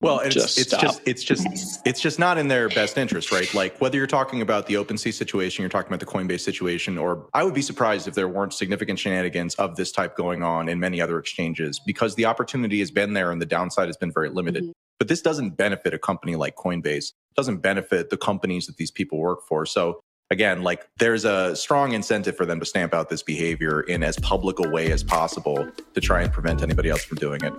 Well, 0.01 0.21
it's 0.21 0.35
just 0.35 0.59
it's 0.59 0.71
just 0.71 1.01
it's 1.07 1.25
just 1.25 1.85
it's 1.85 2.01
just 2.01 2.21
not 2.21 2.39
in 2.39 2.47
their 2.47 2.69
best 2.69 2.97
interest, 2.97 3.33
right? 3.33 3.53
Like 3.53 3.81
whether 3.81 3.97
you're 3.97 4.07
talking 4.07 4.43
about 4.43 4.67
the 4.67 4.75
OpenSea 4.75 5.13
situation, 5.13 5.63
you're 5.63 5.71
talking 5.71 5.89
about 5.89 5.99
the 5.99 6.07
Coinbase 6.07 6.41
situation, 6.41 6.97
or 6.97 7.27
I 7.35 7.43
would 7.43 7.55
be 7.55 7.63
surprised 7.63 8.07
if 8.07 8.15
there 8.15 8.29
weren't 8.29 8.53
significant 8.53 9.01
shenanigans 9.01 9.57
of 9.57 9.75
this 9.75 9.91
type 9.91 10.17
going 10.17 10.45
on 10.45 10.69
in 10.69 10.79
many 10.79 11.01
other 11.01 11.19
exchanges 11.19 11.81
because 11.85 12.15
the 12.15 12.27
opportunity 12.27 12.79
has 12.79 12.93
been 12.93 13.13
there 13.13 13.33
and 13.33 13.43
the 13.43 13.47
downside 13.47 13.89
has 13.89 13.97
been 13.97 14.13
very 14.13 14.29
limited. 14.29 14.65
Mm-hmm. 14.65 14.73
But 15.01 15.09
this 15.09 15.21
doesn't 15.21 15.57
benefit 15.57 15.95
a 15.95 15.99
company 15.99 16.37
like 16.37 16.55
Coinbase. 16.55 17.13
Doesn't 17.39 17.59
benefit 17.59 18.11
the 18.11 18.17
companies 18.17 18.67
that 18.67 18.79
these 18.79 18.91
people 18.91 19.17
work 19.17 19.47
for. 19.47 19.65
So 19.65 20.01
again, 20.29 20.65
like 20.65 20.89
there's 20.99 21.25
a 21.25 21.55
strong 21.55 21.93
incentive 21.93 22.37
for 22.37 22.45
them 22.45 22.59
to 22.59 22.67
stamp 22.67 22.93
out 22.93 23.11
this 23.11 23.23
behavior 23.23 23.83
in 23.83 24.03
as 24.03 24.19
public 24.19 24.59
a 24.59 24.69
way 24.69 24.91
as 24.91 25.05
possible 25.05 25.71
to 25.95 26.01
try 26.01 26.23
and 26.23 26.33
prevent 26.33 26.63
anybody 26.63 26.91
else 26.91 27.05
from 27.05 27.19
doing 27.19 27.41
it. 27.45 27.55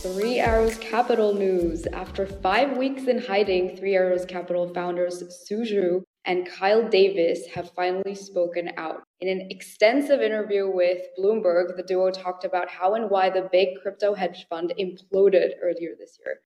Three 0.00 0.38
Arrows 0.38 0.78
Capital 0.78 1.34
news. 1.34 1.86
After 1.86 2.24
five 2.24 2.76
weeks 2.76 3.08
in 3.08 3.18
hiding, 3.18 3.76
Three 3.76 3.96
Arrows 3.96 4.24
Capital 4.26 4.72
founders 4.72 5.24
Su 5.44 5.62
Zhu 5.62 6.04
and 6.28 6.46
Kyle 6.46 6.86
Davies 6.86 7.46
have 7.46 7.70
finally 7.70 8.14
spoken 8.14 8.70
out. 8.76 9.02
In 9.20 9.28
an 9.28 9.48
extensive 9.50 10.20
interview 10.20 10.70
with 10.70 10.98
Bloomberg, 11.18 11.74
the 11.74 11.82
duo 11.82 12.10
talked 12.10 12.44
about 12.44 12.68
how 12.68 12.94
and 12.94 13.08
why 13.08 13.30
the 13.30 13.48
big 13.50 13.68
crypto 13.80 14.12
hedge 14.12 14.46
fund 14.50 14.74
imploded 14.78 15.52
earlier 15.62 15.92
this 15.98 16.18
year. 16.22 16.40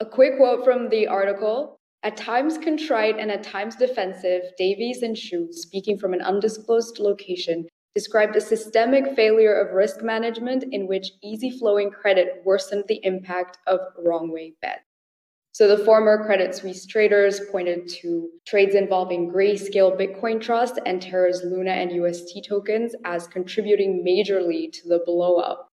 A 0.00 0.06
quick 0.06 0.38
quote 0.38 0.64
from 0.64 0.88
the 0.88 1.06
article 1.06 1.78
At 2.02 2.16
times 2.16 2.58
contrite 2.58 3.18
and 3.18 3.30
at 3.30 3.44
times 3.44 3.76
defensive, 3.76 4.42
Davies 4.58 5.02
and 5.02 5.14
Zhu, 5.14 5.52
speaking 5.52 5.98
from 5.98 6.14
an 6.14 6.20
undisclosed 6.20 6.98
location, 6.98 7.68
described 7.94 8.34
a 8.34 8.40
systemic 8.40 9.14
failure 9.14 9.54
of 9.54 9.72
risk 9.72 10.02
management 10.02 10.64
in 10.72 10.88
which 10.88 11.12
easy 11.22 11.50
flowing 11.50 11.90
credit 11.90 12.42
worsened 12.44 12.84
the 12.88 13.00
impact 13.04 13.58
of 13.68 13.78
wrong 14.04 14.32
way 14.32 14.54
bets. 14.60 14.87
So 15.58 15.66
the 15.66 15.84
former 15.84 16.24
Credit 16.24 16.54
Suisse 16.54 16.86
traders 16.86 17.40
pointed 17.50 17.88
to 18.00 18.28
trades 18.46 18.76
involving 18.76 19.28
Grayscale 19.28 19.98
Bitcoin 19.98 20.40
Trust 20.40 20.78
and 20.86 21.02
Terra's 21.02 21.42
Luna 21.42 21.72
and 21.72 21.90
UST 21.90 22.44
tokens 22.48 22.94
as 23.04 23.26
contributing 23.26 24.04
majorly 24.06 24.70
to 24.70 24.88
the 24.88 25.00
blowup. 25.04 25.64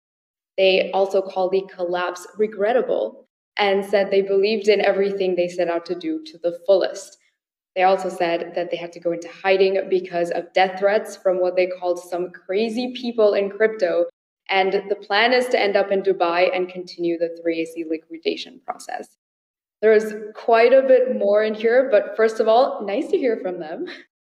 They 0.56 0.90
also 0.92 1.20
called 1.20 1.52
the 1.52 1.68
collapse 1.70 2.26
regrettable 2.38 3.26
and 3.58 3.84
said 3.84 4.10
they 4.10 4.22
believed 4.22 4.68
in 4.68 4.80
everything 4.80 5.36
they 5.36 5.48
set 5.48 5.68
out 5.68 5.84
to 5.84 5.94
do 5.94 6.24
to 6.28 6.38
the 6.38 6.58
fullest. 6.66 7.18
They 7.76 7.82
also 7.82 8.08
said 8.08 8.54
that 8.54 8.70
they 8.70 8.78
had 8.78 8.92
to 8.94 9.00
go 9.00 9.12
into 9.12 9.28
hiding 9.28 9.90
because 9.90 10.30
of 10.30 10.50
death 10.54 10.78
threats 10.78 11.14
from 11.14 11.42
what 11.42 11.56
they 11.56 11.66
called 11.66 11.98
some 11.98 12.30
crazy 12.30 12.94
people 12.94 13.34
in 13.34 13.50
crypto. 13.50 14.06
And 14.48 14.82
the 14.88 14.96
plan 14.96 15.34
is 15.34 15.46
to 15.48 15.60
end 15.60 15.76
up 15.76 15.92
in 15.92 16.00
Dubai 16.00 16.48
and 16.56 16.70
continue 16.70 17.18
the 17.18 17.36
3AC 17.44 17.86
liquidation 17.86 18.62
process. 18.64 19.18
There's 19.82 20.12
quite 20.34 20.72
a 20.72 20.82
bit 20.82 21.16
more 21.16 21.44
in 21.44 21.54
here, 21.54 21.88
but 21.90 22.16
first 22.16 22.40
of 22.40 22.48
all, 22.48 22.84
nice 22.84 23.08
to 23.08 23.18
hear 23.18 23.38
from 23.42 23.60
them. 23.60 23.86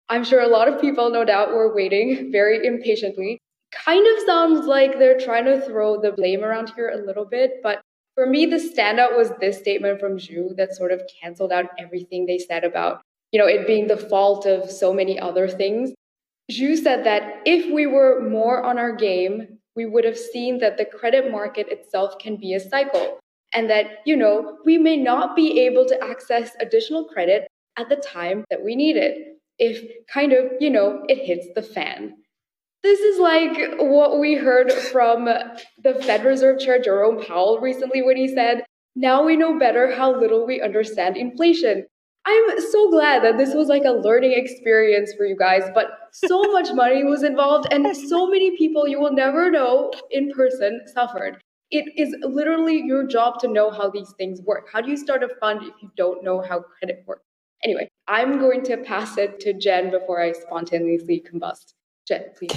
I'm 0.08 0.24
sure 0.24 0.40
a 0.40 0.48
lot 0.48 0.68
of 0.68 0.80
people, 0.80 1.10
no 1.10 1.24
doubt, 1.24 1.50
were 1.50 1.74
waiting 1.74 2.30
very 2.30 2.66
impatiently. 2.66 3.40
Kind 3.72 4.06
of 4.06 4.24
sounds 4.24 4.66
like 4.66 4.98
they're 4.98 5.18
trying 5.18 5.44
to 5.44 5.60
throw 5.60 6.00
the 6.00 6.12
blame 6.12 6.44
around 6.44 6.72
here 6.74 6.90
a 6.90 7.04
little 7.04 7.24
bit, 7.24 7.60
but 7.62 7.80
for 8.14 8.26
me, 8.26 8.46
the 8.46 8.56
standout 8.56 9.16
was 9.16 9.30
this 9.40 9.58
statement 9.58 10.00
from 10.00 10.16
Zhu 10.16 10.56
that 10.56 10.74
sort 10.74 10.90
of 10.90 11.02
canceled 11.20 11.52
out 11.52 11.66
everything 11.78 12.24
they 12.24 12.38
said 12.38 12.64
about, 12.64 13.02
you 13.30 13.38
know, 13.38 13.46
it 13.46 13.66
being 13.66 13.86
the 13.86 13.96
fault 13.96 14.46
of 14.46 14.70
so 14.70 14.92
many 14.92 15.18
other 15.18 15.48
things. 15.48 15.92
Zhu 16.50 16.76
said 16.76 17.04
that 17.04 17.42
if 17.44 17.72
we 17.72 17.86
were 17.86 18.20
more 18.20 18.62
on 18.62 18.78
our 18.78 18.94
game, 18.94 19.58
we 19.74 19.84
would 19.84 20.04
have 20.04 20.16
seen 20.16 20.58
that 20.60 20.78
the 20.78 20.86
credit 20.86 21.30
market 21.30 21.68
itself 21.68 22.18
can 22.18 22.36
be 22.36 22.54
a 22.54 22.60
cycle 22.60 23.18
and 23.52 23.70
that, 23.70 23.86
you 24.04 24.16
know, 24.16 24.58
we 24.64 24.78
may 24.78 24.96
not 24.96 25.36
be 25.36 25.60
able 25.60 25.86
to 25.86 26.04
access 26.04 26.50
additional 26.60 27.04
credit 27.04 27.46
at 27.78 27.88
the 27.88 27.96
time 27.96 28.44
that 28.50 28.64
we 28.64 28.74
need 28.74 28.96
it 28.96 29.38
if 29.58 29.82
kind 30.12 30.32
of, 30.32 30.52
you 30.60 30.70
know, 30.70 31.02
it 31.08 31.26
hits 31.26 31.46
the 31.54 31.62
fan. 31.62 32.14
This 32.82 33.00
is 33.00 33.18
like 33.18 33.78
what 33.78 34.20
we 34.20 34.34
heard 34.34 34.72
from 34.72 35.24
the 35.24 35.94
Fed 36.02 36.24
Reserve 36.24 36.60
Chair 36.60 36.80
Jerome 36.80 37.24
Powell 37.24 37.58
recently 37.60 38.02
when 38.02 38.16
he 38.16 38.28
said, 38.28 38.64
Now 38.94 39.24
we 39.24 39.36
know 39.36 39.58
better 39.58 39.94
how 39.94 40.18
little 40.18 40.46
we 40.46 40.60
understand 40.60 41.16
inflation. 41.16 41.86
I'm 42.26 42.60
so 42.72 42.90
glad 42.90 43.22
that 43.22 43.38
this 43.38 43.54
was 43.54 43.68
like 43.68 43.84
a 43.84 43.92
learning 43.92 44.32
experience 44.34 45.14
for 45.16 45.26
you 45.26 45.36
guys, 45.36 45.62
but 45.74 45.90
so 46.12 46.42
much 46.52 46.72
money 46.72 47.04
was 47.04 47.22
involved 47.22 47.68
and 47.72 47.96
so 48.08 48.28
many 48.28 48.56
people 48.56 48.88
you 48.88 49.00
will 49.00 49.12
never 49.12 49.50
know 49.50 49.92
in 50.10 50.30
person 50.32 50.80
suffered. 50.92 51.40
It 51.70 51.92
is 51.96 52.14
literally 52.22 52.80
your 52.80 53.06
job 53.06 53.40
to 53.40 53.48
know 53.48 53.70
how 53.70 53.90
these 53.90 54.12
things 54.18 54.40
work. 54.42 54.68
How 54.72 54.80
do 54.80 54.90
you 54.90 54.96
start 54.96 55.22
a 55.22 55.28
fund 55.40 55.62
if 55.62 55.74
you 55.82 55.90
don't 55.96 56.22
know 56.22 56.40
how 56.40 56.60
credit 56.60 57.02
works? 57.06 57.24
Anyway, 57.64 57.88
I'm 58.06 58.38
going 58.38 58.62
to 58.64 58.76
pass 58.76 59.18
it 59.18 59.40
to 59.40 59.52
Jen 59.52 59.90
before 59.90 60.20
I 60.20 60.32
spontaneously 60.32 61.24
combust. 61.28 61.74
Jen, 62.06 62.26
please. 62.38 62.52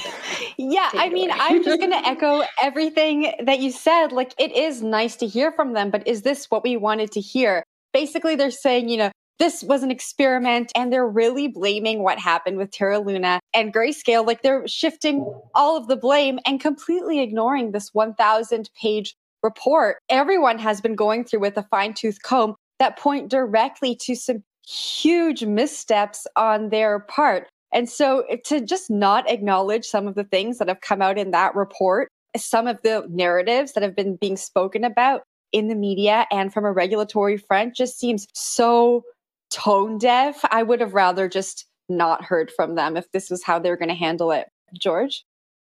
yeah, 0.57 0.89
I 0.93 1.10
mean, 1.10 1.32
I'm 1.32 1.64
just 1.64 1.80
going 1.80 1.91
to 1.91 2.07
echo 2.07 2.43
everything 2.62 3.34
that 3.43 3.60
you 3.60 3.72
said. 3.72 4.12
Like, 4.12 4.34
it 4.38 4.51
is 4.51 4.84
nice 4.84 5.16
to 5.18 5.28
hear 5.28 5.51
from 5.51 5.74
them, 5.74 5.89
but 5.89 6.07
is 6.07 6.22
this 6.22 6.45
what 6.51 6.64
we 6.64 6.78
wanted 6.78 7.12
to 7.14 7.20
hear? 7.20 7.64
Basically, 7.93 8.36
they're 8.36 8.51
saying, 8.51 8.89
you 8.89 8.97
know, 8.97 9.12
this 9.40 9.64
was 9.64 9.84
an 9.84 9.92
experiment 9.92 10.72
and 10.76 10.92
they're 10.92 11.08
really 11.08 11.48
blaming 11.48 12.04
what 12.04 12.20
happened 12.20 12.58
with 12.58 12.72
Terra 12.72 13.00
Luna 13.00 13.40
and 13.54 13.74
Grayscale. 13.74 14.28
Like 14.28 14.42
they're 14.42 14.68
shifting 14.68 15.26
all 15.56 15.78
of 15.78 15.88
the 15.88 15.96
blame 15.96 16.40
and 16.46 16.60
completely 16.60 17.22
ignoring 17.22 17.72
this 17.72 17.94
1000 17.94 18.70
page 18.80 19.16
report 19.42 19.98
everyone 20.10 20.60
has 20.60 20.82
been 20.82 20.96
going 20.96 21.24
through 21.24 21.40
with 21.40 21.56
a 21.56 21.64
fine 21.64 21.94
tooth 21.94 22.22
comb 22.24 22.56
that 22.80 22.98
point 22.98 23.30
directly 23.30 23.96
to 23.96 24.14
some 24.14 24.44
huge 24.68 25.44
missteps 25.44 26.28
on 26.36 26.70
their 26.70 27.00
part. 27.00 27.48
And 27.74 27.90
so 27.90 28.22
eh, 28.30 28.38
to 28.46 28.62
just 28.62 28.90
not 28.90 29.30
acknowledge 29.30 29.86
some 29.86 30.08
of 30.08 30.16
the 30.16 30.24
things 30.24 30.58
that 30.58 30.68
have 30.68 30.82
come 30.82 31.02
out 31.02 31.18
in 31.18 31.32
that 31.32 31.56
report, 31.56 32.10
some 32.36 32.68
of 32.68 32.80
the 32.84 33.06
narratives 33.10 33.74
that 33.74 33.84
have 33.84 33.96
been 33.96 34.16
being 34.16 34.38
spoken 34.38 34.84
about 34.84 35.24
in 35.52 35.68
the 35.68 35.76
media 35.76 36.28
and 36.32 36.54
from 36.54 36.66
a 36.66 36.72
regulatory 36.72 37.38
front 37.38 37.76
just 37.76 37.98
seems 38.00 38.28
so 38.34 39.04
tone 39.50 39.97
deaf. 39.97 40.39
I 40.50 40.64
would 40.64 40.82
have 40.82 40.93
rather 40.93 41.28
just 41.28 41.66
not 41.88 42.24
heard 42.24 42.52
from 42.52 42.76
them 42.76 42.97
if 42.97 43.12
this 43.12 43.30
was 43.30 43.43
how 43.43 43.60
they 43.60 43.70
were 43.70 43.78
going 43.78 43.89
to 43.89 43.95
handle 43.95 44.32
it. 44.32 44.47
George? 44.80 45.26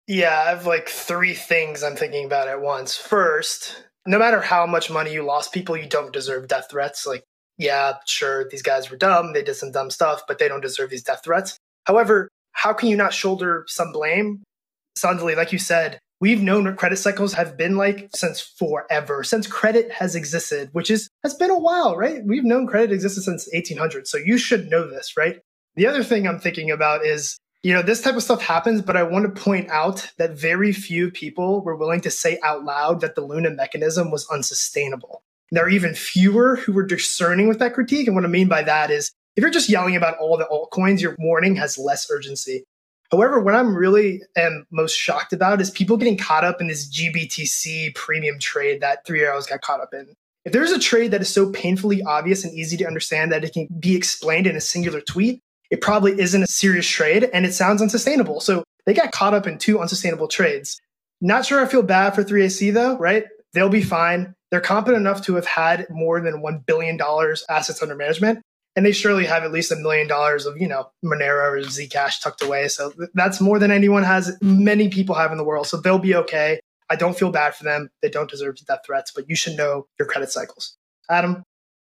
Yeah, 0.06 0.44
I 0.46 0.50
have 0.50 0.66
like 0.66 0.88
three 0.88 1.34
things 1.34 1.82
I'm 1.82 1.96
thinking 1.96 2.26
about 2.26 2.48
at 2.48 2.60
once. 2.60 2.96
First, 2.96 3.84
no 4.06 4.18
matter 4.18 4.40
how 4.40 4.66
much 4.66 4.90
money 4.90 5.12
you 5.12 5.24
lost, 5.24 5.52
people, 5.52 5.76
you 5.76 5.88
don't 5.88 6.12
deserve 6.12 6.48
death 6.48 6.68
threats. 6.70 7.06
Like, 7.06 7.24
yeah, 7.56 7.94
sure, 8.06 8.48
these 8.48 8.62
guys 8.62 8.90
were 8.90 8.96
dumb. 8.96 9.32
They 9.32 9.42
did 9.42 9.54
some 9.54 9.72
dumb 9.72 9.90
stuff, 9.90 10.22
but 10.28 10.38
they 10.38 10.48
don't 10.48 10.60
deserve 10.60 10.90
these 10.90 11.02
death 11.02 11.22
threats. 11.24 11.56
However, 11.84 12.28
how 12.52 12.72
can 12.72 12.88
you 12.88 12.96
not 12.96 13.14
shoulder 13.14 13.64
some 13.66 13.92
blame? 13.92 14.42
Sandali, 14.98 15.36
like 15.36 15.52
you 15.52 15.58
said, 15.58 15.98
we've 16.20 16.42
known 16.42 16.64
what 16.64 16.76
credit 16.76 16.96
cycles 16.96 17.32
have 17.34 17.56
been 17.56 17.76
like 17.76 18.08
since 18.14 18.40
forever, 18.40 19.24
since 19.24 19.46
credit 19.46 19.90
has 19.92 20.14
existed, 20.14 20.70
which 20.72 20.90
is 20.90 21.08
has 21.22 21.34
been 21.34 21.50
a 21.50 21.58
while, 21.58 21.96
right? 21.96 22.22
We've 22.24 22.44
known 22.44 22.66
credit 22.66 22.92
existed 22.92 23.22
since 23.22 23.48
1800, 23.52 24.06
so 24.06 24.18
you 24.18 24.38
should 24.38 24.70
know 24.70 24.88
this, 24.88 25.16
right? 25.16 25.40
The 25.76 25.86
other 25.86 26.04
thing 26.04 26.26
I'm 26.26 26.38
thinking 26.38 26.70
about 26.70 27.04
is, 27.04 27.38
you 27.62 27.72
know, 27.72 27.82
this 27.82 28.00
type 28.00 28.14
of 28.14 28.22
stuff 28.22 28.42
happens, 28.42 28.82
but 28.82 28.96
I 28.96 29.02
want 29.02 29.24
to 29.34 29.42
point 29.42 29.68
out 29.70 30.10
that 30.18 30.38
very 30.38 30.72
few 30.72 31.10
people 31.10 31.62
were 31.62 31.76
willing 31.76 32.00
to 32.02 32.10
say 32.10 32.38
out 32.42 32.64
loud 32.64 33.00
that 33.00 33.14
the 33.14 33.22
Luna 33.22 33.50
mechanism 33.50 34.10
was 34.10 34.28
unsustainable. 34.28 35.22
There 35.50 35.64
are 35.64 35.70
even 35.70 35.94
fewer 35.94 36.56
who 36.56 36.72
were 36.72 36.86
discerning 36.86 37.48
with 37.48 37.58
that 37.58 37.74
critique. 37.74 38.06
And 38.06 38.16
what 38.16 38.24
I 38.24 38.28
mean 38.28 38.48
by 38.48 38.62
that 38.62 38.90
is 38.90 39.12
if 39.36 39.42
you're 39.42 39.50
just 39.50 39.68
yelling 39.68 39.96
about 39.96 40.18
all 40.18 40.36
the 40.36 40.46
altcoins, 40.46 41.00
your 41.00 41.16
warning 41.18 41.56
has 41.56 41.78
less 41.78 42.08
urgency. 42.10 42.64
However, 43.10 43.40
what 43.40 43.54
I'm 43.54 43.74
really 43.74 44.22
am 44.36 44.66
most 44.70 44.96
shocked 44.96 45.32
about 45.32 45.60
is 45.60 45.70
people 45.70 45.96
getting 45.96 46.16
caught 46.16 46.44
up 46.44 46.60
in 46.60 46.66
this 46.66 46.88
GBTC 46.88 47.94
premium 47.94 48.38
trade 48.38 48.80
that 48.80 49.06
Three 49.06 49.22
Arrows 49.22 49.46
got 49.46 49.60
caught 49.60 49.80
up 49.80 49.92
in. 49.92 50.14
If 50.44 50.52
there's 50.52 50.72
a 50.72 50.78
trade 50.78 51.10
that 51.12 51.22
is 51.22 51.28
so 51.28 51.50
painfully 51.52 52.02
obvious 52.02 52.44
and 52.44 52.52
easy 52.52 52.76
to 52.78 52.86
understand 52.86 53.32
that 53.32 53.44
it 53.44 53.52
can 53.52 53.66
be 53.78 53.96
explained 53.96 54.46
in 54.46 54.56
a 54.56 54.60
singular 54.60 55.00
tweet, 55.00 55.40
it 55.70 55.80
probably 55.80 56.18
isn't 56.20 56.42
a 56.42 56.46
serious 56.46 56.86
trade 56.86 57.30
and 57.32 57.46
it 57.46 57.54
sounds 57.54 57.80
unsustainable. 57.80 58.40
So 58.40 58.64
they 58.84 58.94
got 58.94 59.12
caught 59.12 59.34
up 59.34 59.46
in 59.46 59.58
two 59.58 59.80
unsustainable 59.80 60.28
trades. 60.28 60.80
Not 61.20 61.46
sure 61.46 61.62
I 61.62 61.66
feel 61.66 61.82
bad 61.82 62.14
for 62.14 62.22
3AC 62.22 62.74
though, 62.74 62.98
right? 62.98 63.24
They'll 63.54 63.70
be 63.70 63.82
fine. 63.82 64.34
They're 64.50 64.60
competent 64.60 65.00
enough 65.00 65.22
to 65.22 65.34
have 65.36 65.46
had 65.46 65.86
more 65.88 66.20
than 66.20 66.42
$1 66.42 66.66
billion 66.66 66.98
assets 67.48 67.82
under 67.82 67.96
management 67.96 68.42
and 68.76 68.84
they 68.84 68.92
surely 68.92 69.24
have 69.24 69.42
at 69.42 69.52
least 69.52 69.70
a 69.72 69.76
million 69.76 70.08
dollars 70.08 70.46
of 70.46 70.56
you 70.58 70.68
know 70.68 70.90
Monero 71.04 71.52
or 71.52 71.58
Zcash 71.60 72.20
tucked 72.22 72.42
away. 72.42 72.68
So 72.68 72.92
that's 73.14 73.40
more 73.40 73.58
than 73.58 73.70
anyone 73.70 74.02
has. 74.02 74.36
Many 74.40 74.88
people 74.88 75.14
have 75.14 75.32
in 75.32 75.38
the 75.38 75.44
world, 75.44 75.66
so 75.66 75.76
they'll 75.76 75.98
be 75.98 76.14
okay. 76.14 76.60
I 76.90 76.96
don't 76.96 77.16
feel 77.16 77.30
bad 77.30 77.54
for 77.54 77.64
them. 77.64 77.88
They 78.02 78.10
don't 78.10 78.28
deserve 78.28 78.56
death 78.66 78.80
threats, 78.84 79.10
but 79.14 79.28
you 79.28 79.36
should 79.36 79.56
know 79.56 79.86
your 79.98 80.06
credit 80.06 80.30
cycles. 80.30 80.76
Adam. 81.08 81.42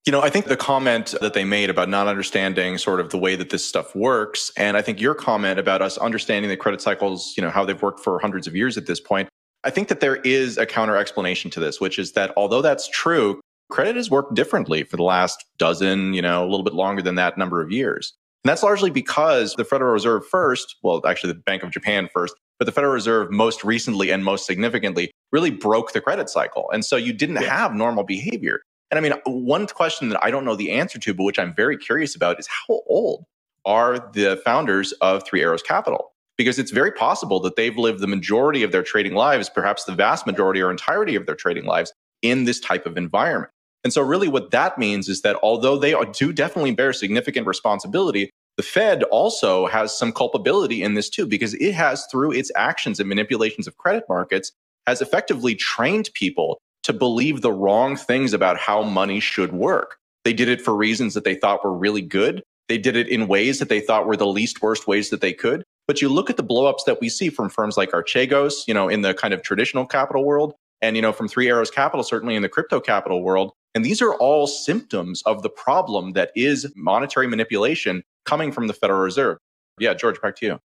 You 0.07 0.13
know, 0.13 0.21
I 0.21 0.29
think 0.29 0.45
the 0.45 0.57
comment 0.57 1.15
that 1.23 1.33
they 1.33 1.45
made 1.45 1.71
about 1.71 1.89
not 1.89 2.09
understanding 2.09 2.77
sort 2.77 3.01
of 3.01 3.09
the 3.09 3.17
way 3.17 3.37
that 3.37 3.49
this 3.49 3.65
stuff 3.65 3.97
works, 3.97 4.53
and 4.59 4.77
I 4.77 4.83
think 4.83 5.01
your 5.01 5.15
comment 5.15 5.59
about 5.59 5.81
us 5.81 5.97
understanding 5.97 6.51
the 6.51 6.59
credit 6.59 6.83
cycles, 6.83 7.33
you 7.39 7.43
know, 7.43 7.49
how 7.49 7.65
they've 7.65 7.81
worked 7.81 8.01
for 8.01 8.19
hundreds 8.19 8.47
of 8.47 8.55
years 8.55 8.77
at 8.77 8.85
this 8.85 9.01
point, 9.01 9.31
I 9.65 9.71
think 9.71 9.89
that 9.89 10.01
there 10.01 10.17
is 10.17 10.59
a 10.59 10.67
counter 10.67 10.95
explanation 10.95 11.51
to 11.53 11.61
this, 11.61 11.81
which 11.81 11.99
is 11.99 12.13
that 12.13 12.35
although 12.37 12.61
that's 12.61 12.87
true, 12.89 13.41
credit 13.75 13.97
has 13.97 14.09
worked 14.09 14.35
differently 14.35 14.85
for 14.85 14.97
the 14.97 15.03
last 15.03 15.45
dozen, 15.59 16.15
you 16.15 16.23
know, 16.23 16.45
a 16.45 16.49
little 16.49 16.63
bit 16.63 16.75
longer 16.75 17.03
than 17.03 17.17
that 17.17 17.37
number 17.37 17.61
of 17.61 17.73
years. 17.73 18.15
And 18.45 18.49
that's 18.49 18.63
largely 18.63 18.91
because 18.91 19.55
the 19.55 19.65
Federal 19.65 19.93
Reserve 19.93 20.25
first, 20.27 20.77
well, 20.85 21.05
actually 21.05 21.33
the 21.33 21.41
Bank 21.41 21.65
of 21.65 21.71
Japan 21.71 22.09
first, 22.13 22.37
but 22.59 22.67
the 22.67 22.73
Federal 22.73 22.93
Reserve 22.93 23.33
most 23.33 23.65
recently 23.65 24.11
and 24.11 24.25
most 24.25 24.47
significantly 24.47 25.11
really 25.33 25.51
broke 25.51 25.93
the 25.93 26.01
credit 26.01 26.31
cycle. 26.31 26.71
And 26.71 26.85
so 26.85 26.97
you 26.97 27.13
didn't 27.13 27.43
yeah. 27.43 27.57
have 27.57 27.75
normal 27.75 28.05
behavior. 28.05 28.61
And 28.93 28.99
I 28.99 29.01
mean, 29.01 29.15
one 29.27 29.67
question 29.67 30.09
that 30.11 30.23
I 30.23 30.31
don't 30.31 30.45
know 30.45 30.55
the 30.55 30.71
answer 30.71 31.01
to, 31.01 31.13
but 31.13 31.25
which 31.25 31.41
I'm 31.41 31.53
very 31.53 31.77
curious 31.77 32.15
about 32.15 32.39
is 32.39 32.47
how 32.47 32.81
old 32.87 33.25
are 33.65 33.99
the 34.13 34.41
founders 34.45 34.93
of 35.01 35.27
Three 35.27 35.43
Arrows 35.43 35.63
Capital? 35.63 36.13
Because 36.39 36.61
it's 36.61 36.71
very 36.71 36.93
possible 36.93 37.41
that 37.41 37.57
they've 37.57 37.77
lived 37.77 37.99
the 37.99 38.07
majority 38.07 38.63
of 38.63 38.71
their 38.71 38.85
trading 38.85 39.15
lives, 39.15 39.49
perhaps 39.49 39.83
the 39.83 39.95
vast 39.95 40.29
majority 40.29 40.61
or 40.61 40.71
entirety 40.71 41.17
of 41.17 41.27
their 41.27 41.35
trading 41.35 41.65
lives 41.65 41.93
in 42.23 42.45
this 42.45 42.61
type 42.61 42.87
of 42.87 42.97
environment. 42.97 43.51
And 43.85 43.93
so, 43.93 44.03
really, 44.03 44.29
what 44.29 44.51
that 44.51 44.79
means 44.79 45.09
is 45.09 45.21
that 45.21 45.37
although 45.43 45.79
they 45.79 45.95
do 46.13 46.33
definitely 46.33 46.73
bear 46.73 46.93
significant 46.93 47.47
responsibility, 47.47 48.31
the 48.57 48.63
Fed 48.63 49.03
also 49.05 49.67
has 49.67 49.97
some 49.97 50.13
culpability 50.13 50.83
in 50.83 50.95
this 50.95 51.11
too, 51.11 51.27
because 51.27 51.55
it 51.55 51.73
has, 51.73 52.07
through 52.11 52.33
its 52.33 52.51
actions 52.57 52.99
and 52.99 53.09
manipulations 53.09 53.67
of 53.67 53.77
credit 53.77 54.05
markets, 54.09 54.53
has 54.87 55.03
effectively 55.03 55.55
trained 55.55 56.09
people 56.15 56.59
to 56.85 56.93
believe 56.93 57.41
the 57.41 57.53
wrong 57.53 57.97
things 57.97 58.33
about 58.33 58.59
how 58.59 58.83
money 58.83 59.21
should 59.21 59.53
work. 59.53 59.97
They 60.25 60.33
did 60.33 60.49
it 60.49 60.61
for 60.61 60.75
reasons 60.75 61.15
that 61.15 61.25
they 61.25 61.35
thought 61.35 61.65
were 61.65 61.77
really 61.77 62.03
good. 62.03 62.43
They 62.69 62.79
did 62.79 62.97
it 62.97 63.09
in 63.09 63.27
ways 63.27 63.59
that 63.59 63.69
they 63.69 63.81
thought 63.81 64.07
were 64.07 64.17
the 64.17 64.27
least 64.27 64.63
worst 64.63 64.87
ways 64.87 65.11
that 65.11 65.21
they 65.21 65.33
could. 65.33 65.65
But 65.87 66.01
you 66.01 66.09
look 66.09 66.31
at 66.31 66.39
the 66.39 66.45
blowups 66.45 66.85
that 66.87 67.01
we 67.01 67.11
see 67.11 67.29
from 67.29 67.51
firms 67.51 67.77
like 67.77 67.91
Archegos, 67.91 68.67
you 68.67 68.73
know, 68.73 68.89
in 68.89 69.03
the 69.03 69.13
kind 69.13 69.35
of 69.35 69.43
traditional 69.43 69.85
capital 69.85 70.25
world, 70.25 70.55
and 70.81 70.97
you 70.97 71.03
know, 71.03 71.13
from 71.13 71.29
Three 71.29 71.49
Arrows 71.49 71.71
Capital, 71.71 72.03
certainly 72.03 72.37
in 72.37 72.43
the 72.43 72.49
crypto 72.49 72.81
capital 72.81 73.23
world, 73.23 73.53
and 73.75 73.85
these 73.85 74.01
are 74.01 74.15
all 74.15 74.47
symptoms 74.47 75.23
of 75.23 75.43
the 75.43 75.51
problem 75.51 76.13
that 76.13 76.31
is 76.37 76.73
monetary 76.77 77.27
manipulation 77.27 78.03
coming 78.25 78.53
from 78.53 78.69
the 78.69 78.73
Federal 78.73 79.01
Reserve. 79.01 79.39
Yeah, 79.79 79.95
George, 79.95 80.21
back 80.21 80.37
to 80.37 80.47
you. 80.47 80.61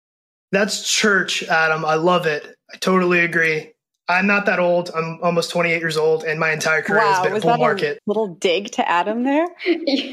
That's 0.52 0.90
church, 0.90 1.42
Adam. 1.44 1.84
I 1.84 1.94
love 1.94 2.26
it. 2.26 2.56
I 2.72 2.76
totally 2.78 3.20
agree. 3.20 3.72
I'm 4.08 4.26
not 4.26 4.46
that 4.46 4.60
old. 4.60 4.90
I'm 4.94 5.18
almost 5.22 5.50
28 5.50 5.80
years 5.80 5.96
old, 5.96 6.22
and 6.22 6.38
my 6.38 6.52
entire 6.52 6.82
career 6.82 7.00
wow, 7.00 7.12
has 7.12 7.26
been 7.26 7.36
a 7.36 7.40
bull 7.40 7.56
market. 7.56 7.96
A 7.96 8.00
little 8.06 8.34
dig 8.34 8.70
to 8.72 8.88
Adam 8.88 9.24
there. 9.24 9.46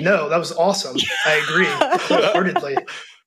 no, 0.02 0.30
that 0.30 0.38
was 0.38 0.52
awesome. 0.54 0.98
I 1.26 1.34
agree 1.48 1.68
wholeheartedly. 1.70 2.78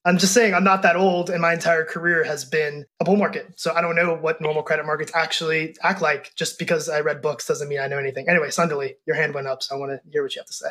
I'm 0.06 0.18
just 0.18 0.32
saying 0.32 0.54
I'm 0.54 0.62
not 0.62 0.82
that 0.82 0.94
old 0.94 1.30
and 1.30 1.42
my 1.42 1.52
entire 1.52 1.84
career 1.84 2.22
has 2.22 2.44
been 2.44 2.86
a 3.00 3.04
bull 3.04 3.16
market. 3.16 3.48
So 3.56 3.74
I 3.74 3.80
don't 3.80 3.96
know 3.96 4.14
what 4.14 4.40
normal 4.40 4.62
credit 4.62 4.86
markets 4.86 5.10
actually 5.16 5.76
act 5.82 6.00
like. 6.00 6.32
Just 6.36 6.60
because 6.60 6.88
I 6.88 7.00
read 7.00 7.20
books 7.20 7.44
doesn't 7.48 7.68
mean 7.68 7.80
I 7.80 7.88
know 7.88 7.98
anything. 7.98 8.28
Anyway, 8.28 8.48
Sandali, 8.48 8.94
your 9.04 9.16
hand 9.16 9.34
went 9.34 9.48
up, 9.48 9.64
so 9.64 9.74
I 9.74 9.78
want 9.78 9.90
to 9.90 10.10
hear 10.10 10.22
what 10.22 10.32
you 10.36 10.40
have 10.40 10.46
to 10.46 10.52
say. 10.52 10.68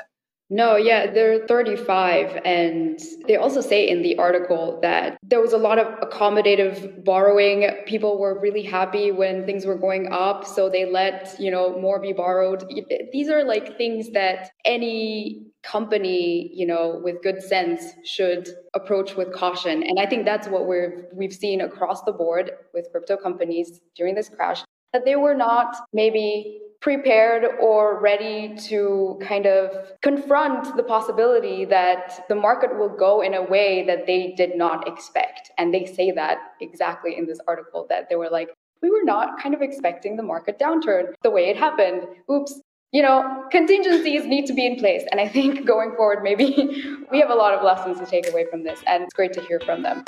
No, 0.50 0.76
yeah, 0.76 1.12
they're 1.12 1.48
35. 1.48 2.42
And 2.46 3.00
they 3.28 3.36
also 3.36 3.62
say 3.62 3.90
in 3.90 4.04
the 4.04 4.16
article 4.18 4.80
that 4.84 5.18
there 5.24 5.42
was 5.42 5.54
a 5.54 5.58
lot 5.58 5.80
of 5.80 5.88
accommodative 6.08 7.04
borrowing. 7.04 7.68
People 7.88 8.20
were 8.20 8.40
really 8.40 8.62
happy 8.62 9.12
when 9.12 9.46
things 9.48 9.66
were 9.66 9.78
going 9.78 10.12
up. 10.12 10.46
So 10.46 10.70
they 10.70 10.86
let, 10.86 11.36
you 11.40 11.50
know, 11.50 11.80
more 11.80 12.00
be 12.00 12.14
borrowed. 12.14 12.64
These 13.12 13.30
are 13.30 13.44
like 13.44 13.76
things 13.78 14.12
that 14.12 14.52
any 14.66 15.48
company, 15.64 16.52
you 16.54 16.68
know, 16.68 17.02
with 17.04 17.24
good 17.24 17.42
sense 17.42 17.94
should 18.04 18.48
approach 18.76 19.16
with 19.16 19.34
caution. 19.34 19.82
And 19.82 20.00
I 20.00 20.06
think 20.06 20.26
that's 20.26 20.48
what 20.48 20.68
we've 20.68 21.06
we've 21.12 21.34
seen 21.34 21.62
across 21.62 22.04
the 22.04 22.12
board 22.12 22.52
with 22.72 22.88
crypto 22.92 23.18
companies 23.18 23.82
during 23.96 24.14
this 24.14 24.30
crash 24.30 24.64
that 24.94 25.06
they 25.06 25.16
were 25.16 25.34
not 25.34 25.76
maybe 25.92 26.62
prepared 26.82 27.46
or 27.60 28.00
ready 28.00 28.56
to 28.56 29.20
kind 29.22 29.46
of 29.46 29.92
confront 30.02 30.76
the 30.78 30.84
possibility 30.84 31.66
that 31.66 32.26
the 32.30 32.36
market 32.36 32.78
will 32.78 32.90
go 32.90 33.22
in 33.22 33.34
a 33.34 33.42
way 33.42 33.84
that 33.86 34.06
they 34.06 34.34
did 34.38 34.56
not 34.56 34.88
expect. 34.88 35.52
And 35.58 35.74
they 35.74 35.86
say 35.86 36.12
that 36.12 36.38
exactly 36.62 37.18
in 37.18 37.26
this 37.26 37.40
article 37.48 37.86
that 37.90 38.10
they 38.10 38.16
were 38.16 38.30
like, 38.30 38.50
we 38.82 38.92
were 38.92 39.04
not 39.04 39.42
kind 39.42 39.56
of 39.56 39.62
expecting 39.62 40.16
the 40.16 40.24
market 40.24 40.60
downturn 40.60 41.14
the 41.24 41.32
way 41.32 41.50
it 41.50 41.58
happened. 41.58 42.06
Oops. 42.32 42.62
You 42.92 43.02
know, 43.02 43.46
contingencies 43.52 44.26
need 44.26 44.46
to 44.46 44.54
be 44.54 44.66
in 44.66 44.78
place. 44.78 45.04
And 45.12 45.20
I 45.20 45.28
think 45.28 45.66
going 45.66 45.96
forward, 45.96 46.24
maybe 46.24 46.84
we 47.12 47.20
have 47.20 47.30
a 47.30 47.36
lot 47.36 47.54
of 47.54 47.64
lessons 47.64 48.00
to 48.00 48.06
take 48.06 48.30
away 48.30 48.46
from 48.50 48.64
this. 48.64 48.80
And 48.88 49.04
it's 49.04 49.14
great 49.14 49.34
to 49.34 49.42
hear 49.42 49.60
from 49.60 49.82
them. 49.82 50.06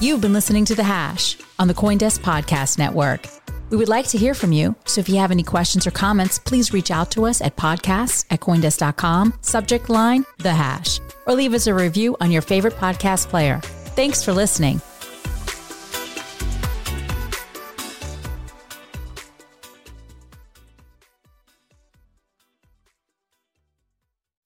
You've 0.00 0.20
been 0.20 0.32
listening 0.32 0.66
to 0.66 0.74
The 0.74 0.84
Hash 0.84 1.38
on 1.58 1.68
the 1.68 1.74
Coindesk 1.74 2.18
Podcast 2.20 2.78
Network. 2.78 3.26
We 3.70 3.76
would 3.76 3.88
like 3.88 4.06
to 4.08 4.18
hear 4.18 4.34
from 4.34 4.52
you. 4.52 4.74
So 4.84 5.00
if 5.00 5.08
you 5.08 5.16
have 5.16 5.30
any 5.30 5.42
questions 5.42 5.86
or 5.86 5.90
comments, 5.90 6.38
please 6.38 6.72
reach 6.72 6.90
out 6.90 7.10
to 7.12 7.24
us 7.26 7.40
at 7.40 7.56
podcasts 7.56 8.24
at 8.30 8.40
Coindesk.com, 8.40 9.34
subject 9.40 9.88
line, 9.88 10.24
the 10.38 10.52
hash, 10.52 11.00
or 11.26 11.34
leave 11.34 11.54
us 11.54 11.66
a 11.66 11.74
review 11.74 12.16
on 12.20 12.30
your 12.30 12.42
favorite 12.42 12.74
podcast 12.74 13.28
player. 13.28 13.60
Thanks 13.96 14.22
for 14.22 14.32
listening. 14.32 14.80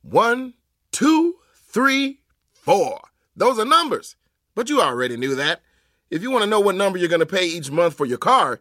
One, 0.03 0.55
two, 0.91 1.35
three, 1.55 2.21
four. 2.53 3.01
Those 3.37 3.59
are 3.59 3.65
numbers. 3.67 4.17
But 4.55 4.71
you 4.71 4.81
already 4.81 5.17
knew 5.17 5.35
that. 5.35 5.61
If 6.11 6.23
you 6.23 6.31
want 6.31 6.45
to 6.45 6.51
know 6.51 6.61
what 6.61 6.75
number 6.77 6.99
you're 6.99 7.09
going 7.09 7.21
to 7.21 7.27
pay 7.27 7.45
each 7.47 7.71
month 7.71 7.95
for 7.95 8.07
your 8.07 8.19
car, 8.19 8.61